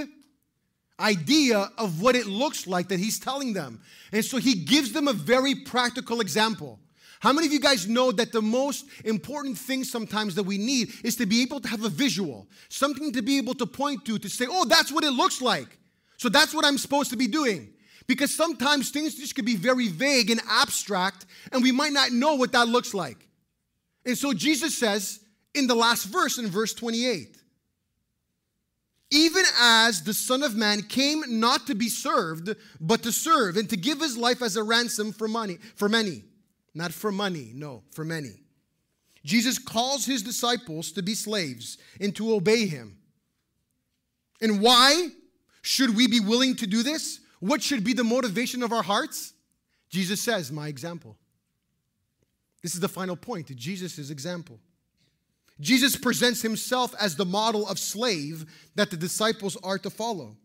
idea 0.98 1.70
of 1.78 2.00
what 2.00 2.16
it 2.16 2.26
looks 2.26 2.66
like 2.66 2.88
that 2.88 2.98
he's 2.98 3.18
telling 3.18 3.52
them. 3.52 3.80
And 4.12 4.24
so 4.24 4.38
he 4.38 4.54
gives 4.54 4.92
them 4.92 5.08
a 5.08 5.12
very 5.12 5.54
practical 5.54 6.20
example. 6.20 6.78
How 7.20 7.32
many 7.32 7.46
of 7.46 7.52
you 7.52 7.60
guys 7.60 7.88
know 7.88 8.12
that 8.12 8.32
the 8.32 8.42
most 8.42 8.86
important 9.04 9.56
thing 9.56 9.84
sometimes 9.84 10.34
that 10.34 10.42
we 10.42 10.58
need 10.58 10.90
is 11.02 11.16
to 11.16 11.26
be 11.26 11.42
able 11.42 11.60
to 11.60 11.68
have 11.68 11.84
a 11.84 11.88
visual, 11.88 12.46
something 12.68 13.12
to 13.12 13.22
be 13.22 13.38
able 13.38 13.54
to 13.54 13.66
point 13.66 14.04
to, 14.04 14.18
to 14.18 14.28
say, 14.28 14.46
oh, 14.48 14.66
that's 14.66 14.92
what 14.92 15.04
it 15.04 15.12
looks 15.12 15.40
like. 15.40 15.78
So 16.18 16.28
that's 16.28 16.54
what 16.54 16.64
I'm 16.64 16.78
supposed 16.78 17.10
to 17.10 17.16
be 17.16 17.26
doing. 17.26 17.72
Because 18.06 18.34
sometimes 18.34 18.90
things 18.90 19.16
just 19.16 19.34
can 19.34 19.44
be 19.44 19.56
very 19.56 19.88
vague 19.88 20.30
and 20.30 20.40
abstract, 20.48 21.26
and 21.52 21.62
we 21.62 21.72
might 21.72 21.92
not 21.92 22.12
know 22.12 22.34
what 22.34 22.52
that 22.52 22.68
looks 22.68 22.94
like. 22.94 23.26
And 24.06 24.16
so 24.16 24.32
Jesus 24.32 24.78
says 24.78 25.20
in 25.52 25.66
the 25.66 25.74
last 25.74 26.04
verse, 26.04 26.38
in 26.38 26.46
verse 26.46 26.72
28, 26.72 27.36
even 29.10 29.44
as 29.60 30.02
the 30.02 30.14
Son 30.14 30.42
of 30.42 30.56
Man 30.56 30.82
came 30.82 31.22
not 31.40 31.66
to 31.66 31.74
be 31.74 31.88
served, 31.88 32.54
but 32.80 33.02
to 33.02 33.12
serve 33.12 33.56
and 33.56 33.68
to 33.70 33.76
give 33.76 34.00
his 34.00 34.16
life 34.16 34.42
as 34.42 34.56
a 34.56 34.62
ransom 34.62 35.12
for 35.12 35.28
money, 35.28 35.58
for 35.74 35.88
many. 35.88 36.22
Not 36.74 36.92
for 36.92 37.10
money, 37.10 37.52
no, 37.54 37.82
for 37.90 38.04
many. 38.04 38.34
Jesus 39.24 39.58
calls 39.58 40.04
his 40.04 40.22
disciples 40.22 40.92
to 40.92 41.02
be 41.02 41.14
slaves 41.14 41.78
and 42.00 42.14
to 42.16 42.34
obey 42.34 42.66
him. 42.66 42.98
And 44.40 44.60
why 44.60 45.08
should 45.62 45.96
we 45.96 46.06
be 46.06 46.20
willing 46.20 46.54
to 46.56 46.66
do 46.66 46.82
this? 46.82 47.20
What 47.40 47.62
should 47.62 47.82
be 47.82 47.92
the 47.92 48.04
motivation 48.04 48.62
of 48.62 48.72
our 48.72 48.82
hearts? 48.82 49.32
Jesus 49.88 50.20
says, 50.20 50.52
My 50.52 50.68
example. 50.68 51.16
This 52.66 52.74
is 52.74 52.80
the 52.80 52.88
final 52.88 53.14
point 53.14 53.46
Jesus' 53.54 54.10
example. 54.10 54.58
Jesus 55.60 55.94
presents 55.94 56.42
himself 56.42 56.92
as 57.00 57.14
the 57.14 57.24
model 57.24 57.64
of 57.68 57.78
slave 57.78 58.44
that 58.74 58.90
the 58.90 58.96
disciples 58.96 59.56
are 59.62 59.78
to 59.78 59.88
follow. 59.88 60.36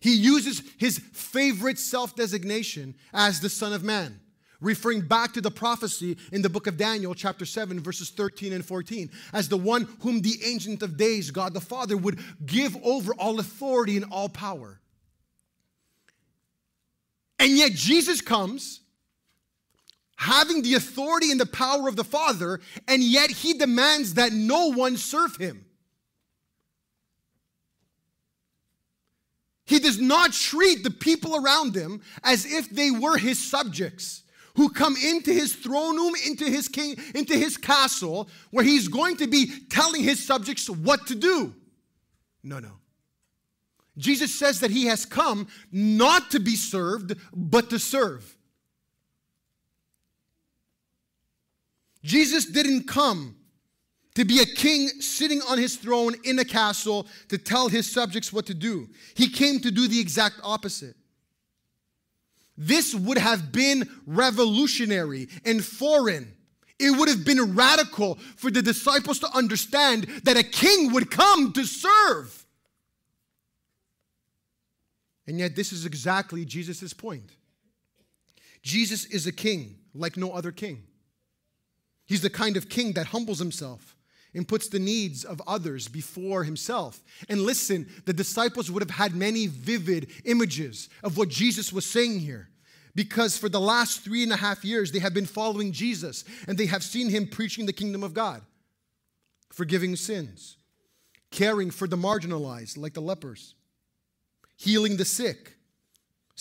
He 0.00 0.12
uses 0.12 0.60
his 0.76 0.98
favorite 0.98 1.78
self 1.78 2.16
designation 2.16 2.96
as 3.14 3.38
the 3.38 3.48
Son 3.48 3.72
of 3.72 3.84
Man, 3.84 4.18
referring 4.60 5.02
back 5.02 5.34
to 5.34 5.40
the 5.40 5.52
prophecy 5.52 6.16
in 6.32 6.42
the 6.42 6.50
book 6.50 6.66
of 6.66 6.76
Daniel, 6.76 7.14
chapter 7.14 7.44
7, 7.44 7.78
verses 7.78 8.10
13 8.10 8.52
and 8.52 8.64
14, 8.64 9.08
as 9.32 9.48
the 9.48 9.56
one 9.56 9.84
whom 10.00 10.20
the 10.20 10.40
Ancient 10.44 10.82
of 10.82 10.96
Days, 10.96 11.30
God 11.30 11.54
the 11.54 11.60
Father, 11.60 11.96
would 11.96 12.18
give 12.44 12.76
over 12.82 13.14
all 13.14 13.38
authority 13.38 13.96
and 13.96 14.06
all 14.10 14.28
power. 14.28 14.80
And 17.38 17.56
yet 17.56 17.70
Jesus 17.70 18.20
comes 18.20 18.81
having 20.16 20.62
the 20.62 20.74
authority 20.74 21.30
and 21.30 21.40
the 21.40 21.46
power 21.46 21.88
of 21.88 21.96
the 21.96 22.04
Father, 22.04 22.60
and 22.86 23.02
yet 23.02 23.30
he 23.30 23.54
demands 23.54 24.14
that 24.14 24.32
no 24.32 24.72
one 24.72 24.96
serve 24.96 25.36
him. 25.36 25.64
He 29.64 29.78
does 29.78 29.98
not 29.98 30.32
treat 30.32 30.84
the 30.84 30.90
people 30.90 31.36
around 31.36 31.74
him 31.74 32.02
as 32.22 32.44
if 32.44 32.68
they 32.68 32.90
were 32.90 33.16
his 33.16 33.38
subjects 33.38 34.22
who 34.54 34.68
come 34.68 34.96
into 34.96 35.32
his 35.32 35.54
throne 35.54 35.96
room, 35.96 36.12
into 36.26 36.44
his 36.44 36.68
king, 36.68 36.96
into 37.14 37.34
his 37.34 37.56
castle, 37.56 38.28
where 38.50 38.64
he's 38.64 38.88
going 38.88 39.16
to 39.16 39.26
be 39.26 39.50
telling 39.70 40.02
his 40.02 40.24
subjects 40.24 40.68
what 40.68 41.06
to 41.06 41.14
do. 41.14 41.54
No, 42.42 42.58
no. 42.58 42.72
Jesus 43.96 44.34
says 44.34 44.60
that 44.60 44.70
he 44.70 44.86
has 44.86 45.04
come 45.04 45.48
not 45.70 46.30
to 46.32 46.40
be 46.40 46.56
served, 46.56 47.16
but 47.34 47.70
to 47.70 47.78
serve. 47.78 48.36
Jesus 52.02 52.46
didn't 52.46 52.88
come 52.88 53.36
to 54.14 54.24
be 54.24 54.40
a 54.40 54.46
king 54.46 54.88
sitting 55.00 55.40
on 55.42 55.58
his 55.58 55.76
throne 55.76 56.14
in 56.24 56.38
a 56.38 56.44
castle 56.44 57.06
to 57.28 57.38
tell 57.38 57.68
his 57.68 57.90
subjects 57.90 58.32
what 58.32 58.46
to 58.46 58.54
do. 58.54 58.88
He 59.14 59.28
came 59.28 59.60
to 59.60 59.70
do 59.70 59.88
the 59.88 60.00
exact 60.00 60.36
opposite. 60.42 60.96
This 62.56 62.94
would 62.94 63.18
have 63.18 63.52
been 63.52 63.88
revolutionary 64.06 65.28
and 65.44 65.64
foreign. 65.64 66.34
It 66.78 66.98
would 66.98 67.08
have 67.08 67.24
been 67.24 67.54
radical 67.54 68.16
for 68.36 68.50
the 68.50 68.60
disciples 68.60 69.18
to 69.20 69.28
understand 69.34 70.04
that 70.24 70.36
a 70.36 70.42
king 70.42 70.92
would 70.92 71.10
come 71.10 71.52
to 71.52 71.64
serve. 71.64 72.44
And 75.26 75.38
yet, 75.38 75.54
this 75.54 75.72
is 75.72 75.86
exactly 75.86 76.44
Jesus' 76.44 76.92
point. 76.92 77.30
Jesus 78.62 79.04
is 79.06 79.26
a 79.26 79.32
king 79.32 79.78
like 79.94 80.16
no 80.16 80.32
other 80.32 80.52
king. 80.52 80.82
He's 82.12 82.20
the 82.20 82.28
kind 82.28 82.58
of 82.58 82.68
king 82.68 82.92
that 82.92 83.06
humbles 83.06 83.38
himself 83.38 83.96
and 84.34 84.46
puts 84.46 84.68
the 84.68 84.78
needs 84.78 85.24
of 85.24 85.40
others 85.46 85.88
before 85.88 86.44
himself. 86.44 87.02
And 87.30 87.40
listen, 87.40 87.88
the 88.04 88.12
disciples 88.12 88.70
would 88.70 88.82
have 88.82 88.90
had 88.90 89.14
many 89.14 89.46
vivid 89.46 90.10
images 90.26 90.90
of 91.02 91.16
what 91.16 91.30
Jesus 91.30 91.72
was 91.72 91.86
saying 91.86 92.18
here. 92.18 92.50
Because 92.94 93.38
for 93.38 93.48
the 93.48 93.58
last 93.58 94.02
three 94.02 94.22
and 94.22 94.30
a 94.30 94.36
half 94.36 94.62
years, 94.62 94.92
they 94.92 94.98
have 94.98 95.14
been 95.14 95.24
following 95.24 95.72
Jesus 95.72 96.26
and 96.46 96.58
they 96.58 96.66
have 96.66 96.82
seen 96.82 97.08
him 97.08 97.26
preaching 97.26 97.64
the 97.64 97.72
kingdom 97.72 98.02
of 98.02 98.12
God, 98.12 98.42
forgiving 99.50 99.96
sins, 99.96 100.58
caring 101.30 101.70
for 101.70 101.88
the 101.88 101.96
marginalized, 101.96 102.76
like 102.76 102.92
the 102.92 103.00
lepers, 103.00 103.54
healing 104.58 104.98
the 104.98 105.06
sick, 105.06 105.54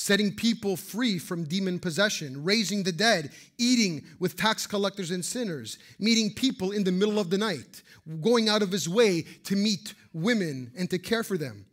setting 0.01 0.33
people 0.33 0.75
free 0.75 1.19
from 1.19 1.43
demon 1.43 1.77
possession, 1.77 2.43
raising 2.43 2.81
the 2.81 2.91
dead, 2.91 3.31
eating 3.59 4.03
with 4.17 4.35
tax 4.35 4.65
collectors 4.65 5.11
and 5.11 5.23
sinners, 5.23 5.77
meeting 5.99 6.33
people 6.33 6.71
in 6.71 6.83
the 6.83 6.91
middle 6.91 7.19
of 7.19 7.29
the 7.29 7.37
night, 7.37 7.83
going 8.19 8.49
out 8.49 8.63
of 8.63 8.71
his 8.71 8.89
way 8.89 9.21
to 9.43 9.55
meet 9.55 9.93
women 10.11 10.71
and 10.75 10.89
to 10.89 10.97
care 10.97 11.21
for 11.23 11.37
them. 11.37 11.67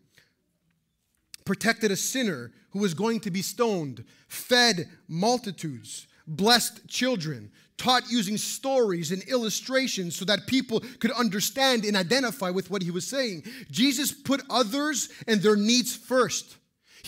Protected 1.46 1.90
a 1.90 1.96
sinner 1.96 2.52
who 2.72 2.80
was 2.80 2.92
going 2.92 3.18
to 3.20 3.30
be 3.30 3.40
stoned, 3.40 4.04
fed 4.28 4.90
multitudes, 5.08 6.06
blessed 6.26 6.86
children, 6.86 7.50
taught 7.78 8.10
using 8.10 8.36
stories 8.36 9.10
and 9.10 9.22
illustrations 9.22 10.14
so 10.14 10.26
that 10.26 10.46
people 10.46 10.80
could 10.98 11.12
understand 11.12 11.86
and 11.86 11.96
identify 11.96 12.50
with 12.50 12.70
what 12.70 12.82
he 12.82 12.90
was 12.90 13.06
saying. 13.06 13.42
Jesus 13.70 14.12
put 14.12 14.42
others 14.50 15.08
and 15.26 15.40
their 15.40 15.56
needs 15.56 15.96
first. 15.96 16.57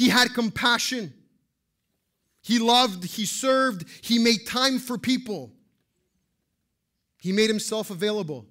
He 0.01 0.09
had 0.09 0.33
compassion. 0.33 1.13
He 2.41 2.59
loved, 2.59 3.05
he 3.05 3.27
served, 3.27 3.85
he 4.01 4.19
made 4.19 4.47
time 4.47 4.79
for 4.79 4.97
people. 4.97 5.53
He 7.21 7.33
made 7.33 7.51
himself 7.51 7.91
available. 7.91 8.47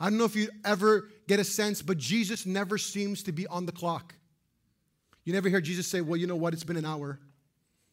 I 0.00 0.10
don't 0.10 0.18
know 0.18 0.24
if 0.24 0.34
you 0.34 0.48
ever 0.64 1.08
get 1.28 1.38
a 1.38 1.44
sense, 1.44 1.82
but 1.82 1.98
Jesus 1.98 2.46
never 2.46 2.78
seems 2.78 3.22
to 3.22 3.30
be 3.30 3.46
on 3.46 3.64
the 3.64 3.70
clock. 3.70 4.16
You 5.22 5.32
never 5.32 5.48
hear 5.48 5.60
Jesus 5.60 5.86
say, 5.86 6.00
Well, 6.00 6.16
you 6.16 6.26
know 6.26 6.34
what? 6.34 6.52
It's 6.52 6.64
been 6.64 6.76
an 6.76 6.84
hour. 6.84 7.20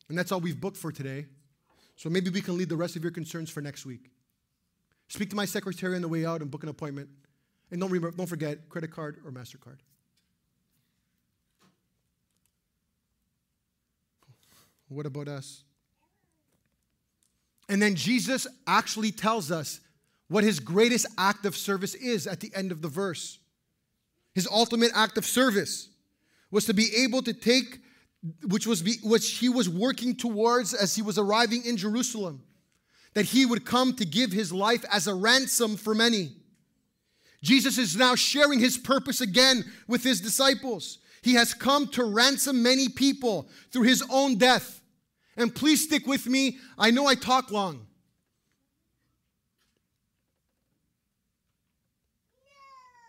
And 0.10 0.18
that's 0.18 0.32
all 0.32 0.40
we've 0.40 0.60
booked 0.60 0.78
for 0.78 0.92
today. 0.92 1.28
So 1.96 2.10
maybe 2.10 2.32
we 2.32 2.42
can 2.42 2.58
leave 2.58 2.70
the 2.70 2.76
rest 2.76 2.96
of 2.96 3.04
your 3.04 3.12
concerns 3.12 3.52
for 3.52 3.62
next 3.62 3.86
week. 3.86 4.10
Speak 5.10 5.30
to 5.30 5.36
my 5.36 5.46
secretary 5.46 5.96
on 5.96 6.02
the 6.02 6.08
way 6.08 6.26
out 6.26 6.42
and 6.42 6.50
book 6.50 6.64
an 6.64 6.70
appointment. 6.70 7.10
And 7.70 7.80
don't, 7.80 7.92
remember, 7.92 8.18
don't 8.18 8.26
forget 8.26 8.68
credit 8.68 8.90
card 8.90 9.20
or 9.24 9.32
MasterCard. 9.32 9.78
What 14.90 15.06
about 15.06 15.28
us? 15.28 15.64
And 17.70 17.82
then 17.82 17.96
Jesus 17.96 18.48
actually 18.68 19.12
tells 19.12 19.52
us 19.52 19.80
what 20.28 20.44
his 20.44 20.60
greatest 20.60 21.06
act 21.18 21.46
of 21.46 21.56
service 21.56 21.94
is 21.96 22.28
at 22.28 22.40
the 22.40 22.52
end 22.56 22.72
of 22.72 22.82
the 22.82 22.88
verse. 22.88 23.40
His 24.34 24.48
ultimate 24.52 24.92
act 24.96 25.18
of 25.18 25.26
service 25.26 25.90
was 26.52 26.66
to 26.66 26.74
be 26.74 26.90
able 27.04 27.22
to 27.24 27.34
take 27.34 27.80
which 28.44 28.68
was 28.68 28.82
be, 28.82 28.96
which 29.04 29.38
he 29.38 29.48
was 29.48 29.70
working 29.70 30.16
towards 30.16 30.74
as 30.74 30.96
he 30.96 31.02
was 31.02 31.18
arriving 31.18 31.64
in 31.66 31.78
Jerusalem 31.78 32.44
that 33.14 33.26
he 33.26 33.46
would 33.46 33.66
come 33.66 33.94
to 33.96 34.06
give 34.06 34.32
his 34.32 34.52
life 34.52 34.84
as 34.92 35.08
a 35.08 35.14
ransom 35.14 35.78
for 35.78 35.96
many. 35.96 36.34
Jesus 37.42 37.78
is 37.78 37.96
now 37.96 38.16
sharing 38.16 38.60
his 38.60 38.78
purpose 38.78 39.22
again 39.22 39.64
with 39.88 40.04
his 40.04 40.20
disciples. 40.20 41.00
He 41.22 41.34
has 41.36 41.54
come 41.54 41.88
to 41.90 42.04
ransom 42.04 42.62
many 42.62 42.90
people 42.90 43.50
through 43.72 43.84
his 43.84 44.04
own 44.10 44.38
death 44.38 44.79
and 45.38 45.54
please 45.54 45.84
stick 45.84 46.06
with 46.08 46.28
me. 46.28 46.58
I 46.78 46.92
know 46.92 47.08
I 47.08 47.16
talk 47.16 47.52
long. 47.52 47.88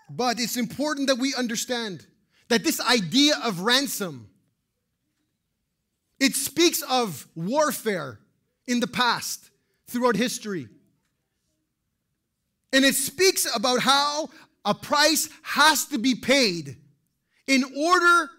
But 0.08 0.40
it's 0.40 0.56
important 0.56 1.08
that 1.08 1.18
we 1.18 1.34
understand 1.34 2.06
that 2.48 2.64
this 2.64 2.80
idea 2.80 3.34
of 3.44 3.60
ransom 3.60 4.30
it 6.20 6.34
speaks 6.34 6.82
of 6.82 7.26
warfare 7.34 8.20
in 8.66 8.78
the 8.78 8.86
past 8.86 9.50
throughout 9.88 10.16
history. 10.16 10.68
And 12.72 12.84
it 12.84 12.94
speaks 12.94 13.48
about 13.56 13.80
how 13.80 14.28
a 14.64 14.74
price 14.74 15.30
has 15.42 15.86
to 15.86 15.98
be 15.98 16.14
paid 16.14 16.76
in 17.46 17.64
order 17.76 18.30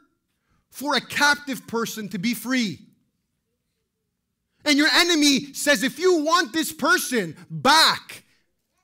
for 0.69 0.95
a 0.95 1.01
captive 1.01 1.65
person 1.67 2.07
to 2.09 2.19
be 2.19 2.35
free. 2.35 2.79
And 4.65 4.77
your 4.77 4.89
enemy 4.89 5.53
says, 5.53 5.83
if 5.83 5.99
you 5.99 6.23
want 6.23 6.53
this 6.53 6.71
person 6.71 7.35
back 7.49 8.23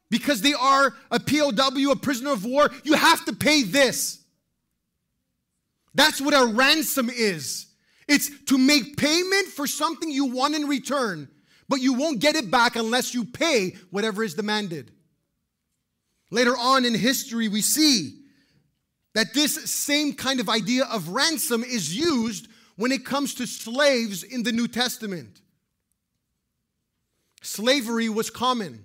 because 0.09 0.41
they 0.41 0.53
are 0.53 0.93
a 1.11 1.19
POW, 1.19 1.91
a 1.91 1.95
prisoner 1.95 2.31
of 2.31 2.45
war, 2.45 2.69
you 2.83 2.93
have 2.93 3.25
to 3.25 3.33
pay 3.33 3.63
this. 3.63 4.23
That's 5.93 6.21
what 6.21 6.33
a 6.33 6.45
ransom 6.45 7.09
is. 7.09 7.67
It's 8.07 8.29
to 8.45 8.57
make 8.57 8.97
payment 8.97 9.47
for 9.47 9.67
something 9.67 10.09
you 10.09 10.25
want 10.25 10.55
in 10.55 10.67
return, 10.67 11.27
but 11.67 11.81
you 11.81 11.93
won't 11.93 12.19
get 12.19 12.35
it 12.35 12.49
back 12.49 12.75
unless 12.75 13.13
you 13.13 13.25
pay 13.25 13.75
whatever 13.91 14.23
is 14.23 14.33
demanded. 14.33 14.91
Later 16.31 16.55
on 16.57 16.85
in 16.85 16.93
history, 16.93 17.47
we 17.47 17.61
see 17.61 18.21
that 19.13 19.33
this 19.33 19.69
same 19.69 20.13
kind 20.13 20.39
of 20.39 20.49
idea 20.49 20.85
of 20.85 21.09
ransom 21.09 21.63
is 21.63 21.95
used 21.95 22.47
when 22.75 22.91
it 22.91 23.05
comes 23.05 23.33
to 23.35 23.47
slaves 23.47 24.23
in 24.23 24.43
the 24.43 24.51
New 24.51 24.67
Testament. 24.67 25.41
Slavery 27.47 28.09
was 28.09 28.29
common. 28.29 28.83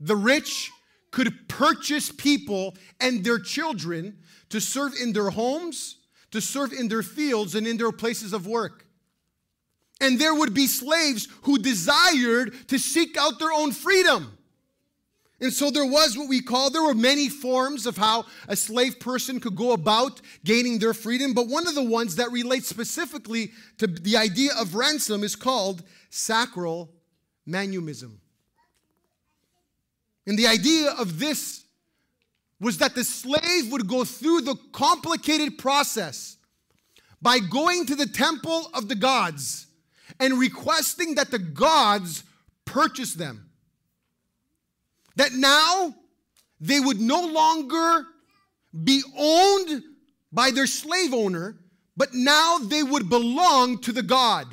The 0.00 0.14
rich 0.14 0.70
could 1.10 1.48
purchase 1.48 2.12
people 2.12 2.76
and 3.00 3.24
their 3.24 3.38
children 3.38 4.18
to 4.50 4.60
serve 4.60 4.92
in 5.02 5.14
their 5.14 5.30
homes, 5.30 5.96
to 6.30 6.42
serve 6.42 6.74
in 6.74 6.88
their 6.88 7.02
fields, 7.02 7.54
and 7.54 7.66
in 7.66 7.78
their 7.78 7.90
places 7.90 8.34
of 8.34 8.46
work. 8.46 8.84
And 9.98 10.20
there 10.20 10.34
would 10.34 10.52
be 10.52 10.66
slaves 10.66 11.26
who 11.44 11.56
desired 11.56 12.52
to 12.68 12.78
seek 12.78 13.16
out 13.16 13.38
their 13.38 13.50
own 13.50 13.72
freedom. 13.72 14.36
And 15.40 15.50
so 15.50 15.70
there 15.70 15.86
was 15.86 16.18
what 16.18 16.28
we 16.28 16.42
call, 16.42 16.68
there 16.68 16.82
were 16.82 16.92
many 16.92 17.30
forms 17.30 17.86
of 17.86 17.96
how 17.96 18.26
a 18.46 18.56
slave 18.56 19.00
person 19.00 19.40
could 19.40 19.56
go 19.56 19.72
about 19.72 20.20
gaining 20.44 20.80
their 20.80 20.92
freedom, 20.92 21.32
but 21.32 21.48
one 21.48 21.66
of 21.66 21.74
the 21.74 21.82
ones 21.82 22.16
that 22.16 22.30
relates 22.30 22.68
specifically 22.68 23.52
to 23.78 23.86
the 23.86 24.18
idea 24.18 24.50
of 24.60 24.74
ransom 24.74 25.24
is 25.24 25.34
called 25.34 25.82
sacral 26.10 26.90
manumism. 27.48 28.16
And 30.26 30.38
the 30.38 30.46
idea 30.46 30.90
of 30.92 31.18
this 31.18 31.64
was 32.60 32.78
that 32.78 32.94
the 32.94 33.04
slave 33.04 33.72
would 33.72 33.88
go 33.88 34.04
through 34.04 34.42
the 34.42 34.56
complicated 34.72 35.58
process 35.58 36.36
by 37.22 37.38
going 37.38 37.86
to 37.86 37.96
the 37.96 38.06
temple 38.06 38.70
of 38.74 38.88
the 38.88 38.94
gods 38.94 39.66
and 40.18 40.38
requesting 40.38 41.14
that 41.14 41.30
the 41.30 41.38
gods 41.38 42.24
purchase 42.64 43.14
them. 43.14 43.50
That 45.16 45.32
now 45.32 45.94
they 46.60 46.80
would 46.80 47.00
no 47.00 47.26
longer 47.26 48.06
be 48.84 49.02
owned 49.16 49.82
by 50.32 50.50
their 50.50 50.66
slave 50.66 51.12
owner, 51.12 51.56
but 51.96 52.14
now 52.14 52.58
they 52.58 52.82
would 52.82 53.08
belong 53.08 53.78
to 53.78 53.92
the 53.92 54.02
God. 54.02 54.46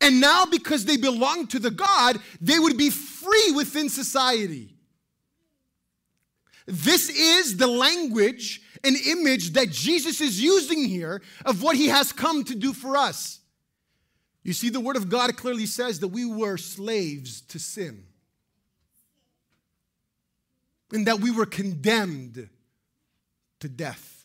And 0.00 0.20
now, 0.20 0.44
because 0.44 0.84
they 0.84 0.96
belong 0.96 1.46
to 1.48 1.58
the 1.58 1.70
God, 1.70 2.20
they 2.40 2.58
would 2.58 2.76
be 2.76 2.90
free 2.90 3.52
within 3.54 3.88
society. 3.88 4.74
This 6.66 7.08
is 7.08 7.56
the 7.56 7.66
language 7.66 8.60
and 8.84 8.96
image 8.96 9.52
that 9.52 9.70
Jesus 9.70 10.20
is 10.20 10.40
using 10.40 10.84
here 10.84 11.22
of 11.44 11.62
what 11.62 11.76
he 11.76 11.88
has 11.88 12.12
come 12.12 12.44
to 12.44 12.54
do 12.54 12.72
for 12.72 12.96
us. 12.96 13.40
You 14.42 14.52
see, 14.52 14.68
the 14.68 14.80
Word 14.80 14.96
of 14.96 15.08
God 15.08 15.36
clearly 15.36 15.66
says 15.66 16.00
that 16.00 16.08
we 16.08 16.24
were 16.24 16.56
slaves 16.56 17.40
to 17.42 17.58
sin 17.58 18.04
and 20.92 21.06
that 21.06 21.20
we 21.20 21.30
were 21.30 21.46
condemned 21.46 22.48
to 23.60 23.68
death. 23.68 24.24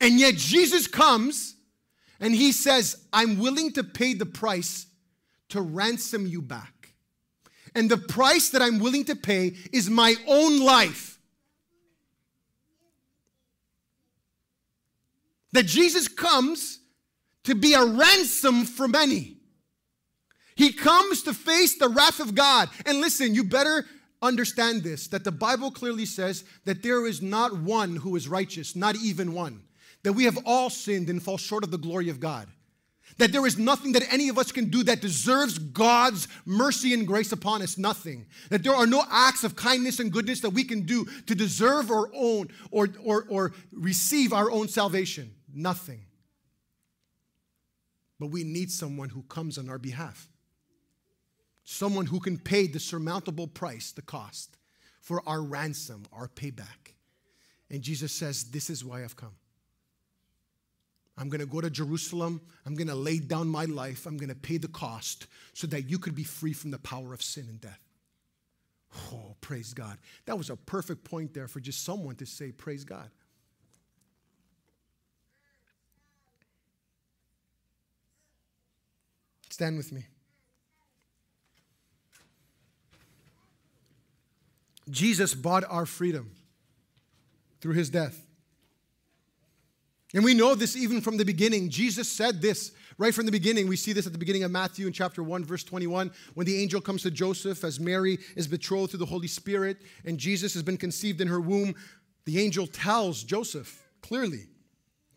And 0.00 0.20
yet, 0.20 0.36
Jesus 0.36 0.86
comes 0.86 1.56
and 2.20 2.34
he 2.34 2.52
says, 2.52 3.04
I'm 3.12 3.38
willing 3.38 3.72
to 3.72 3.84
pay 3.84 4.14
the 4.14 4.26
price 4.26 4.86
to 5.50 5.60
ransom 5.60 6.26
you 6.26 6.42
back. 6.42 6.94
And 7.74 7.90
the 7.90 7.98
price 7.98 8.50
that 8.50 8.62
I'm 8.62 8.78
willing 8.78 9.04
to 9.04 9.14
pay 9.14 9.54
is 9.72 9.88
my 9.88 10.14
own 10.26 10.60
life. 10.60 11.18
That 15.52 15.66
Jesus 15.66 16.08
comes 16.08 16.80
to 17.44 17.54
be 17.54 17.74
a 17.74 17.84
ransom 17.84 18.64
for 18.64 18.88
many. 18.88 19.36
He 20.56 20.72
comes 20.72 21.22
to 21.22 21.32
face 21.32 21.78
the 21.78 21.88
wrath 21.88 22.20
of 22.20 22.34
God. 22.34 22.68
And 22.84 23.00
listen, 23.00 23.34
you 23.34 23.44
better 23.44 23.86
understand 24.20 24.82
this 24.82 25.06
that 25.08 25.22
the 25.22 25.32
Bible 25.32 25.70
clearly 25.70 26.04
says 26.04 26.44
that 26.64 26.82
there 26.82 27.06
is 27.06 27.22
not 27.22 27.56
one 27.56 27.96
who 27.96 28.16
is 28.16 28.28
righteous, 28.28 28.74
not 28.74 28.96
even 28.96 29.32
one 29.32 29.62
that 30.02 30.12
we 30.12 30.24
have 30.24 30.38
all 30.44 30.70
sinned 30.70 31.10
and 31.10 31.22
fall 31.22 31.38
short 31.38 31.64
of 31.64 31.70
the 31.70 31.78
glory 31.78 32.08
of 32.08 32.20
God. 32.20 32.48
That 33.16 33.32
there 33.32 33.46
is 33.46 33.58
nothing 33.58 33.92
that 33.92 34.12
any 34.12 34.28
of 34.28 34.38
us 34.38 34.52
can 34.52 34.70
do 34.70 34.84
that 34.84 35.00
deserves 35.00 35.58
God's 35.58 36.28
mercy 36.44 36.94
and 36.94 37.06
grace 37.06 37.32
upon 37.32 37.62
us. 37.62 37.76
Nothing. 37.76 38.26
That 38.50 38.62
there 38.62 38.74
are 38.74 38.86
no 38.86 39.02
acts 39.10 39.44
of 39.44 39.56
kindness 39.56 39.98
and 39.98 40.12
goodness 40.12 40.40
that 40.40 40.50
we 40.50 40.62
can 40.62 40.82
do 40.82 41.04
to 41.26 41.34
deserve 41.34 41.90
or 41.90 42.10
own 42.14 42.48
or, 42.70 42.88
or, 43.02 43.26
or 43.28 43.52
receive 43.72 44.32
our 44.32 44.50
own 44.50 44.68
salvation. 44.68 45.34
Nothing. 45.52 46.04
But 48.20 48.28
we 48.28 48.44
need 48.44 48.70
someone 48.70 49.08
who 49.08 49.22
comes 49.22 49.58
on 49.58 49.68
our 49.68 49.78
behalf. 49.78 50.28
Someone 51.64 52.06
who 52.06 52.20
can 52.20 52.38
pay 52.38 52.66
the 52.66 52.80
surmountable 52.80 53.46
price, 53.46 53.92
the 53.92 54.02
cost, 54.02 54.56
for 55.00 55.22
our 55.26 55.42
ransom, 55.42 56.04
our 56.12 56.28
payback. 56.28 56.94
And 57.70 57.82
Jesus 57.82 58.12
says, 58.12 58.44
This 58.44 58.70
is 58.70 58.84
why 58.84 59.04
I've 59.04 59.16
come. 59.16 59.34
I'm 61.18 61.28
going 61.28 61.40
to 61.40 61.46
go 61.46 61.60
to 61.60 61.68
Jerusalem. 61.68 62.40
I'm 62.64 62.76
going 62.76 62.88
to 62.88 62.94
lay 62.94 63.18
down 63.18 63.48
my 63.48 63.64
life. 63.64 64.06
I'm 64.06 64.16
going 64.16 64.28
to 64.28 64.36
pay 64.36 64.56
the 64.56 64.68
cost 64.68 65.26
so 65.52 65.66
that 65.66 65.90
you 65.90 65.98
could 65.98 66.14
be 66.14 66.22
free 66.22 66.52
from 66.52 66.70
the 66.70 66.78
power 66.78 67.12
of 67.12 67.22
sin 67.22 67.46
and 67.48 67.60
death. 67.60 67.80
Oh, 69.12 69.34
praise 69.40 69.74
God. 69.74 69.98
That 70.26 70.38
was 70.38 70.48
a 70.48 70.56
perfect 70.56 71.04
point 71.04 71.34
there 71.34 71.48
for 71.48 71.60
just 71.60 71.84
someone 71.84 72.14
to 72.16 72.26
say, 72.26 72.52
Praise 72.52 72.84
God. 72.84 73.10
Stand 79.50 79.76
with 79.76 79.90
me. 79.90 80.06
Jesus 84.88 85.34
bought 85.34 85.64
our 85.68 85.84
freedom 85.84 86.30
through 87.60 87.74
his 87.74 87.90
death. 87.90 88.24
And 90.14 90.24
we 90.24 90.34
know 90.34 90.54
this 90.54 90.76
even 90.76 91.00
from 91.00 91.18
the 91.18 91.24
beginning. 91.24 91.68
Jesus 91.68 92.10
said 92.10 92.40
this 92.40 92.72
right 92.96 93.14
from 93.14 93.26
the 93.26 93.32
beginning. 93.32 93.68
We 93.68 93.76
see 93.76 93.92
this 93.92 94.06
at 94.06 94.12
the 94.12 94.18
beginning 94.18 94.42
of 94.42 94.50
Matthew 94.50 94.86
in 94.86 94.92
chapter 94.92 95.22
1, 95.22 95.44
verse 95.44 95.64
21, 95.64 96.10
when 96.34 96.46
the 96.46 96.60
angel 96.60 96.80
comes 96.80 97.02
to 97.02 97.10
Joseph 97.10 97.62
as 97.62 97.78
Mary 97.78 98.18
is 98.34 98.48
betrothed 98.48 98.92
to 98.92 98.96
the 98.96 99.06
Holy 99.06 99.28
Spirit 99.28 99.78
and 100.04 100.18
Jesus 100.18 100.54
has 100.54 100.62
been 100.62 100.78
conceived 100.78 101.20
in 101.20 101.28
her 101.28 101.40
womb. 101.40 101.74
The 102.24 102.38
angel 102.38 102.66
tells 102.66 103.22
Joseph 103.22 103.86
clearly, 104.00 104.46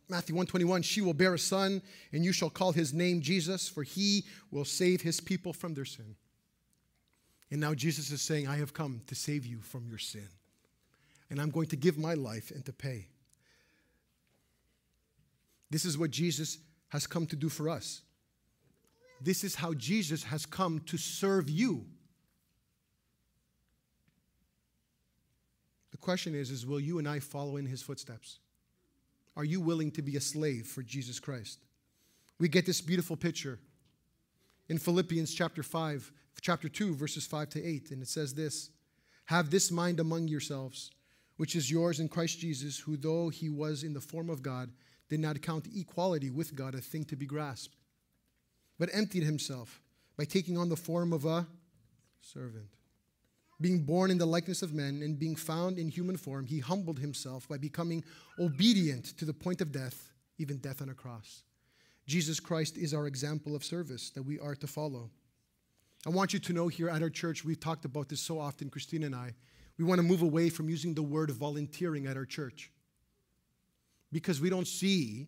Matthew 0.09 0.35
121, 0.35 0.81
she 0.81 0.99
will 0.99 1.13
bear 1.13 1.33
a 1.33 1.39
son, 1.39 1.81
and 2.11 2.25
you 2.25 2.33
shall 2.33 2.49
call 2.49 2.73
his 2.73 2.93
name 2.93 3.21
Jesus, 3.21 3.69
for 3.69 3.81
he 3.81 4.25
will 4.51 4.65
save 4.65 5.01
his 5.01 5.21
people 5.21 5.53
from 5.53 5.73
their 5.73 5.85
sin. 5.85 6.15
And 7.49 7.61
now 7.61 7.73
Jesus 7.73 8.11
is 8.11 8.21
saying, 8.21 8.45
I 8.45 8.57
have 8.57 8.73
come 8.73 9.01
to 9.07 9.15
save 9.15 9.45
you 9.45 9.61
from 9.61 9.87
your 9.87 9.97
sin. 9.97 10.27
And 11.29 11.39
I'm 11.39 11.49
going 11.49 11.67
to 11.67 11.77
give 11.77 11.97
my 11.97 12.13
life 12.13 12.51
and 12.51 12.65
to 12.65 12.73
pay. 12.73 13.07
This 15.71 15.85
is 15.85 15.97
what 15.97 16.11
Jesus 16.11 16.59
has 16.89 17.07
come 17.07 17.25
to 17.27 17.35
do 17.35 17.49
for 17.49 17.69
us. 17.69 18.01
This 19.21 19.43
is 19.43 19.55
how 19.55 19.73
Jesus 19.73 20.23
has 20.25 20.45
come 20.45 20.81
to 20.81 20.97
serve 20.97 21.49
you. 21.49 21.85
The 25.91 25.97
question 25.97 26.35
is, 26.35 26.51
is 26.51 26.65
will 26.65 26.79
you 26.79 26.99
and 26.99 27.07
I 27.07 27.19
follow 27.19 27.57
in 27.57 27.65
his 27.65 27.81
footsteps? 27.81 28.39
Are 29.37 29.45
you 29.45 29.61
willing 29.61 29.91
to 29.91 30.01
be 30.01 30.17
a 30.17 30.21
slave 30.21 30.67
for 30.67 30.83
Jesus 30.83 31.19
Christ? 31.19 31.59
We 32.37 32.49
get 32.49 32.65
this 32.65 32.81
beautiful 32.81 33.15
picture 33.15 33.59
in 34.67 34.77
Philippians 34.77 35.33
chapter 35.33 35.63
5, 35.63 36.11
chapter 36.41 36.67
2, 36.67 36.95
verses 36.95 37.25
5 37.25 37.49
to 37.49 37.63
8, 37.63 37.91
and 37.91 38.01
it 38.01 38.07
says 38.07 38.33
this 38.33 38.71
Have 39.25 39.51
this 39.51 39.71
mind 39.71 39.99
among 39.99 40.27
yourselves, 40.27 40.91
which 41.37 41.55
is 41.55 41.71
yours 41.71 41.99
in 41.99 42.09
Christ 42.09 42.39
Jesus, 42.39 42.79
who 42.79 42.97
though 42.97 43.29
he 43.29 43.49
was 43.49 43.83
in 43.83 43.93
the 43.93 44.01
form 44.01 44.29
of 44.29 44.41
God, 44.41 44.71
did 45.11 45.19
not 45.19 45.41
count 45.41 45.67
equality 45.75 46.29
with 46.29 46.55
God 46.55 46.73
a 46.73 46.79
thing 46.79 47.03
to 47.03 47.17
be 47.17 47.25
grasped, 47.25 47.75
but 48.79 48.89
emptied 48.93 49.23
himself 49.23 49.81
by 50.17 50.23
taking 50.23 50.57
on 50.57 50.69
the 50.69 50.77
form 50.77 51.11
of 51.11 51.25
a 51.25 51.45
servant. 52.21 52.69
Being 53.59 53.83
born 53.83 54.09
in 54.09 54.17
the 54.17 54.25
likeness 54.25 54.61
of 54.61 54.73
men 54.73 55.01
and 55.03 55.19
being 55.19 55.35
found 55.35 55.77
in 55.77 55.89
human 55.89 56.15
form, 56.15 56.45
he 56.45 56.59
humbled 56.59 56.97
himself 56.97 57.45
by 57.49 57.57
becoming 57.57 58.05
obedient 58.39 59.17
to 59.17 59.25
the 59.25 59.33
point 59.33 59.59
of 59.59 59.73
death, 59.73 60.13
even 60.37 60.59
death 60.59 60.81
on 60.81 60.87
a 60.87 60.93
cross. 60.93 61.43
Jesus 62.07 62.39
Christ 62.39 62.77
is 62.77 62.93
our 62.93 63.05
example 63.05 63.53
of 63.53 63.65
service 63.65 64.11
that 64.11 64.23
we 64.23 64.39
are 64.39 64.55
to 64.55 64.65
follow. 64.65 65.09
I 66.07 66.09
want 66.09 66.31
you 66.31 66.39
to 66.39 66.53
know 66.53 66.69
here 66.69 66.89
at 66.89 67.03
our 67.03 67.09
church, 67.09 67.43
we've 67.43 67.59
talked 67.59 67.83
about 67.83 68.07
this 68.07 68.21
so 68.21 68.39
often, 68.39 68.69
Christine 68.69 69.03
and 69.03 69.13
I. 69.13 69.33
We 69.77 69.83
want 69.83 69.99
to 69.99 70.07
move 70.07 70.21
away 70.21 70.49
from 70.49 70.69
using 70.69 70.93
the 70.93 71.03
word 71.03 71.31
volunteering 71.31 72.07
at 72.07 72.15
our 72.15 72.25
church 72.25 72.70
because 74.11 74.41
we 74.41 74.49
don't 74.49 74.67
see 74.67 75.27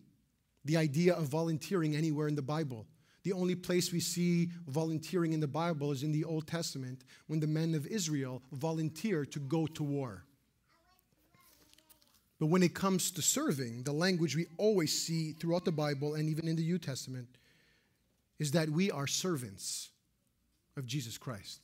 the 0.64 0.76
idea 0.76 1.14
of 1.14 1.24
volunteering 1.26 1.94
anywhere 1.94 2.28
in 2.28 2.34
the 2.34 2.42
Bible. 2.42 2.86
The 3.22 3.32
only 3.32 3.54
place 3.54 3.92
we 3.92 4.00
see 4.00 4.50
volunteering 4.66 5.32
in 5.32 5.40
the 5.40 5.48
Bible 5.48 5.92
is 5.92 6.02
in 6.02 6.12
the 6.12 6.24
Old 6.24 6.46
Testament 6.46 7.04
when 7.26 7.40
the 7.40 7.46
men 7.46 7.74
of 7.74 7.86
Israel 7.86 8.42
volunteer 8.52 9.24
to 9.26 9.40
go 9.40 9.66
to 9.68 9.82
war. 9.82 10.24
But 12.38 12.46
when 12.46 12.62
it 12.62 12.74
comes 12.74 13.10
to 13.12 13.22
serving, 13.22 13.84
the 13.84 13.92
language 13.92 14.36
we 14.36 14.46
always 14.58 14.98
see 14.98 15.32
throughout 15.32 15.64
the 15.64 15.72
Bible 15.72 16.14
and 16.14 16.28
even 16.28 16.48
in 16.48 16.56
the 16.56 16.62
New 16.62 16.78
Testament 16.78 17.28
is 18.38 18.50
that 18.50 18.68
we 18.68 18.90
are 18.90 19.06
servants 19.06 19.90
of 20.76 20.84
Jesus 20.84 21.16
Christ. 21.16 21.60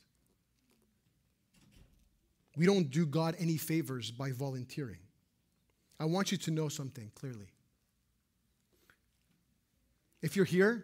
We 2.55 2.65
don't 2.65 2.89
do 2.89 3.05
God 3.05 3.35
any 3.37 3.57
favors 3.57 4.09
by 4.09 4.31
volunteering. 4.31 4.97
I 6.01 6.05
want 6.05 6.31
you 6.31 6.37
to 6.39 6.51
know 6.51 6.67
something 6.67 7.11
clearly. 7.13 7.45
If 10.23 10.35
you're 10.35 10.45
here 10.45 10.83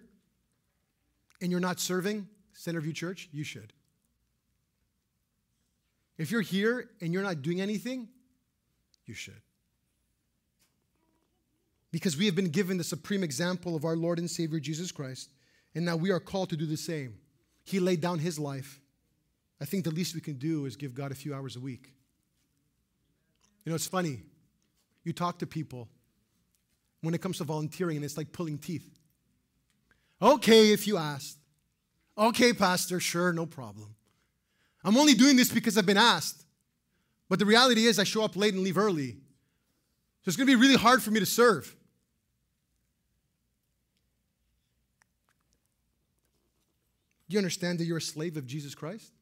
and 1.41 1.49
you're 1.49 1.59
not 1.59 1.79
serving 1.79 2.27
Centerview 2.55 2.93
Church, 2.93 3.27
you 3.31 3.43
should. 3.43 3.73
If 6.19 6.29
you're 6.29 6.41
here 6.41 6.91
and 7.01 7.13
you're 7.13 7.23
not 7.23 7.41
doing 7.41 7.61
anything, 7.61 8.09
you 9.07 9.15
should. 9.15 9.41
Because 11.91 12.15
we 12.15 12.27
have 12.27 12.35
been 12.35 12.49
given 12.49 12.77
the 12.77 12.83
supreme 12.83 13.23
example 13.23 13.75
of 13.75 13.85
our 13.85 13.95
Lord 13.95 14.19
and 14.19 14.29
Savior 14.29 14.59
Jesus 14.59 14.91
Christ, 14.91 15.31
and 15.73 15.83
now 15.83 15.95
we 15.95 16.11
are 16.11 16.19
called 16.19 16.51
to 16.51 16.57
do 16.57 16.67
the 16.67 16.77
same. 16.77 17.15
He 17.63 17.79
laid 17.79 18.01
down 18.01 18.19
his 18.19 18.37
life. 18.37 18.79
I 19.59 19.65
think 19.65 19.83
the 19.83 19.89
least 19.89 20.13
we 20.13 20.21
can 20.21 20.35
do 20.35 20.65
is 20.65 20.75
give 20.75 20.93
God 20.93 21.11
a 21.11 21.15
few 21.15 21.33
hours 21.33 21.55
a 21.55 21.59
week. 21.59 21.91
You 23.65 23.71
know, 23.71 23.75
it's 23.75 23.87
funny. 23.87 24.21
You 25.07 25.13
talk 25.13 25.39
to 25.39 25.47
people 25.47 25.87
when 26.99 27.13
it 27.13 27.21
comes 27.21 27.37
to 27.37 27.45
volunteering, 27.45 27.95
and 27.95 28.03
it's 28.03 28.17
like 28.17 28.33
pulling 28.33 28.57
teeth. 28.57 28.99
Okay, 30.21 30.73
if 30.73 30.85
you 30.85 30.97
asked. 30.97 31.37
Okay, 32.17 32.51
Pastor, 32.51 32.99
sure, 32.99 33.31
no 33.31 33.45
problem. 33.45 33.95
I'm 34.83 34.97
only 34.97 35.13
doing 35.13 35.37
this 35.37 35.49
because 35.49 35.77
I've 35.77 35.85
been 35.85 35.95
asked. 35.95 36.43
But 37.29 37.39
the 37.39 37.45
reality 37.45 37.85
is, 37.85 37.99
I 37.99 38.03
show 38.03 38.21
up 38.21 38.35
late 38.35 38.53
and 38.53 38.63
leave 38.63 38.77
early. 38.77 39.11
So 39.11 40.27
it's 40.27 40.35
going 40.35 40.45
to 40.45 40.53
be 40.53 40.61
really 40.61 40.75
hard 40.75 41.01
for 41.01 41.11
me 41.11 41.21
to 41.21 41.25
serve. 41.25 41.73
Do 47.29 47.35
you 47.35 47.39
understand 47.39 47.79
that 47.79 47.85
you're 47.85 47.99
a 47.99 48.01
slave 48.01 48.35
of 48.35 48.45
Jesus 48.45 48.75
Christ? 48.75 49.13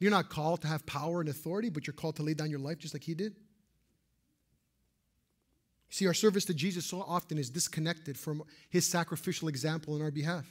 You're 0.00 0.10
not 0.10 0.30
called 0.30 0.62
to 0.62 0.66
have 0.66 0.84
power 0.84 1.20
and 1.20 1.28
authority, 1.28 1.70
but 1.70 1.86
you're 1.86 1.94
called 1.94 2.16
to 2.16 2.24
lay 2.24 2.34
down 2.34 2.50
your 2.50 2.58
life 2.58 2.78
just 2.78 2.92
like 2.92 3.04
He 3.04 3.14
did. 3.14 3.36
See, 5.90 6.06
our 6.06 6.14
service 6.14 6.44
to 6.46 6.54
Jesus 6.54 6.84
so 6.84 7.00
often 7.00 7.38
is 7.38 7.48
disconnected 7.48 8.18
from 8.18 8.42
his 8.68 8.86
sacrificial 8.86 9.48
example 9.48 9.96
in 9.96 10.02
our 10.02 10.10
behalf. 10.10 10.46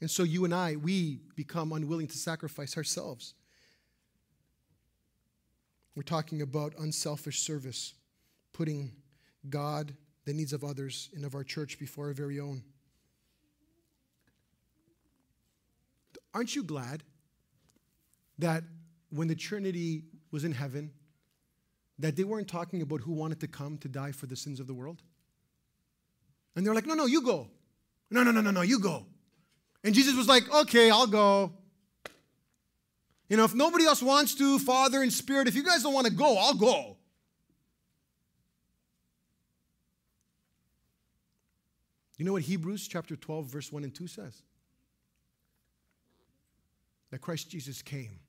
And 0.00 0.10
so 0.10 0.24
you 0.24 0.44
and 0.44 0.54
I, 0.54 0.76
we 0.76 1.20
become 1.36 1.72
unwilling 1.72 2.08
to 2.08 2.18
sacrifice 2.18 2.76
ourselves. 2.76 3.34
We're 5.94 6.02
talking 6.02 6.42
about 6.42 6.74
unselfish 6.78 7.40
service, 7.40 7.94
putting 8.52 8.90
God, 9.48 9.94
the 10.24 10.32
needs 10.32 10.52
of 10.52 10.64
others, 10.64 11.08
and 11.14 11.24
of 11.24 11.34
our 11.34 11.44
church 11.44 11.78
before 11.78 12.08
our 12.08 12.12
very 12.12 12.40
own. 12.40 12.62
Aren't 16.32 16.56
you 16.56 16.64
glad 16.64 17.04
that 18.38 18.64
when 19.10 19.28
the 19.28 19.36
Trinity 19.36 20.02
was 20.32 20.42
in 20.42 20.50
heaven, 20.50 20.90
that 21.98 22.16
they 22.16 22.24
weren't 22.24 22.48
talking 22.48 22.82
about 22.82 23.00
who 23.00 23.12
wanted 23.12 23.40
to 23.40 23.48
come 23.48 23.78
to 23.78 23.88
die 23.88 24.12
for 24.12 24.26
the 24.26 24.36
sins 24.36 24.60
of 24.60 24.66
the 24.66 24.74
world. 24.74 25.02
And 26.56 26.66
they're 26.66 26.74
like, 26.74 26.86
no, 26.86 26.94
no, 26.94 27.06
you 27.06 27.22
go. 27.22 27.48
No, 28.10 28.22
no, 28.22 28.30
no, 28.30 28.40
no, 28.40 28.50
no, 28.50 28.62
you 28.62 28.78
go. 28.78 29.06
And 29.82 29.94
Jesus 29.94 30.16
was 30.16 30.28
like, 30.28 30.52
okay, 30.52 30.90
I'll 30.90 31.06
go. 31.06 31.52
You 33.28 33.36
know, 33.36 33.44
if 33.44 33.54
nobody 33.54 33.84
else 33.84 34.02
wants 34.02 34.34
to, 34.36 34.58
Father 34.58 35.02
and 35.02 35.12
Spirit, 35.12 35.48
if 35.48 35.54
you 35.54 35.62
guys 35.62 35.82
don't 35.82 35.94
want 35.94 36.06
to 36.06 36.12
go, 36.12 36.36
I'll 36.36 36.54
go. 36.54 36.96
You 42.16 42.24
know 42.24 42.32
what 42.32 42.42
Hebrews 42.42 42.86
chapter 42.86 43.16
12, 43.16 43.46
verse 43.46 43.72
1 43.72 43.82
and 43.84 43.94
2 43.94 44.06
says? 44.06 44.42
That 47.10 47.20
Christ 47.20 47.50
Jesus 47.50 47.82
came 47.82 48.20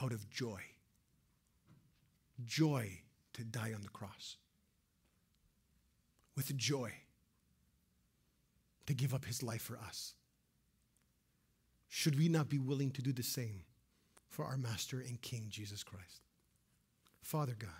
out 0.00 0.12
of 0.12 0.28
joy 0.30 0.60
joy 2.46 3.00
to 3.34 3.44
die 3.44 3.72
on 3.74 3.82
the 3.82 3.88
cross. 3.88 4.36
With 6.36 6.56
joy. 6.56 6.92
to 8.86 8.94
give 8.94 9.14
up 9.14 9.24
his 9.24 9.42
life 9.42 9.62
for 9.62 9.78
us. 9.78 10.14
Should 11.88 12.18
we 12.18 12.28
not 12.28 12.48
be 12.48 12.58
willing 12.58 12.90
to 12.92 13.02
do 13.02 13.12
the 13.12 13.22
same 13.22 13.62
for 14.28 14.44
our 14.44 14.56
Master 14.56 14.98
and 15.00 15.20
King, 15.20 15.46
Jesus 15.48 15.84
Christ? 15.84 16.22
Father 17.20 17.54
God, 17.58 17.70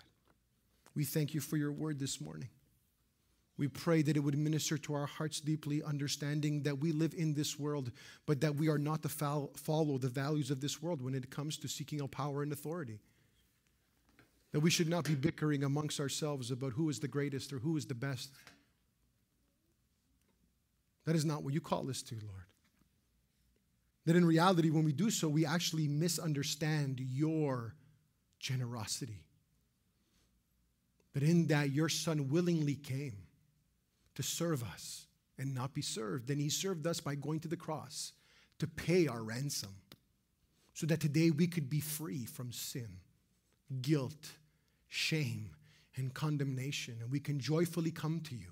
we 0.95 1.03
thank 1.03 1.33
you 1.33 1.41
for 1.41 1.57
your 1.57 1.71
word 1.71 1.99
this 1.99 2.21
morning. 2.21 2.49
We 3.57 3.67
pray 3.67 4.01
that 4.01 4.17
it 4.17 4.21
would 4.21 4.37
minister 4.37 4.77
to 4.79 4.93
our 4.93 5.05
hearts 5.05 5.39
deeply, 5.39 5.83
understanding 5.83 6.63
that 6.63 6.79
we 6.79 6.91
live 6.91 7.13
in 7.15 7.33
this 7.33 7.59
world, 7.59 7.91
but 8.25 8.41
that 8.41 8.55
we 8.55 8.67
are 8.69 8.79
not 8.79 9.03
to 9.03 9.09
follow 9.09 9.97
the 9.97 10.09
values 10.09 10.49
of 10.49 10.61
this 10.61 10.81
world 10.81 11.01
when 11.01 11.13
it 11.13 11.29
comes 11.29 11.57
to 11.57 11.67
seeking 11.67 12.01
out 12.01 12.11
power 12.11 12.41
and 12.41 12.51
authority. 12.51 12.99
That 14.53 14.61
we 14.61 14.69
should 14.69 14.87
not 14.87 15.03
be 15.03 15.15
bickering 15.15 15.63
amongst 15.63 15.99
ourselves 15.99 16.51
about 16.51 16.73
who 16.73 16.89
is 16.89 16.99
the 16.99 17.07
greatest 17.07 17.51
or 17.51 17.59
who 17.59 17.75
is 17.75 17.85
the 17.85 17.95
best. 17.95 18.31
That 21.05 21.15
is 21.15 21.25
not 21.25 21.43
what 21.43 21.53
you 21.53 21.59
call 21.59 21.89
us 21.89 22.01
to, 22.03 22.15
Lord. 22.15 22.45
That 24.05 24.15
in 24.15 24.25
reality, 24.25 24.69
when 24.69 24.85
we 24.85 24.93
do 24.93 25.09
so, 25.09 25.27
we 25.27 25.45
actually 25.45 25.87
misunderstand 25.87 26.99
your 26.99 27.73
generosity. 28.39 29.25
But 31.13 31.23
in 31.23 31.47
that 31.47 31.71
your 31.71 31.89
Son 31.89 32.29
willingly 32.29 32.75
came 32.75 33.17
to 34.15 34.23
serve 34.23 34.63
us 34.63 35.07
and 35.37 35.55
not 35.55 35.73
be 35.73 35.81
served. 35.81 36.27
Then 36.27 36.39
he 36.39 36.49
served 36.49 36.85
us 36.85 36.99
by 36.99 37.15
going 37.15 37.39
to 37.41 37.47
the 37.47 37.57
cross 37.57 38.13
to 38.59 38.67
pay 38.67 39.07
our 39.07 39.23
ransom 39.23 39.75
so 40.73 40.85
that 40.87 40.99
today 40.99 41.31
we 41.31 41.47
could 41.47 41.69
be 41.69 41.79
free 41.79 42.25
from 42.25 42.51
sin, 42.51 42.89
guilt, 43.81 44.31
shame, 44.93 45.51
and 45.95 46.13
condemnation, 46.13 46.97
and 47.01 47.11
we 47.11 47.19
can 47.19 47.39
joyfully 47.39 47.91
come 47.91 48.19
to 48.21 48.35
you. 48.35 48.47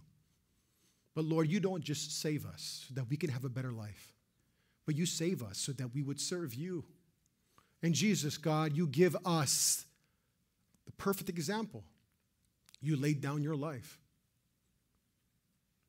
But 1.16 1.26
Lord, 1.26 1.50
you 1.50 1.60
don't 1.60 1.84
just 1.84 2.22
save 2.22 2.46
us 2.46 2.86
so 2.88 2.94
that 2.96 3.10
we 3.10 3.18
can 3.18 3.30
have 3.30 3.44
a 3.44 3.50
better 3.50 3.72
life, 3.72 4.14
but 4.86 4.96
you 4.96 5.06
save 5.06 5.44
us 5.44 5.58
so 5.58 5.72
that 5.74 5.94
we 5.94 6.02
would 6.02 6.20
serve 6.20 6.54
you. 6.54 6.86
And 7.84 7.94
Jesus, 7.94 8.38
God, 8.38 8.76
you 8.76 8.88
give 8.88 9.18
us 9.26 9.86
the 10.86 10.92
perfect 10.94 11.30
example. 11.30 11.84
You 12.80 12.96
laid 12.96 13.22
down 13.22 13.42
your 13.42 13.56
life 13.56 14.02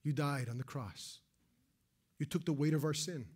you 0.03 0.13
died 0.13 0.49
on 0.49 0.59
the 0.59 0.65
cross. 0.65 1.21
You 2.19 2.27
took 2.27 2.45
the 2.45 2.53
weight 2.53 2.75
of 2.75 2.85
our 2.85 2.95
sin. 2.95 3.27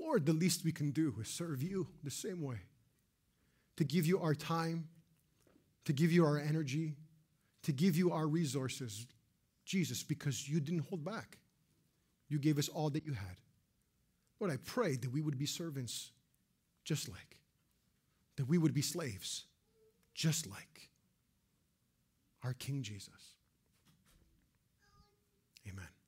Lord, 0.00 0.26
the 0.26 0.32
least 0.32 0.64
we 0.64 0.72
can 0.72 0.90
do 0.90 1.14
is 1.20 1.28
serve 1.28 1.62
you 1.62 1.88
the 2.02 2.10
same 2.10 2.42
way. 2.42 2.58
To 3.76 3.84
give 3.84 4.06
you 4.06 4.20
our 4.20 4.34
time, 4.34 4.88
to 5.84 5.92
give 5.92 6.12
you 6.12 6.24
our 6.24 6.38
energy, 6.38 6.96
to 7.62 7.72
give 7.72 7.96
you 7.96 8.12
our 8.12 8.26
resources, 8.26 9.06
Jesus, 9.64 10.02
because 10.02 10.48
you 10.48 10.60
didn't 10.60 10.86
hold 10.88 11.04
back. 11.04 11.38
You 12.28 12.38
gave 12.38 12.58
us 12.58 12.68
all 12.68 12.90
that 12.90 13.04
you 13.04 13.12
had. 13.12 13.36
Lord, 14.38 14.52
I 14.52 14.56
pray 14.64 14.96
that 14.96 15.12
we 15.12 15.20
would 15.20 15.38
be 15.38 15.46
servants 15.46 16.10
just 16.84 17.08
like, 17.08 17.38
that 18.36 18.46
we 18.46 18.58
would 18.58 18.72
be 18.72 18.82
slaves 18.82 19.44
just 20.14 20.46
like 20.46 20.90
our 22.42 22.54
King 22.54 22.82
Jesus. 22.82 23.34
Amen. 25.68 25.99